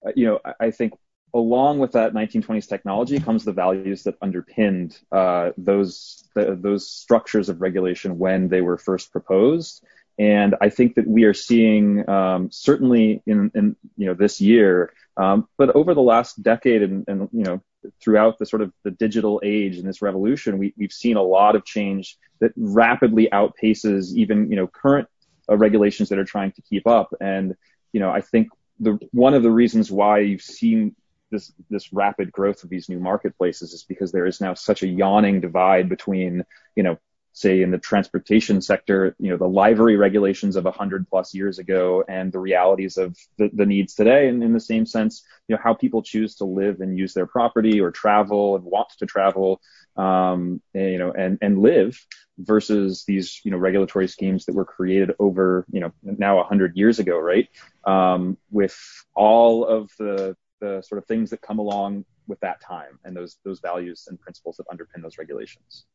uh, 0.05 0.11
you 0.15 0.25
know, 0.25 0.39
I, 0.43 0.67
I, 0.67 0.71
think 0.71 0.93
along 1.33 1.79
with 1.79 1.91
that 1.91 2.13
1920s 2.13 2.67
technology 2.67 3.19
comes 3.19 3.43
the 3.43 3.51
values 3.51 4.03
that 4.03 4.15
underpinned 4.21 4.97
uh, 5.11 5.51
those 5.57 6.23
the, 6.33 6.57
those 6.59 6.89
structures 6.89 7.49
of 7.49 7.61
regulation 7.61 8.17
when 8.17 8.47
they 8.47 8.61
were 8.61 8.77
first 8.77 9.11
proposed, 9.11 9.83
and 10.17 10.55
I 10.61 10.69
think 10.69 10.95
that 10.95 11.07
we 11.07 11.25
are 11.25 11.33
seeing 11.33 12.07
um, 12.09 12.49
certainly 12.51 13.21
in, 13.25 13.51
in 13.53 13.75
you 13.97 14.07
know 14.07 14.13
this 14.13 14.39
year, 14.39 14.93
um, 15.17 15.47
but 15.57 15.75
over 15.75 15.93
the 15.93 16.01
last 16.01 16.41
decade 16.41 16.83
and, 16.83 17.05
and 17.07 17.29
you 17.31 17.43
know 17.43 17.61
throughout 18.01 18.39
the 18.39 18.45
sort 18.45 18.61
of 18.61 18.71
the 18.83 18.91
digital 18.91 19.41
age 19.43 19.77
and 19.77 19.87
this 19.87 20.01
revolution, 20.01 20.57
we, 20.57 20.73
we've 20.77 20.91
seen 20.91 21.17
a 21.17 21.21
lot 21.21 21.55
of 21.55 21.65
change 21.65 22.17
that 22.39 22.51
rapidly 22.55 23.27
outpaces 23.31 24.13
even 24.13 24.49
you 24.49 24.55
know 24.55 24.67
current 24.67 25.07
uh, 25.49 25.57
regulations 25.57 26.09
that 26.09 26.19
are 26.19 26.25
trying 26.25 26.51
to 26.53 26.61
keep 26.61 26.87
up. 26.87 27.13
And 27.19 27.55
you 27.91 27.99
know, 27.99 28.09
I 28.09 28.21
think 28.21 28.49
the 28.79 28.97
one 29.11 29.33
of 29.33 29.43
the 29.43 29.51
reasons 29.51 29.91
why 29.91 30.19
you've 30.19 30.41
seen 30.41 30.95
this 31.31 31.51
this 31.69 31.91
rapid 31.91 32.31
growth 32.31 32.63
of 32.63 32.69
these 32.69 32.87
new 32.87 32.99
marketplaces 32.99 33.73
is 33.73 33.83
because 33.83 34.11
there 34.11 34.25
is 34.25 34.39
now 34.39 34.53
such 34.53 34.83
a 34.83 34.87
yawning 34.87 35.41
divide 35.41 35.89
between 35.89 36.43
you 36.75 36.83
know 36.83 36.97
say 37.35 37.61
in 37.61 37.69
the 37.69 37.77
transportation 37.77 38.61
sector, 38.61 39.13
you 39.19 39.29
know, 39.29 39.35
the 39.35 39.47
livery 39.47 39.97
regulations 39.97 40.55
of 40.55 40.63
100 40.63 41.05
plus 41.09 41.33
years 41.33 41.59
ago 41.59 42.01
and 42.07 42.31
the 42.31 42.39
realities 42.39 42.95
of 42.95 43.17
the, 43.37 43.49
the, 43.51 43.65
needs 43.65 43.93
today. 43.93 44.29
And 44.29 44.41
in 44.41 44.53
the 44.53 44.59
same 44.61 44.85
sense, 44.85 45.21
you 45.49 45.55
know, 45.55 45.61
how 45.61 45.73
people 45.73 46.01
choose 46.01 46.35
to 46.35 46.45
live 46.45 46.79
and 46.79 46.97
use 46.97 47.13
their 47.13 47.25
property 47.25 47.81
or 47.81 47.91
travel 47.91 48.55
and 48.55 48.63
want 48.63 48.87
to 48.99 49.05
travel, 49.05 49.59
um, 49.97 50.61
and, 50.73 50.91
you 50.91 50.97
know, 50.97 51.11
and, 51.11 51.37
and 51.41 51.59
live 51.59 51.99
versus 52.37 53.03
these, 53.05 53.41
you 53.43 53.51
know, 53.51 53.57
regulatory 53.57 54.07
schemes 54.07 54.45
that 54.45 54.55
were 54.55 54.63
created 54.63 55.11
over, 55.19 55.65
you 55.69 55.81
know, 55.81 55.91
now 56.03 56.37
100 56.37 56.77
years 56.77 56.99
ago, 56.99 57.19
right? 57.19 57.49
Um, 57.83 58.37
with 58.49 58.79
all 59.13 59.65
of 59.65 59.91
the, 59.99 60.37
the 60.61 60.81
sort 60.83 60.99
of 60.99 61.05
things 61.05 61.31
that 61.31 61.41
come 61.41 61.59
along 61.59 62.05
with 62.27 62.39
that 62.39 62.61
time 62.61 62.97
and 63.03 63.13
those, 63.13 63.37
those 63.43 63.59
values 63.59 64.07
and 64.07 64.17
principles 64.21 64.55
that 64.55 64.67
underpin 64.69 65.01
those 65.01 65.17
regulations 65.17 65.85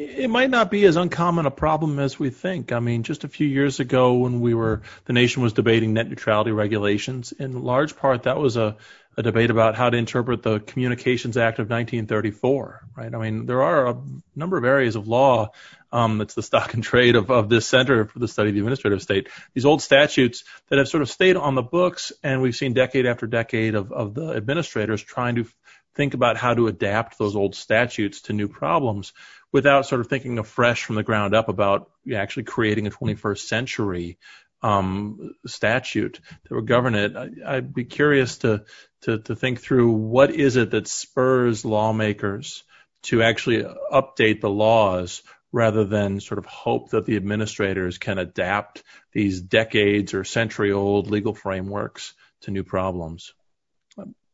it 0.00 0.30
might 0.30 0.48
not 0.48 0.70
be 0.70 0.84
as 0.86 0.96
uncommon 0.96 1.44
a 1.44 1.50
problem 1.50 1.98
as 1.98 2.18
we 2.18 2.30
think. 2.30 2.72
I 2.72 2.80
mean, 2.80 3.02
just 3.02 3.24
a 3.24 3.28
few 3.28 3.46
years 3.46 3.80
ago 3.80 4.14
when 4.14 4.40
we 4.40 4.54
were, 4.54 4.82
the 5.04 5.12
nation 5.12 5.42
was 5.42 5.52
debating 5.52 5.92
net 5.92 6.08
neutrality 6.08 6.52
regulations, 6.52 7.32
in 7.32 7.62
large 7.62 7.96
part 7.96 8.22
that 8.22 8.38
was 8.38 8.56
a, 8.56 8.76
a 9.18 9.22
debate 9.22 9.50
about 9.50 9.74
how 9.74 9.90
to 9.90 9.98
interpret 9.98 10.42
the 10.42 10.58
Communications 10.60 11.36
Act 11.36 11.58
of 11.58 11.68
1934, 11.68 12.80
right? 12.96 13.14
I 13.14 13.18
mean, 13.18 13.44
there 13.44 13.62
are 13.62 13.88
a 13.88 14.02
number 14.34 14.56
of 14.56 14.64
areas 14.64 14.96
of 14.96 15.06
law 15.06 15.50
um, 15.92 16.16
that's 16.16 16.34
the 16.34 16.42
stock 16.42 16.72
and 16.72 16.82
trade 16.82 17.16
of, 17.16 17.30
of 17.30 17.50
this 17.50 17.66
Center 17.66 18.06
for 18.06 18.20
the 18.20 18.28
Study 18.28 18.48
of 18.48 18.54
the 18.54 18.60
Administrative 18.60 19.02
State. 19.02 19.28
These 19.52 19.66
old 19.66 19.82
statutes 19.82 20.44
that 20.68 20.78
have 20.78 20.88
sort 20.88 21.02
of 21.02 21.10
stayed 21.10 21.36
on 21.36 21.54
the 21.54 21.62
books, 21.62 22.12
and 22.22 22.40
we've 22.40 22.56
seen 22.56 22.72
decade 22.72 23.04
after 23.04 23.26
decade 23.26 23.74
of, 23.74 23.92
of 23.92 24.14
the 24.14 24.30
administrators 24.30 25.02
trying 25.02 25.34
to 25.34 25.46
think 25.94 26.14
about 26.14 26.36
how 26.36 26.54
to 26.54 26.68
adapt 26.68 27.18
those 27.18 27.36
old 27.36 27.54
statutes 27.54 28.22
to 28.22 28.32
new 28.32 28.48
problems 28.48 29.12
without 29.52 29.86
sort 29.86 30.00
of 30.00 30.08
thinking 30.08 30.38
afresh 30.38 30.84
from 30.84 30.96
the 30.96 31.02
ground 31.02 31.34
up 31.34 31.48
about 31.48 31.90
actually 32.14 32.44
creating 32.44 32.86
a 32.86 32.90
21st 32.90 33.38
century 33.38 34.18
um, 34.62 35.34
statute 35.46 36.20
that 36.42 36.54
would 36.54 36.66
govern 36.66 36.94
it. 36.94 37.16
I, 37.16 37.56
would 37.56 37.74
be 37.74 37.84
curious 37.84 38.38
to, 38.38 38.64
to 39.02 39.18
to 39.18 39.34
think 39.34 39.60
through 39.60 39.92
what 39.92 40.30
is 40.30 40.56
it 40.56 40.70
that 40.72 40.86
spurs 40.86 41.64
lawmakers 41.64 42.62
to 43.02 43.22
actually 43.22 43.64
update 43.92 44.40
the 44.40 44.50
laws 44.50 45.22
rather 45.52 45.84
than 45.84 46.20
sort 46.20 46.38
of 46.38 46.46
hope 46.46 46.90
that 46.90 47.06
the 47.06 47.16
administrators 47.16 47.98
can 47.98 48.18
adapt 48.18 48.82
these 49.12 49.40
decades 49.40 50.14
or 50.14 50.22
century 50.22 50.70
old 50.70 51.10
legal 51.10 51.34
frameworks 51.34 52.14
to 52.42 52.50
new 52.50 52.62
problems. 52.62 53.32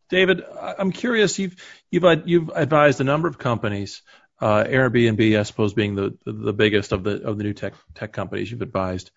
David, 0.09 0.43
I'm 0.79 0.93
curious. 0.93 1.39
You've 1.39 1.57
you've 1.91 2.05
you've 2.27 2.51
advised 2.55 3.01
a 3.01 3.05
number 3.05 3.29
of 3.29 3.39
companies 3.39 4.03
Airbnb, 4.41 5.39
I 5.39 5.43
suppose, 5.45 5.75
being 5.75 5.95
the, 5.95 6.17
the 6.25 6.53
biggest 6.53 6.93
of 6.93 7.05
the 7.05 7.23
of 7.23 7.39
the 7.39 7.45
new 7.45 7.55
tech 7.55 8.13
companies 8.13 8.51
you've 8.51 8.63
advised. 8.63 9.11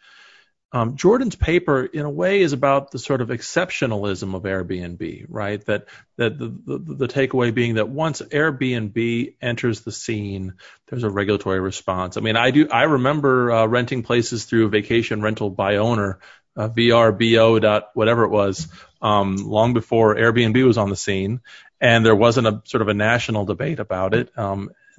Um, 0.71 0.97
Jordan's 0.97 1.35
paper, 1.35 1.83
in 1.83 2.05
a 2.05 2.09
way, 2.09 2.41
is 2.41 2.53
about 2.53 2.91
the 2.91 2.99
sort 2.99 3.21
of 3.21 3.29
exceptionalism 3.29 4.35
of 4.35 4.43
Airbnb, 4.43 5.25
right? 5.27 5.65
That 5.65 5.87
that 6.17 6.37
the, 6.37 7.07
takeaway 7.07 7.53
being 7.53 7.75
that 7.75 7.89
once 7.89 8.21
Airbnb 8.21 9.33
enters 9.41 9.81
the 9.81 9.91
scene, 9.91 10.53
there's 10.87 11.03
a 11.03 11.09
regulatory 11.09 11.59
response. 11.59 12.17
I 12.17 12.21
mean, 12.21 12.35
I 12.35 12.51
do 12.51 12.69
I 12.69 12.83
remember 12.83 13.51
uh, 13.51 13.65
renting 13.65 14.03
places 14.03 14.45
through 14.45 14.69
Vacation 14.69 15.23
Rental 15.23 15.49
by 15.49 15.77
Owner, 15.77 16.19
uh, 16.55 16.69
VRBO 16.69 17.83
whatever 17.95 18.25
it 18.25 18.29
was, 18.29 18.67
um, 19.01 19.37
long 19.37 19.73
before 19.73 20.15
Airbnb 20.15 20.63
was 20.67 20.77
on 20.77 20.91
the 20.91 20.95
scene, 20.95 21.41
and 21.81 22.05
there 22.05 22.15
wasn't 22.15 22.45
a 22.45 22.61
sort 22.65 22.83
of 22.83 22.89
a 22.89 22.93
national 22.93 23.45
debate 23.45 23.79
about 23.79 24.13
it. 24.13 24.29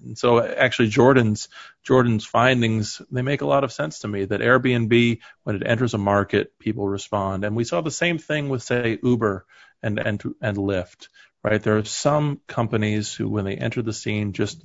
And 0.04 0.16
so 0.16 0.42
actually 0.42 0.88
Jordan's 0.88 1.48
Jordan's 1.82 2.24
findings 2.24 3.00
they 3.10 3.22
make 3.22 3.40
a 3.42 3.46
lot 3.46 3.64
of 3.64 3.72
sense 3.72 4.00
to 4.00 4.08
me 4.08 4.24
that 4.24 4.40
Airbnb 4.40 5.18
when 5.42 5.56
it 5.56 5.66
enters 5.66 5.94
a 5.94 5.98
market 5.98 6.58
people 6.58 6.88
respond. 6.88 7.44
And 7.44 7.56
we 7.56 7.64
saw 7.64 7.80
the 7.80 7.90
same 7.90 8.18
thing 8.18 8.48
with 8.48 8.62
say 8.62 8.98
Uber 9.02 9.46
and 9.82 9.98
and 9.98 10.22
and 10.40 10.56
Lyft 10.56 11.08
right? 11.42 11.62
There 11.62 11.78
are 11.78 11.84
some 11.84 12.40
companies 12.46 13.14
who 13.14 13.28
when 13.28 13.44
they 13.44 13.56
enter 13.56 13.82
the 13.82 13.92
scene 13.92 14.32
just 14.32 14.62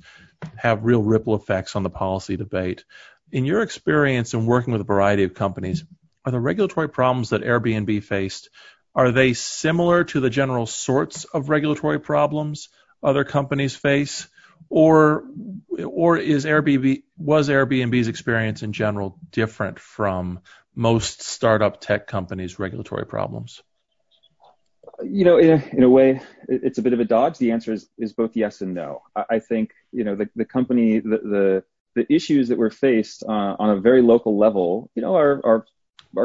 have 0.56 0.84
real 0.84 1.02
ripple 1.02 1.34
effects 1.34 1.76
on 1.76 1.82
the 1.82 1.90
policy 1.90 2.36
debate. 2.36 2.84
In 3.32 3.44
your 3.44 3.62
experience 3.62 4.34
in 4.34 4.46
working 4.46 4.72
with 4.72 4.82
a 4.82 4.84
variety 4.84 5.24
of 5.24 5.34
companies, 5.34 5.84
are 6.24 6.32
the 6.32 6.40
regulatory 6.40 6.88
problems 6.88 7.30
that 7.30 7.42
Airbnb 7.42 8.02
faced 8.02 8.50
are 8.94 9.12
they 9.12 9.34
similar 9.34 10.04
to 10.04 10.20
the 10.20 10.30
general 10.30 10.66
sorts 10.66 11.24
of 11.24 11.48
regulatory 11.48 12.00
problems 12.00 12.68
other 13.02 13.24
companies 13.24 13.76
face, 13.76 14.26
or 14.68 15.24
or 15.84 16.16
is 16.16 16.44
Airbnb 16.44 17.02
was 17.16 17.48
Airbnb's 17.48 18.08
experience 18.08 18.62
in 18.62 18.72
general 18.72 19.18
different 19.30 19.78
from 19.78 20.40
most 20.74 21.22
startup 21.22 21.80
tech 21.80 22.06
companies' 22.06 22.58
regulatory 22.58 23.06
problems? 23.06 23.62
You 25.02 25.24
know, 25.24 25.38
in 25.38 25.82
a, 25.82 25.90
way, 25.90 26.22
it's 26.48 26.78
a 26.78 26.82
bit 26.82 26.94
of 26.94 27.00
a 27.00 27.04
dodge. 27.04 27.36
The 27.36 27.50
answer 27.50 27.74
is, 27.74 28.12
both 28.14 28.34
yes 28.34 28.62
and 28.62 28.72
no. 28.72 29.02
I, 29.14 29.40
think 29.40 29.72
you 29.92 30.04
know 30.04 30.14
the, 30.14 30.30
the 30.34 30.46
company 30.46 31.00
the, 31.00 31.64
issues 32.08 32.48
that 32.48 32.58
were 32.58 32.70
faced 32.70 33.22
uh, 33.22 33.56
on 33.58 33.70
a 33.70 33.80
very 33.80 34.00
local 34.02 34.38
level, 34.38 34.90
you 34.94 35.02
know, 35.02 35.14
are, 35.14 35.64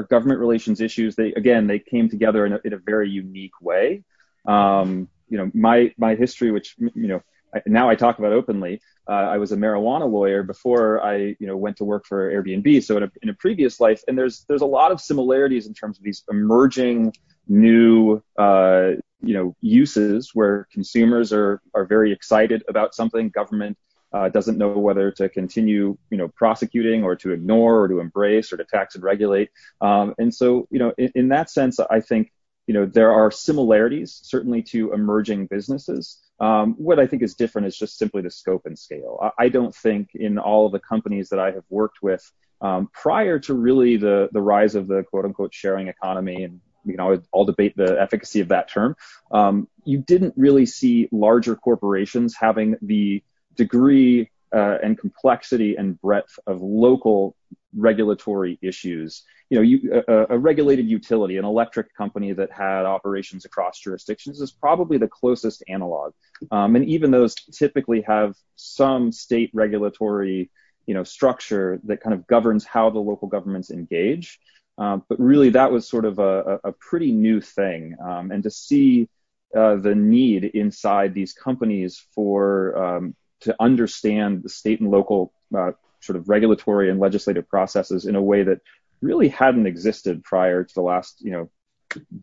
government 0.03 0.39
relations 0.39 0.79
issues, 0.79 1.15
they 1.15 1.33
again 1.33 1.67
they 1.67 1.79
came 1.79 2.09
together 2.09 2.45
in 2.45 2.73
a, 2.73 2.77
very 2.77 3.09
unique 3.09 3.59
way. 3.61 4.03
Um, 4.45 5.09
you 5.29 5.37
know, 5.37 5.51
my 5.53 5.93
my 5.97 6.15
history, 6.15 6.51
which 6.51 6.75
you 6.77 7.07
know 7.07 7.21
now 7.65 7.89
I 7.89 7.95
talk 7.95 8.19
about 8.19 8.33
openly. 8.33 8.81
Uh, 9.07 9.13
I 9.13 9.37
was 9.37 9.51
a 9.51 9.57
marijuana 9.57 10.09
lawyer 10.09 10.43
before 10.43 11.03
I 11.03 11.35
you 11.39 11.47
know 11.47 11.57
went 11.57 11.77
to 11.77 11.83
work 11.83 12.05
for 12.05 12.31
Airbnb. 12.31 12.83
So 12.83 12.97
in 12.97 13.03
a, 13.03 13.11
in 13.21 13.29
a 13.29 13.33
previous 13.33 13.79
life, 13.79 14.03
and 14.07 14.17
there's 14.17 14.45
there's 14.47 14.61
a 14.61 14.65
lot 14.65 14.91
of 14.91 15.01
similarities 15.01 15.67
in 15.67 15.73
terms 15.73 15.97
of 15.97 16.03
these 16.03 16.23
emerging 16.29 17.13
new 17.47 18.21
uh, 18.37 18.91
you 19.21 19.33
know 19.33 19.55
uses 19.61 20.31
where 20.33 20.67
consumers 20.71 21.33
are 21.33 21.61
are 21.73 21.85
very 21.85 22.11
excited 22.11 22.63
about 22.67 22.95
something, 22.95 23.29
government 23.29 23.77
uh, 24.13 24.29
doesn't 24.29 24.57
know 24.57 24.71
whether 24.71 25.11
to 25.11 25.29
continue, 25.29 25.97
you 26.09 26.17
know, 26.17 26.27
prosecuting 26.27 27.03
or 27.03 27.15
to 27.15 27.31
ignore 27.31 27.81
or 27.81 27.87
to 27.87 27.99
embrace 27.99 28.51
or 28.51 28.57
to 28.57 28.65
tax 28.65 28.95
and 28.95 29.03
regulate. 29.03 29.49
Um, 29.79 30.13
and 30.17 30.33
so, 30.33 30.67
you 30.69 30.79
know, 30.79 30.93
in, 30.97 31.11
in, 31.15 31.27
that 31.29 31.49
sense, 31.49 31.79
I 31.79 32.01
think, 32.01 32.31
you 32.67 32.73
know, 32.73 32.85
there 32.85 33.11
are 33.11 33.31
similarities 33.31 34.19
certainly 34.23 34.63
to 34.63 34.93
emerging 34.93 35.47
businesses. 35.47 36.19
Um, 36.41 36.73
what 36.79 36.99
I 36.99 37.05
think 37.05 37.21
is 37.21 37.35
different 37.35 37.67
is 37.67 37.77
just 37.77 37.99
simply 37.99 38.23
the 38.23 38.31
scope 38.31 38.65
and 38.65 38.77
scale. 38.77 39.31
I, 39.37 39.49
don't 39.49 39.75
think 39.75 40.09
in 40.15 40.39
all 40.39 40.65
of 40.65 40.71
the 40.71 40.79
companies 40.79 41.29
that 41.29 41.39
I 41.39 41.51
have 41.51 41.63
worked 41.69 42.01
with 42.01 42.29
um, 42.61 42.89
prior 42.91 43.37
to 43.39 43.53
really 43.53 43.97
the 43.97 44.27
the 44.31 44.41
rise 44.41 44.73
of 44.73 44.87
the 44.87 45.03
quote 45.03 45.25
unquote 45.25 45.53
sharing 45.53 45.87
economy 45.87 46.43
and 46.43 46.59
we 46.83 46.95
can 46.95 47.23
all 47.31 47.45
debate 47.45 47.77
the 47.77 48.01
efficacy 48.01 48.39
of 48.39 48.47
that 48.47 48.69
term. 48.69 48.95
Um, 49.31 49.67
you 49.85 49.99
didn't 49.99 50.33
really 50.35 50.65
see 50.65 51.07
larger 51.11 51.55
corporations 51.55 52.35
having 52.35 52.75
the 52.81 53.23
degree 53.55 54.31
uh, 54.51 54.77
and 54.81 54.97
complexity 54.97 55.75
and 55.75 56.01
breadth 56.01 56.39
of 56.47 56.59
local 56.61 57.35
regulatory 57.75 58.57
issues. 58.61 59.23
You 59.49 59.57
know, 59.57 59.63
you, 59.63 60.03
a, 60.07 60.35
a, 60.35 60.37
regulated 60.37 60.87
utility, 60.87 61.37
an 61.37 61.45
electric 61.45 61.93
company 61.93 62.31
that 62.33 62.51
had 62.51 62.85
operations 62.85 63.43
across 63.45 63.79
jurisdictions 63.79 64.39
is 64.39 64.51
probably 64.51 64.97
the 64.97 65.07
closest 65.07 65.63
analog. 65.67 66.13
Um, 66.51 66.75
and 66.75 66.85
even 66.85 67.11
those 67.11 67.35
typically 67.35 68.01
have 68.01 68.35
some 68.55 69.11
state 69.11 69.51
regulatory, 69.53 70.49
you 70.85 70.93
know, 70.93 71.03
structure 71.03 71.79
that 71.83 72.01
kind 72.01 72.13
of 72.13 72.25
governs 72.27 72.65
how 72.65 72.89
the 72.89 72.99
local 72.99 73.27
governments 73.27 73.71
engage. 73.71 74.39
Um, 74.77 75.03
but 75.09 75.19
really, 75.19 75.49
that 75.49 75.71
was 75.71 75.87
sort 75.87 76.05
of 76.05 76.19
a, 76.19 76.59
a 76.63 76.71
pretty 76.71 77.11
new 77.11 77.41
thing. 77.41 77.97
Um, 78.03 78.31
and 78.31 78.43
to 78.43 78.49
see 78.49 79.09
uh, 79.55 79.75
the 79.75 79.95
need 79.95 80.45
inside 80.45 81.13
these 81.13 81.33
companies 81.33 82.01
for 82.15 82.77
um, 82.77 83.15
to 83.41 83.55
understand 83.59 84.43
the 84.43 84.49
state 84.49 84.79
and 84.79 84.89
local 84.89 85.33
uh, 85.55 85.71
sort 86.01 86.17
of 86.17 86.29
regulatory 86.29 86.89
and 86.89 86.99
legislative 86.99 87.47
processes 87.47 88.05
in 88.05 88.15
a 88.15 88.21
way 88.21 88.43
that 88.43 88.59
really 89.01 89.29
hadn't 89.29 89.67
existed 89.67 90.23
prior 90.23 90.63
to 90.63 90.73
the 90.73 90.81
last, 90.81 91.21
you 91.21 91.31
know, 91.31 91.49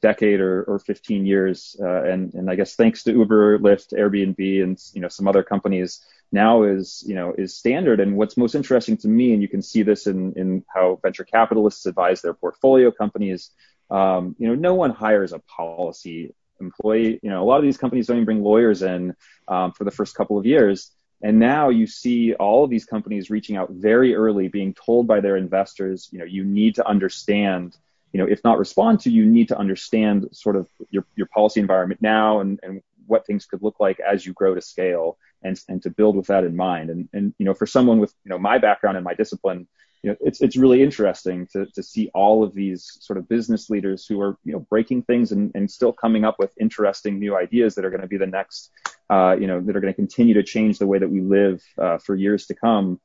decade 0.00 0.40
or, 0.40 0.64
or 0.64 0.78
15 0.78 1.26
years. 1.26 1.76
Uh, 1.80 2.02
and, 2.04 2.34
and 2.34 2.50
I 2.50 2.54
guess 2.54 2.74
thanks 2.74 3.02
to 3.04 3.12
Uber, 3.12 3.58
Lyft, 3.58 3.92
Airbnb, 3.92 4.62
and 4.62 4.78
you 4.92 5.00
know 5.00 5.08
some 5.08 5.28
other 5.28 5.42
companies, 5.42 6.04
now 6.30 6.62
is 6.64 7.02
you 7.06 7.14
know 7.14 7.34
is 7.36 7.56
standard. 7.56 8.00
And 8.00 8.16
what's 8.16 8.36
most 8.36 8.54
interesting 8.54 8.96
to 8.98 9.08
me, 9.08 9.32
and 9.32 9.42
you 9.42 9.48
can 9.48 9.62
see 9.62 9.82
this 9.82 10.06
in 10.06 10.34
in 10.34 10.64
how 10.72 10.98
venture 11.02 11.24
capitalists 11.24 11.86
advise 11.86 12.22
their 12.22 12.34
portfolio 12.34 12.90
companies. 12.90 13.50
Um, 13.90 14.36
you 14.38 14.48
know, 14.48 14.54
no 14.54 14.74
one 14.74 14.90
hires 14.90 15.32
a 15.32 15.38
policy 15.40 16.34
employee. 16.60 17.20
You 17.22 17.30
know, 17.30 17.42
a 17.42 17.46
lot 17.46 17.58
of 17.58 17.64
these 17.64 17.78
companies 17.78 18.06
don't 18.06 18.16
even 18.16 18.26
bring 18.26 18.42
lawyers 18.42 18.82
in 18.82 19.14
um, 19.46 19.72
for 19.72 19.84
the 19.84 19.90
first 19.90 20.14
couple 20.14 20.38
of 20.38 20.46
years. 20.46 20.90
And 21.22 21.38
now 21.38 21.68
you 21.68 21.86
see 21.86 22.34
all 22.34 22.64
of 22.64 22.70
these 22.70 22.84
companies 22.84 23.30
reaching 23.30 23.56
out 23.56 23.70
very 23.70 24.14
early, 24.14 24.48
being 24.48 24.74
told 24.74 25.06
by 25.06 25.20
their 25.20 25.36
investors, 25.36 26.08
you 26.12 26.18
know, 26.18 26.24
you 26.24 26.44
need 26.44 26.76
to 26.76 26.86
understand, 26.86 27.76
you 28.12 28.20
know, 28.20 28.26
if 28.26 28.42
not 28.44 28.58
respond 28.58 29.00
to, 29.00 29.10
you 29.10 29.26
need 29.26 29.48
to 29.48 29.58
understand 29.58 30.28
sort 30.32 30.56
of 30.56 30.68
your, 30.90 31.04
your 31.16 31.26
policy 31.26 31.60
environment 31.60 32.00
now 32.00 32.40
and, 32.40 32.60
and 32.62 32.82
what 33.06 33.26
things 33.26 33.46
could 33.46 33.62
look 33.62 33.80
like 33.80 33.98
as 34.00 34.24
you 34.24 34.32
grow 34.32 34.54
to 34.54 34.60
scale 34.60 35.18
and, 35.42 35.60
and 35.68 35.82
to 35.82 35.90
build 35.90 36.14
with 36.14 36.28
that 36.28 36.44
in 36.44 36.54
mind. 36.54 36.90
And, 36.90 37.08
and, 37.12 37.34
you 37.38 37.46
know, 37.46 37.54
for 37.54 37.66
someone 37.66 37.98
with, 37.98 38.14
you 38.24 38.28
know, 38.28 38.38
my 38.38 38.58
background 38.58 38.96
and 38.96 39.04
my 39.04 39.14
discipline, 39.14 39.66
you 40.02 40.10
know, 40.10 40.16
it's 40.20 40.40
it's 40.40 40.56
really 40.56 40.82
interesting 40.82 41.46
to 41.52 41.66
to 41.66 41.82
see 41.82 42.10
all 42.14 42.44
of 42.44 42.54
these 42.54 42.98
sort 43.00 43.18
of 43.18 43.28
business 43.28 43.68
leaders 43.68 44.06
who 44.06 44.20
are 44.20 44.36
you 44.44 44.52
know 44.52 44.60
breaking 44.60 45.02
things 45.02 45.32
and, 45.32 45.50
and 45.54 45.70
still 45.70 45.92
coming 45.92 46.24
up 46.24 46.38
with 46.38 46.52
interesting 46.60 47.18
new 47.18 47.36
ideas 47.36 47.74
that 47.74 47.84
are 47.84 47.90
going 47.90 48.02
to 48.02 48.06
be 48.06 48.16
the 48.16 48.26
next 48.26 48.70
uh, 49.10 49.36
you 49.38 49.46
know 49.46 49.60
that 49.60 49.76
are 49.76 49.80
going 49.80 49.92
to 49.92 49.96
continue 49.96 50.34
to 50.34 50.42
change 50.42 50.78
the 50.78 50.86
way 50.86 50.98
that 50.98 51.10
we 51.10 51.20
live 51.20 51.62
uh, 51.78 51.98
for 51.98 52.14
years 52.14 52.46
to 52.46 52.54
come. 52.54 53.00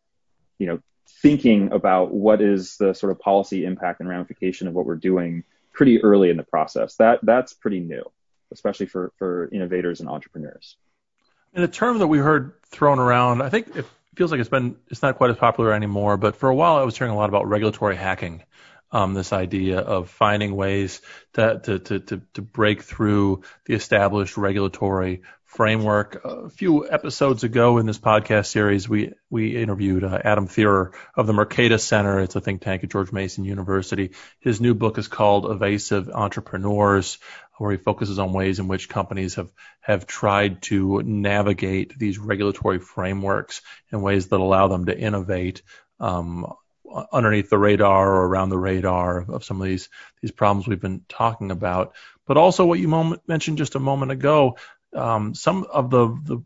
You 0.60 0.68
know, 0.68 0.80
thinking 1.22 1.72
about 1.72 2.14
what 2.14 2.42
is 2.42 2.78
the 2.78 2.94
sort 2.94 3.12
of 3.12 3.20
policy 3.20 3.66
impact 3.66 4.00
and 4.00 4.08
ramification 4.08 4.68
of 4.68 4.74
what 4.74 4.86
we're 4.86 4.96
doing 4.96 5.44
pretty 5.72 6.02
early 6.04 6.30
in 6.30 6.38
the 6.38 6.44
process. 6.44 6.96
That 6.98 7.20
that's 7.24 7.54
pretty 7.54 7.80
new, 7.80 8.04
especially 8.52 8.86
for 8.86 9.12
for 9.18 9.50
innovators 9.52 10.00
and 10.00 10.08
entrepreneurs. 10.08 10.78
And 11.56 11.64
a 11.64 11.68
term 11.68 12.00
that 12.00 12.08
we 12.08 12.20
heard 12.20 12.54
thrown 12.68 13.00
around, 13.00 13.42
I 13.42 13.50
think 13.50 13.76
if 13.76 13.92
feels 14.16 14.32
like 14.32 14.40
it's 14.40 14.50
been 14.50 14.78
it's 14.90 15.02
not 15.02 15.18
quite 15.18 15.30
as 15.30 15.38
popular 15.38 15.74
anymore. 15.74 16.18
But 16.18 16.36
for 16.36 16.50
a 16.50 16.56
while, 16.56 16.78
I 16.78 16.84
was 16.84 16.98
hearing 16.98 17.14
a 17.14 17.18
lot 17.18 17.30
about 17.30 17.48
regulatory 17.48 17.96
hacking. 17.96 18.44
Um, 18.92 19.16
this 19.16 19.34
idea 19.34 19.80
of 19.80 20.12
finding 20.12 20.56
ways 20.56 21.02
to, 21.34 21.60
to, 21.64 21.80
to, 21.80 22.00
to, 22.00 22.42
break 22.44 22.84
through 22.84 23.42
the 23.66 23.74
established 23.74 24.38
regulatory 24.38 25.24
framework. 25.54 26.22
A 26.24 26.50
few 26.50 26.90
episodes 26.90 27.44
ago 27.44 27.78
in 27.78 27.86
this 27.86 28.00
podcast 28.00 28.48
series, 28.48 28.90
we 28.90 29.14
we 29.30 29.56
interviewed 29.56 30.04
uh, 30.04 30.20
Adam 30.24 30.48
Thierer 30.48 30.94
of 31.16 31.28
the 31.28 31.34
Mercatus 31.34 31.82
Center. 31.82 32.20
It's 32.20 32.36
a 32.36 32.42
think 32.42 32.62
tank 32.62 32.84
at 32.84 32.92
George 32.92 33.12
Mason 33.12 33.46
University. 33.46 34.12
His 34.40 34.60
new 34.60 34.74
book 34.74 34.98
is 34.98 35.08
called 35.08 35.50
Evasive 35.50 36.10
Entrepreneurs, 36.10 37.20
where 37.58 37.72
he 37.72 37.78
focuses 37.78 38.20
on 38.20 38.34
ways 38.34 38.60
in 38.60 38.68
which 38.68 38.90
companies 38.90 39.36
have 39.36 39.50
have 39.82 40.08
tried 40.08 40.64
to 40.64 41.02
navigate 41.04 41.98
these 41.98 42.18
regulatory 42.18 42.80
frameworks 42.80 43.62
in 43.92 44.02
ways 44.02 44.28
that 44.28 44.40
allow 44.40 44.68
them 44.68 44.88
to 44.88 44.98
innovate. 44.98 45.62
Um, 46.00 46.52
underneath 47.12 47.50
the 47.50 47.58
radar 47.58 48.08
or 48.08 48.28
around 48.28 48.50
the 48.50 48.58
radar 48.58 49.26
of 49.28 49.44
some 49.44 49.60
of 49.60 49.66
these 49.66 49.90
these 50.22 50.32
problems 50.32 50.68
we've 50.68 50.82
been 50.82 51.02
talking 51.10 51.50
about, 51.50 51.94
but 52.26 52.38
also 52.38 52.66
what 52.66 52.80
you 52.80 52.88
moment, 52.88 53.22
mentioned 53.28 53.58
just 53.58 53.76
a 53.76 53.80
moment 53.80 54.12
ago, 54.12 54.58
um, 54.96 55.34
some 55.34 55.66
of 55.72 55.90
the, 55.90 56.08
the 56.08 56.44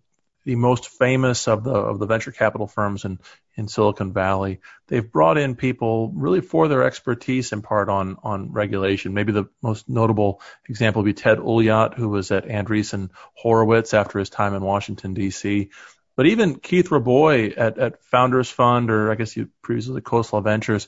the 0.48 0.56
most 0.56 0.88
famous 0.88 1.50
of 1.50 1.66
the 1.66 1.74
of 1.74 2.00
the 2.00 2.06
venture 2.06 2.32
capital 2.32 2.68
firms 2.68 3.04
in 3.04 3.20
in 3.56 3.68
Silicon 3.68 4.14
Valley. 4.14 4.62
They've 4.88 5.12
brought 5.12 5.38
in 5.38 5.58
people 5.58 6.10
really 6.16 6.40
for 6.40 6.70
their 6.70 6.84
expertise 6.84 7.52
in 7.52 7.62
part 7.62 7.90
on 7.90 8.16
on 8.24 8.54
regulation. 8.54 9.14
Maybe 9.14 9.34
the 9.34 9.50
most 9.62 9.90
notable 9.90 10.42
example 10.70 11.02
would 11.02 11.08
be 11.08 11.22
Ted 11.22 11.40
Ullyot, 11.40 11.96
who 11.96 12.08
was 12.08 12.32
at 12.32 12.46
Andreessen 12.46 13.10
Horowitz 13.34 13.94
after 13.94 14.20
his 14.20 14.30
time 14.30 14.54
in 14.54 14.62
Washington 14.62 15.14
D.C. 15.14 15.70
But 16.16 16.28
even 16.28 16.56
Keith 16.56 16.92
Rabois 16.92 17.54
at, 17.58 17.78
at 17.78 18.04
Founders 18.06 18.50
Fund, 18.50 18.90
or 18.90 19.12
I 19.12 19.16
guess 19.16 19.36
you 19.36 19.50
previously 19.62 20.02
Khosla 20.02 20.42
Ventures, 20.42 20.88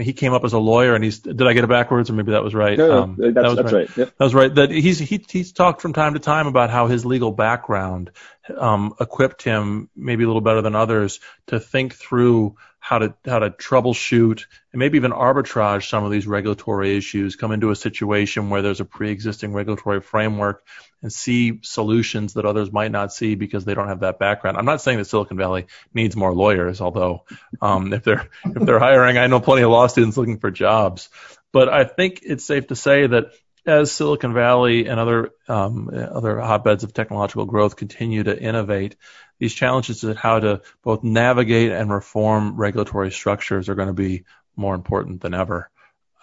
he 0.00 0.12
came 0.12 0.32
up 0.32 0.44
as 0.44 0.52
a 0.52 0.58
lawyer, 0.58 0.94
and 0.94 1.04
he's. 1.04 1.20
Did 1.20 1.42
I 1.42 1.52
get 1.52 1.64
it 1.64 1.68
backwards, 1.68 2.10
or 2.10 2.14
maybe 2.14 2.32
that 2.32 2.42
was 2.42 2.54
right? 2.54 2.76
No, 2.76 3.02
um, 3.02 3.16
that's, 3.18 3.34
that 3.34 3.44
was 3.44 3.56
that's 3.56 3.72
right. 3.72 3.88
right. 3.88 3.96
Yep. 3.96 4.16
That 4.16 4.24
was 4.24 4.34
right. 4.34 4.54
That 4.54 4.70
he's 4.70 4.98
he 4.98 5.24
he's 5.28 5.52
talked 5.52 5.82
from 5.82 5.92
time 5.92 6.14
to 6.14 6.20
time 6.20 6.46
about 6.46 6.70
how 6.70 6.86
his 6.86 7.04
legal 7.04 7.32
background 7.32 8.10
um, 8.56 8.94
equipped 9.00 9.42
him 9.42 9.88
maybe 9.94 10.24
a 10.24 10.26
little 10.26 10.40
better 10.40 10.62
than 10.62 10.74
others 10.74 11.20
to 11.48 11.60
think 11.60 11.94
through 11.94 12.56
how 12.80 12.98
to 12.98 13.14
how 13.26 13.38
to 13.38 13.50
troubleshoot 13.50 14.44
and 14.72 14.80
maybe 14.80 14.96
even 14.96 15.12
arbitrage 15.12 15.88
some 15.88 16.02
of 16.02 16.10
these 16.10 16.26
regulatory 16.26 16.96
issues. 16.96 17.36
Come 17.36 17.52
into 17.52 17.70
a 17.70 17.76
situation 17.76 18.48
where 18.48 18.62
there's 18.62 18.80
a 18.80 18.86
pre-existing 18.86 19.52
regulatory 19.52 20.00
framework 20.00 20.64
and 21.02 21.12
see 21.12 21.60
solutions 21.62 22.34
that 22.34 22.46
others 22.46 22.72
might 22.72 22.90
not 22.90 23.12
see 23.12 23.34
because 23.34 23.64
they 23.64 23.74
don't 23.74 23.88
have 23.88 24.00
that 24.00 24.18
background. 24.18 24.56
I'm 24.56 24.64
not 24.64 24.80
saying 24.80 24.98
that 24.98 25.04
Silicon 25.04 25.36
Valley 25.36 25.66
needs 25.94 26.16
more 26.16 26.34
lawyers, 26.34 26.80
although 26.80 27.24
um, 27.60 27.92
if 27.92 28.02
they're 28.02 28.28
if 28.44 28.62
they're 28.66 28.78
hiring, 28.80 29.18
I 29.18 29.26
know 29.26 29.40
plenty 29.40 29.62
of 29.62 29.70
law 29.70 29.86
students 29.86 30.16
looking 30.16 30.38
for 30.38 30.50
jobs. 30.50 31.10
But 31.52 31.68
I 31.68 31.84
think 31.84 32.20
it's 32.22 32.44
safe 32.44 32.68
to 32.68 32.76
say 32.76 33.06
that 33.06 33.32
as 33.66 33.92
Silicon 33.92 34.32
Valley 34.32 34.86
and 34.86 34.98
other 34.98 35.30
um, 35.48 35.90
other 35.92 36.38
hotbeds 36.40 36.84
of 36.84 36.92
technological 36.92 37.44
growth 37.44 37.76
continue 37.76 38.22
to 38.22 38.40
innovate, 38.40 38.96
these 39.38 39.54
challenges 39.54 40.04
of 40.04 40.16
how 40.16 40.40
to 40.40 40.62
both 40.82 41.02
navigate 41.02 41.72
and 41.72 41.92
reform 41.92 42.56
regulatory 42.56 43.10
structures 43.10 43.68
are 43.68 43.74
going 43.74 43.88
to 43.88 43.94
be 43.94 44.24
more 44.56 44.74
important 44.74 45.20
than 45.20 45.34
ever. 45.34 45.70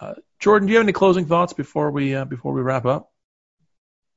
Uh, 0.00 0.14
Jordan, 0.38 0.66
do 0.66 0.72
you 0.72 0.78
have 0.78 0.84
any 0.84 0.92
closing 0.92 1.26
thoughts 1.26 1.52
before 1.52 1.90
we 1.90 2.14
uh, 2.14 2.24
before 2.24 2.52
we 2.52 2.62
wrap 2.62 2.86
up? 2.86 3.10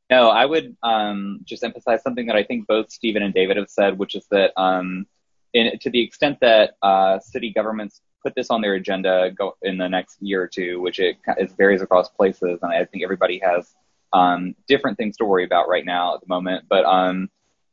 No, 0.10 0.30
I 0.30 0.46
would 0.46 0.76
um, 0.84 1.40
just 1.46 1.64
emphasize 1.64 2.04
something 2.04 2.28
that 2.28 2.36
I 2.36 2.44
think 2.44 2.68
both 2.68 2.92
Stephen 2.92 3.24
and 3.24 3.34
David 3.34 3.58
have 3.58 3.70
said, 3.70 3.98
which 3.98 4.14
is 4.14 4.26
that 4.30 4.52
um, 4.60 5.06
in, 5.54 5.80
to 5.80 5.90
the 5.90 6.04
extent 6.04 6.40
that 6.42 6.72
uh, 6.82 7.20
city 7.20 7.54
governments 7.54 8.02
put 8.24 8.36
this 8.36 8.50
on 8.50 8.62
their 8.62 8.76
agenda 8.76 9.32
go 9.32 9.56
in 9.62 9.78
the 9.78 9.88
next 9.88 10.18
year 10.22 10.42
or 10.44 10.48
two, 10.48 10.82
which 10.82 11.00
it, 11.00 11.18
it 11.38 11.52
varies 11.58 11.82
across 11.82 12.10
places, 12.10 12.60
and 12.62 12.72
I 12.72 12.86
think 12.86 13.04
everybody 13.04 13.40
has 13.44 13.74
um, 14.14 14.56
different 14.68 14.98
things 14.98 15.18
to 15.18 15.26
worry 15.26 15.44
about 15.44 15.70
right 15.70 15.86
now 15.86 16.16
at 16.16 16.22
the 16.22 16.28
moment. 16.28 16.66
But 16.70 16.86
um, 16.86 17.30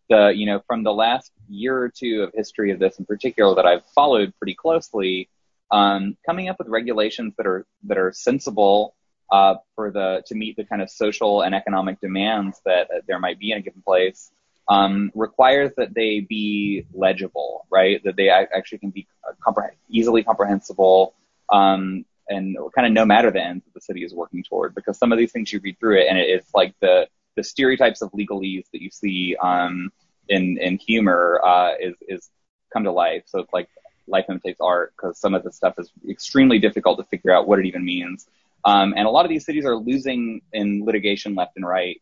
the 0.08 0.32
you 0.34 0.46
know 0.46 0.62
from 0.66 0.82
the 0.82 0.92
last 0.92 1.32
year 1.48 1.78
or 1.78 1.88
two 1.88 2.22
of 2.22 2.32
history 2.34 2.70
of 2.70 2.78
this 2.78 2.98
in 2.98 3.04
particular 3.04 3.54
that 3.54 3.66
I've 3.66 3.84
followed 3.94 4.32
pretty 4.38 4.54
closely, 4.54 5.28
um, 5.70 6.16
coming 6.26 6.48
up 6.48 6.56
with 6.58 6.68
regulations 6.68 7.34
that 7.36 7.46
are 7.46 7.66
that 7.84 7.98
are 7.98 8.12
sensible 8.12 8.94
uh, 9.30 9.56
for 9.74 9.90
the 9.90 10.22
to 10.26 10.34
meet 10.34 10.56
the 10.56 10.64
kind 10.64 10.82
of 10.82 10.90
social 10.90 11.42
and 11.42 11.54
economic 11.54 12.00
demands 12.00 12.60
that 12.64 12.88
there 13.06 13.18
might 13.18 13.38
be 13.38 13.52
in 13.52 13.58
a 13.58 13.60
given 13.60 13.82
place 13.82 14.30
um, 14.68 15.10
requires 15.14 15.72
that 15.76 15.94
they 15.94 16.20
be 16.20 16.84
legible, 16.92 17.66
right? 17.70 18.02
That 18.04 18.16
they 18.16 18.28
actually 18.28 18.78
can 18.78 18.90
be 18.90 19.06
compreh- 19.46 19.76
easily 19.88 20.22
comprehensible, 20.22 21.14
um, 21.52 22.04
and 22.28 22.56
kind 22.74 22.86
of 22.86 22.92
no 22.92 23.06
matter 23.06 23.30
the 23.30 23.42
ends 23.42 23.64
that 23.64 23.74
the 23.74 23.80
city 23.80 24.04
is 24.04 24.14
working 24.14 24.44
toward. 24.44 24.74
Because 24.74 24.98
some 24.98 25.12
of 25.12 25.18
these 25.18 25.32
things 25.32 25.52
you 25.52 25.60
read 25.60 25.78
through 25.80 26.00
it, 26.00 26.06
and 26.08 26.18
it's 26.18 26.54
like 26.54 26.74
the 26.80 27.08
the 27.36 27.42
stereotypes 27.44 28.02
of 28.02 28.10
legalese 28.12 28.66
that 28.72 28.82
you 28.82 28.90
see 28.90 29.36
um, 29.42 29.90
in 30.28 30.58
in 30.58 30.76
humor 30.76 31.40
uh, 31.44 31.72
is 31.80 31.94
is 32.06 32.28
come 32.72 32.84
to 32.84 32.92
life. 32.92 33.22
So 33.26 33.40
it's 33.40 33.52
like 33.52 33.68
life 34.06 34.26
imitates 34.28 34.60
art 34.60 34.92
because 34.96 35.18
some 35.18 35.34
of 35.34 35.44
the 35.44 35.52
stuff 35.52 35.74
is 35.78 35.90
extremely 36.08 36.58
difficult 36.58 36.98
to 36.98 37.04
figure 37.04 37.32
out 37.32 37.48
what 37.48 37.58
it 37.58 37.66
even 37.66 37.84
means. 37.84 38.26
Um, 38.64 38.92
and 38.96 39.06
a 39.06 39.10
lot 39.10 39.24
of 39.24 39.30
these 39.30 39.44
cities 39.46 39.64
are 39.64 39.76
losing 39.76 40.42
in 40.52 40.84
litigation 40.84 41.34
left 41.34 41.52
and 41.56 41.66
right 41.66 42.00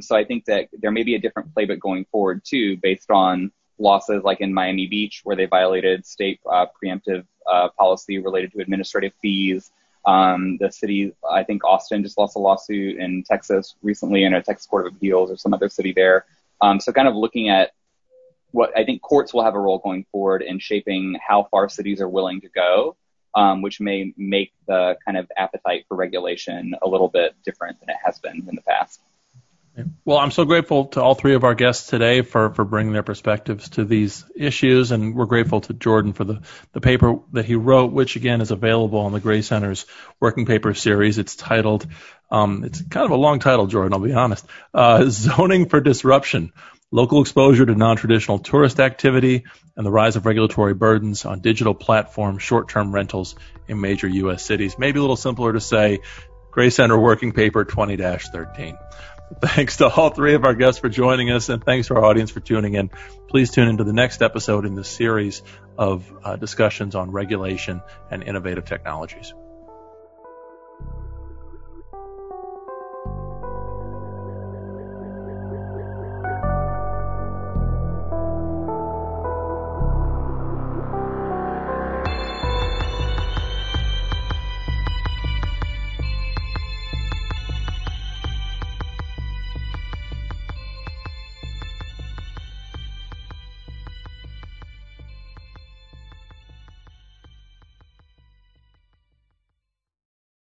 so 0.00 0.16
I 0.16 0.24
think 0.24 0.44
that 0.46 0.68
there 0.72 0.90
may 0.90 1.02
be 1.02 1.14
a 1.14 1.18
different 1.18 1.54
playbook 1.54 1.80
going 1.80 2.06
forward 2.10 2.42
too, 2.44 2.76
based 2.78 3.10
on 3.10 3.52
losses 3.78 4.22
like 4.24 4.40
in 4.40 4.52
Miami 4.52 4.86
Beach, 4.86 5.20
where 5.24 5.36
they 5.36 5.46
violated 5.46 6.06
state 6.06 6.40
uh, 6.50 6.66
preemptive 6.82 7.24
uh, 7.50 7.68
policy 7.78 8.18
related 8.18 8.52
to 8.52 8.60
administrative 8.60 9.12
fees. 9.20 9.70
Um, 10.06 10.56
the 10.58 10.70
city, 10.70 11.12
I 11.30 11.44
think 11.44 11.64
Austin 11.64 12.02
just 12.02 12.16
lost 12.16 12.36
a 12.36 12.38
lawsuit 12.38 12.98
in 12.98 13.24
Texas 13.24 13.74
recently 13.82 14.24
in 14.24 14.34
a 14.34 14.42
Texas 14.42 14.66
Court 14.66 14.86
of 14.86 14.94
Appeals 14.94 15.30
or 15.30 15.36
some 15.36 15.52
other 15.52 15.68
city 15.68 15.92
there. 15.92 16.24
Um, 16.60 16.80
so 16.80 16.92
kind 16.92 17.08
of 17.08 17.14
looking 17.14 17.50
at 17.50 17.72
what 18.52 18.76
I 18.76 18.84
think 18.84 19.02
courts 19.02 19.34
will 19.34 19.44
have 19.44 19.54
a 19.54 19.60
role 19.60 19.78
going 19.78 20.06
forward 20.10 20.42
in 20.42 20.58
shaping 20.58 21.18
how 21.26 21.46
far 21.50 21.68
cities 21.68 22.00
are 22.00 22.08
willing 22.08 22.40
to 22.40 22.48
go, 22.48 22.96
um, 23.34 23.60
which 23.60 23.80
may 23.80 24.14
make 24.16 24.52
the 24.66 24.96
kind 25.04 25.18
of 25.18 25.30
appetite 25.36 25.84
for 25.88 25.96
regulation 25.96 26.74
a 26.80 26.88
little 26.88 27.08
bit 27.08 27.34
different 27.44 27.78
than 27.80 27.90
it 27.90 27.96
has 28.02 28.18
been 28.18 28.46
in 28.48 28.54
the 28.54 28.62
past. 28.62 29.00
Well, 30.04 30.18
I'm 30.18 30.30
so 30.30 30.44
grateful 30.44 30.86
to 30.86 31.02
all 31.02 31.14
three 31.14 31.34
of 31.34 31.44
our 31.44 31.54
guests 31.54 31.88
today 31.88 32.22
for, 32.22 32.50
for 32.50 32.64
bringing 32.64 32.92
their 32.92 33.02
perspectives 33.02 33.68
to 33.70 33.84
these 33.84 34.24
issues, 34.34 34.90
and 34.90 35.14
we're 35.14 35.26
grateful 35.26 35.60
to 35.62 35.72
Jordan 35.72 36.12
for 36.12 36.24
the, 36.24 36.40
the 36.72 36.80
paper 36.80 37.18
that 37.32 37.44
he 37.44 37.54
wrote, 37.54 37.92
which 37.92 38.16
again 38.16 38.40
is 38.40 38.50
available 38.50 39.00
on 39.00 39.12
the 39.12 39.20
Gray 39.20 39.42
Center's 39.42 39.86
Working 40.20 40.46
Paper 40.46 40.74
series. 40.74 41.18
It's 41.18 41.36
titled, 41.36 41.86
um, 42.30 42.64
it's 42.64 42.82
kind 42.82 43.04
of 43.04 43.12
a 43.12 43.16
long 43.16 43.38
title, 43.38 43.66
Jordan, 43.66 43.92
I'll 43.92 44.00
be 44.00 44.12
honest, 44.12 44.46
uh, 44.74 45.04
Zoning 45.08 45.68
for 45.68 45.80
Disruption, 45.80 46.52
Local 46.90 47.20
Exposure 47.20 47.66
to 47.66 47.74
Non-Traditional 47.74 48.38
Tourist 48.38 48.80
Activity 48.80 49.44
and 49.76 49.86
the 49.86 49.90
Rise 49.90 50.16
of 50.16 50.26
Regulatory 50.26 50.74
Burdens 50.74 51.24
on 51.24 51.40
Digital 51.40 51.74
Platform 51.74 52.38
Short-Term 52.38 52.92
Rentals 52.92 53.36
in 53.68 53.80
Major 53.80 54.08
U.S. 54.08 54.44
Cities. 54.44 54.78
Maybe 54.78 54.98
a 54.98 55.02
little 55.02 55.16
simpler 55.16 55.52
to 55.52 55.60
say, 55.60 56.00
Gray 56.50 56.70
Center 56.70 56.98
Working 56.98 57.32
Paper 57.32 57.64
20-13. 57.64 58.76
Thanks 59.40 59.76
to 59.78 59.88
all 59.88 60.10
three 60.10 60.34
of 60.34 60.44
our 60.44 60.54
guests 60.54 60.80
for 60.80 60.88
joining 60.88 61.30
us, 61.30 61.48
and 61.48 61.62
thanks 61.62 61.88
to 61.88 61.94
our 61.94 62.04
audience 62.04 62.30
for 62.30 62.40
tuning 62.40 62.74
in. 62.74 62.90
Please 63.28 63.50
tune 63.50 63.68
into 63.68 63.84
the 63.84 63.92
next 63.92 64.22
episode 64.22 64.64
in 64.64 64.74
this 64.74 64.88
series 64.88 65.42
of 65.76 66.10
uh, 66.24 66.36
discussions 66.36 66.94
on 66.94 67.10
regulation 67.10 67.82
and 68.10 68.22
innovative 68.22 68.64
technologies. 68.64 69.34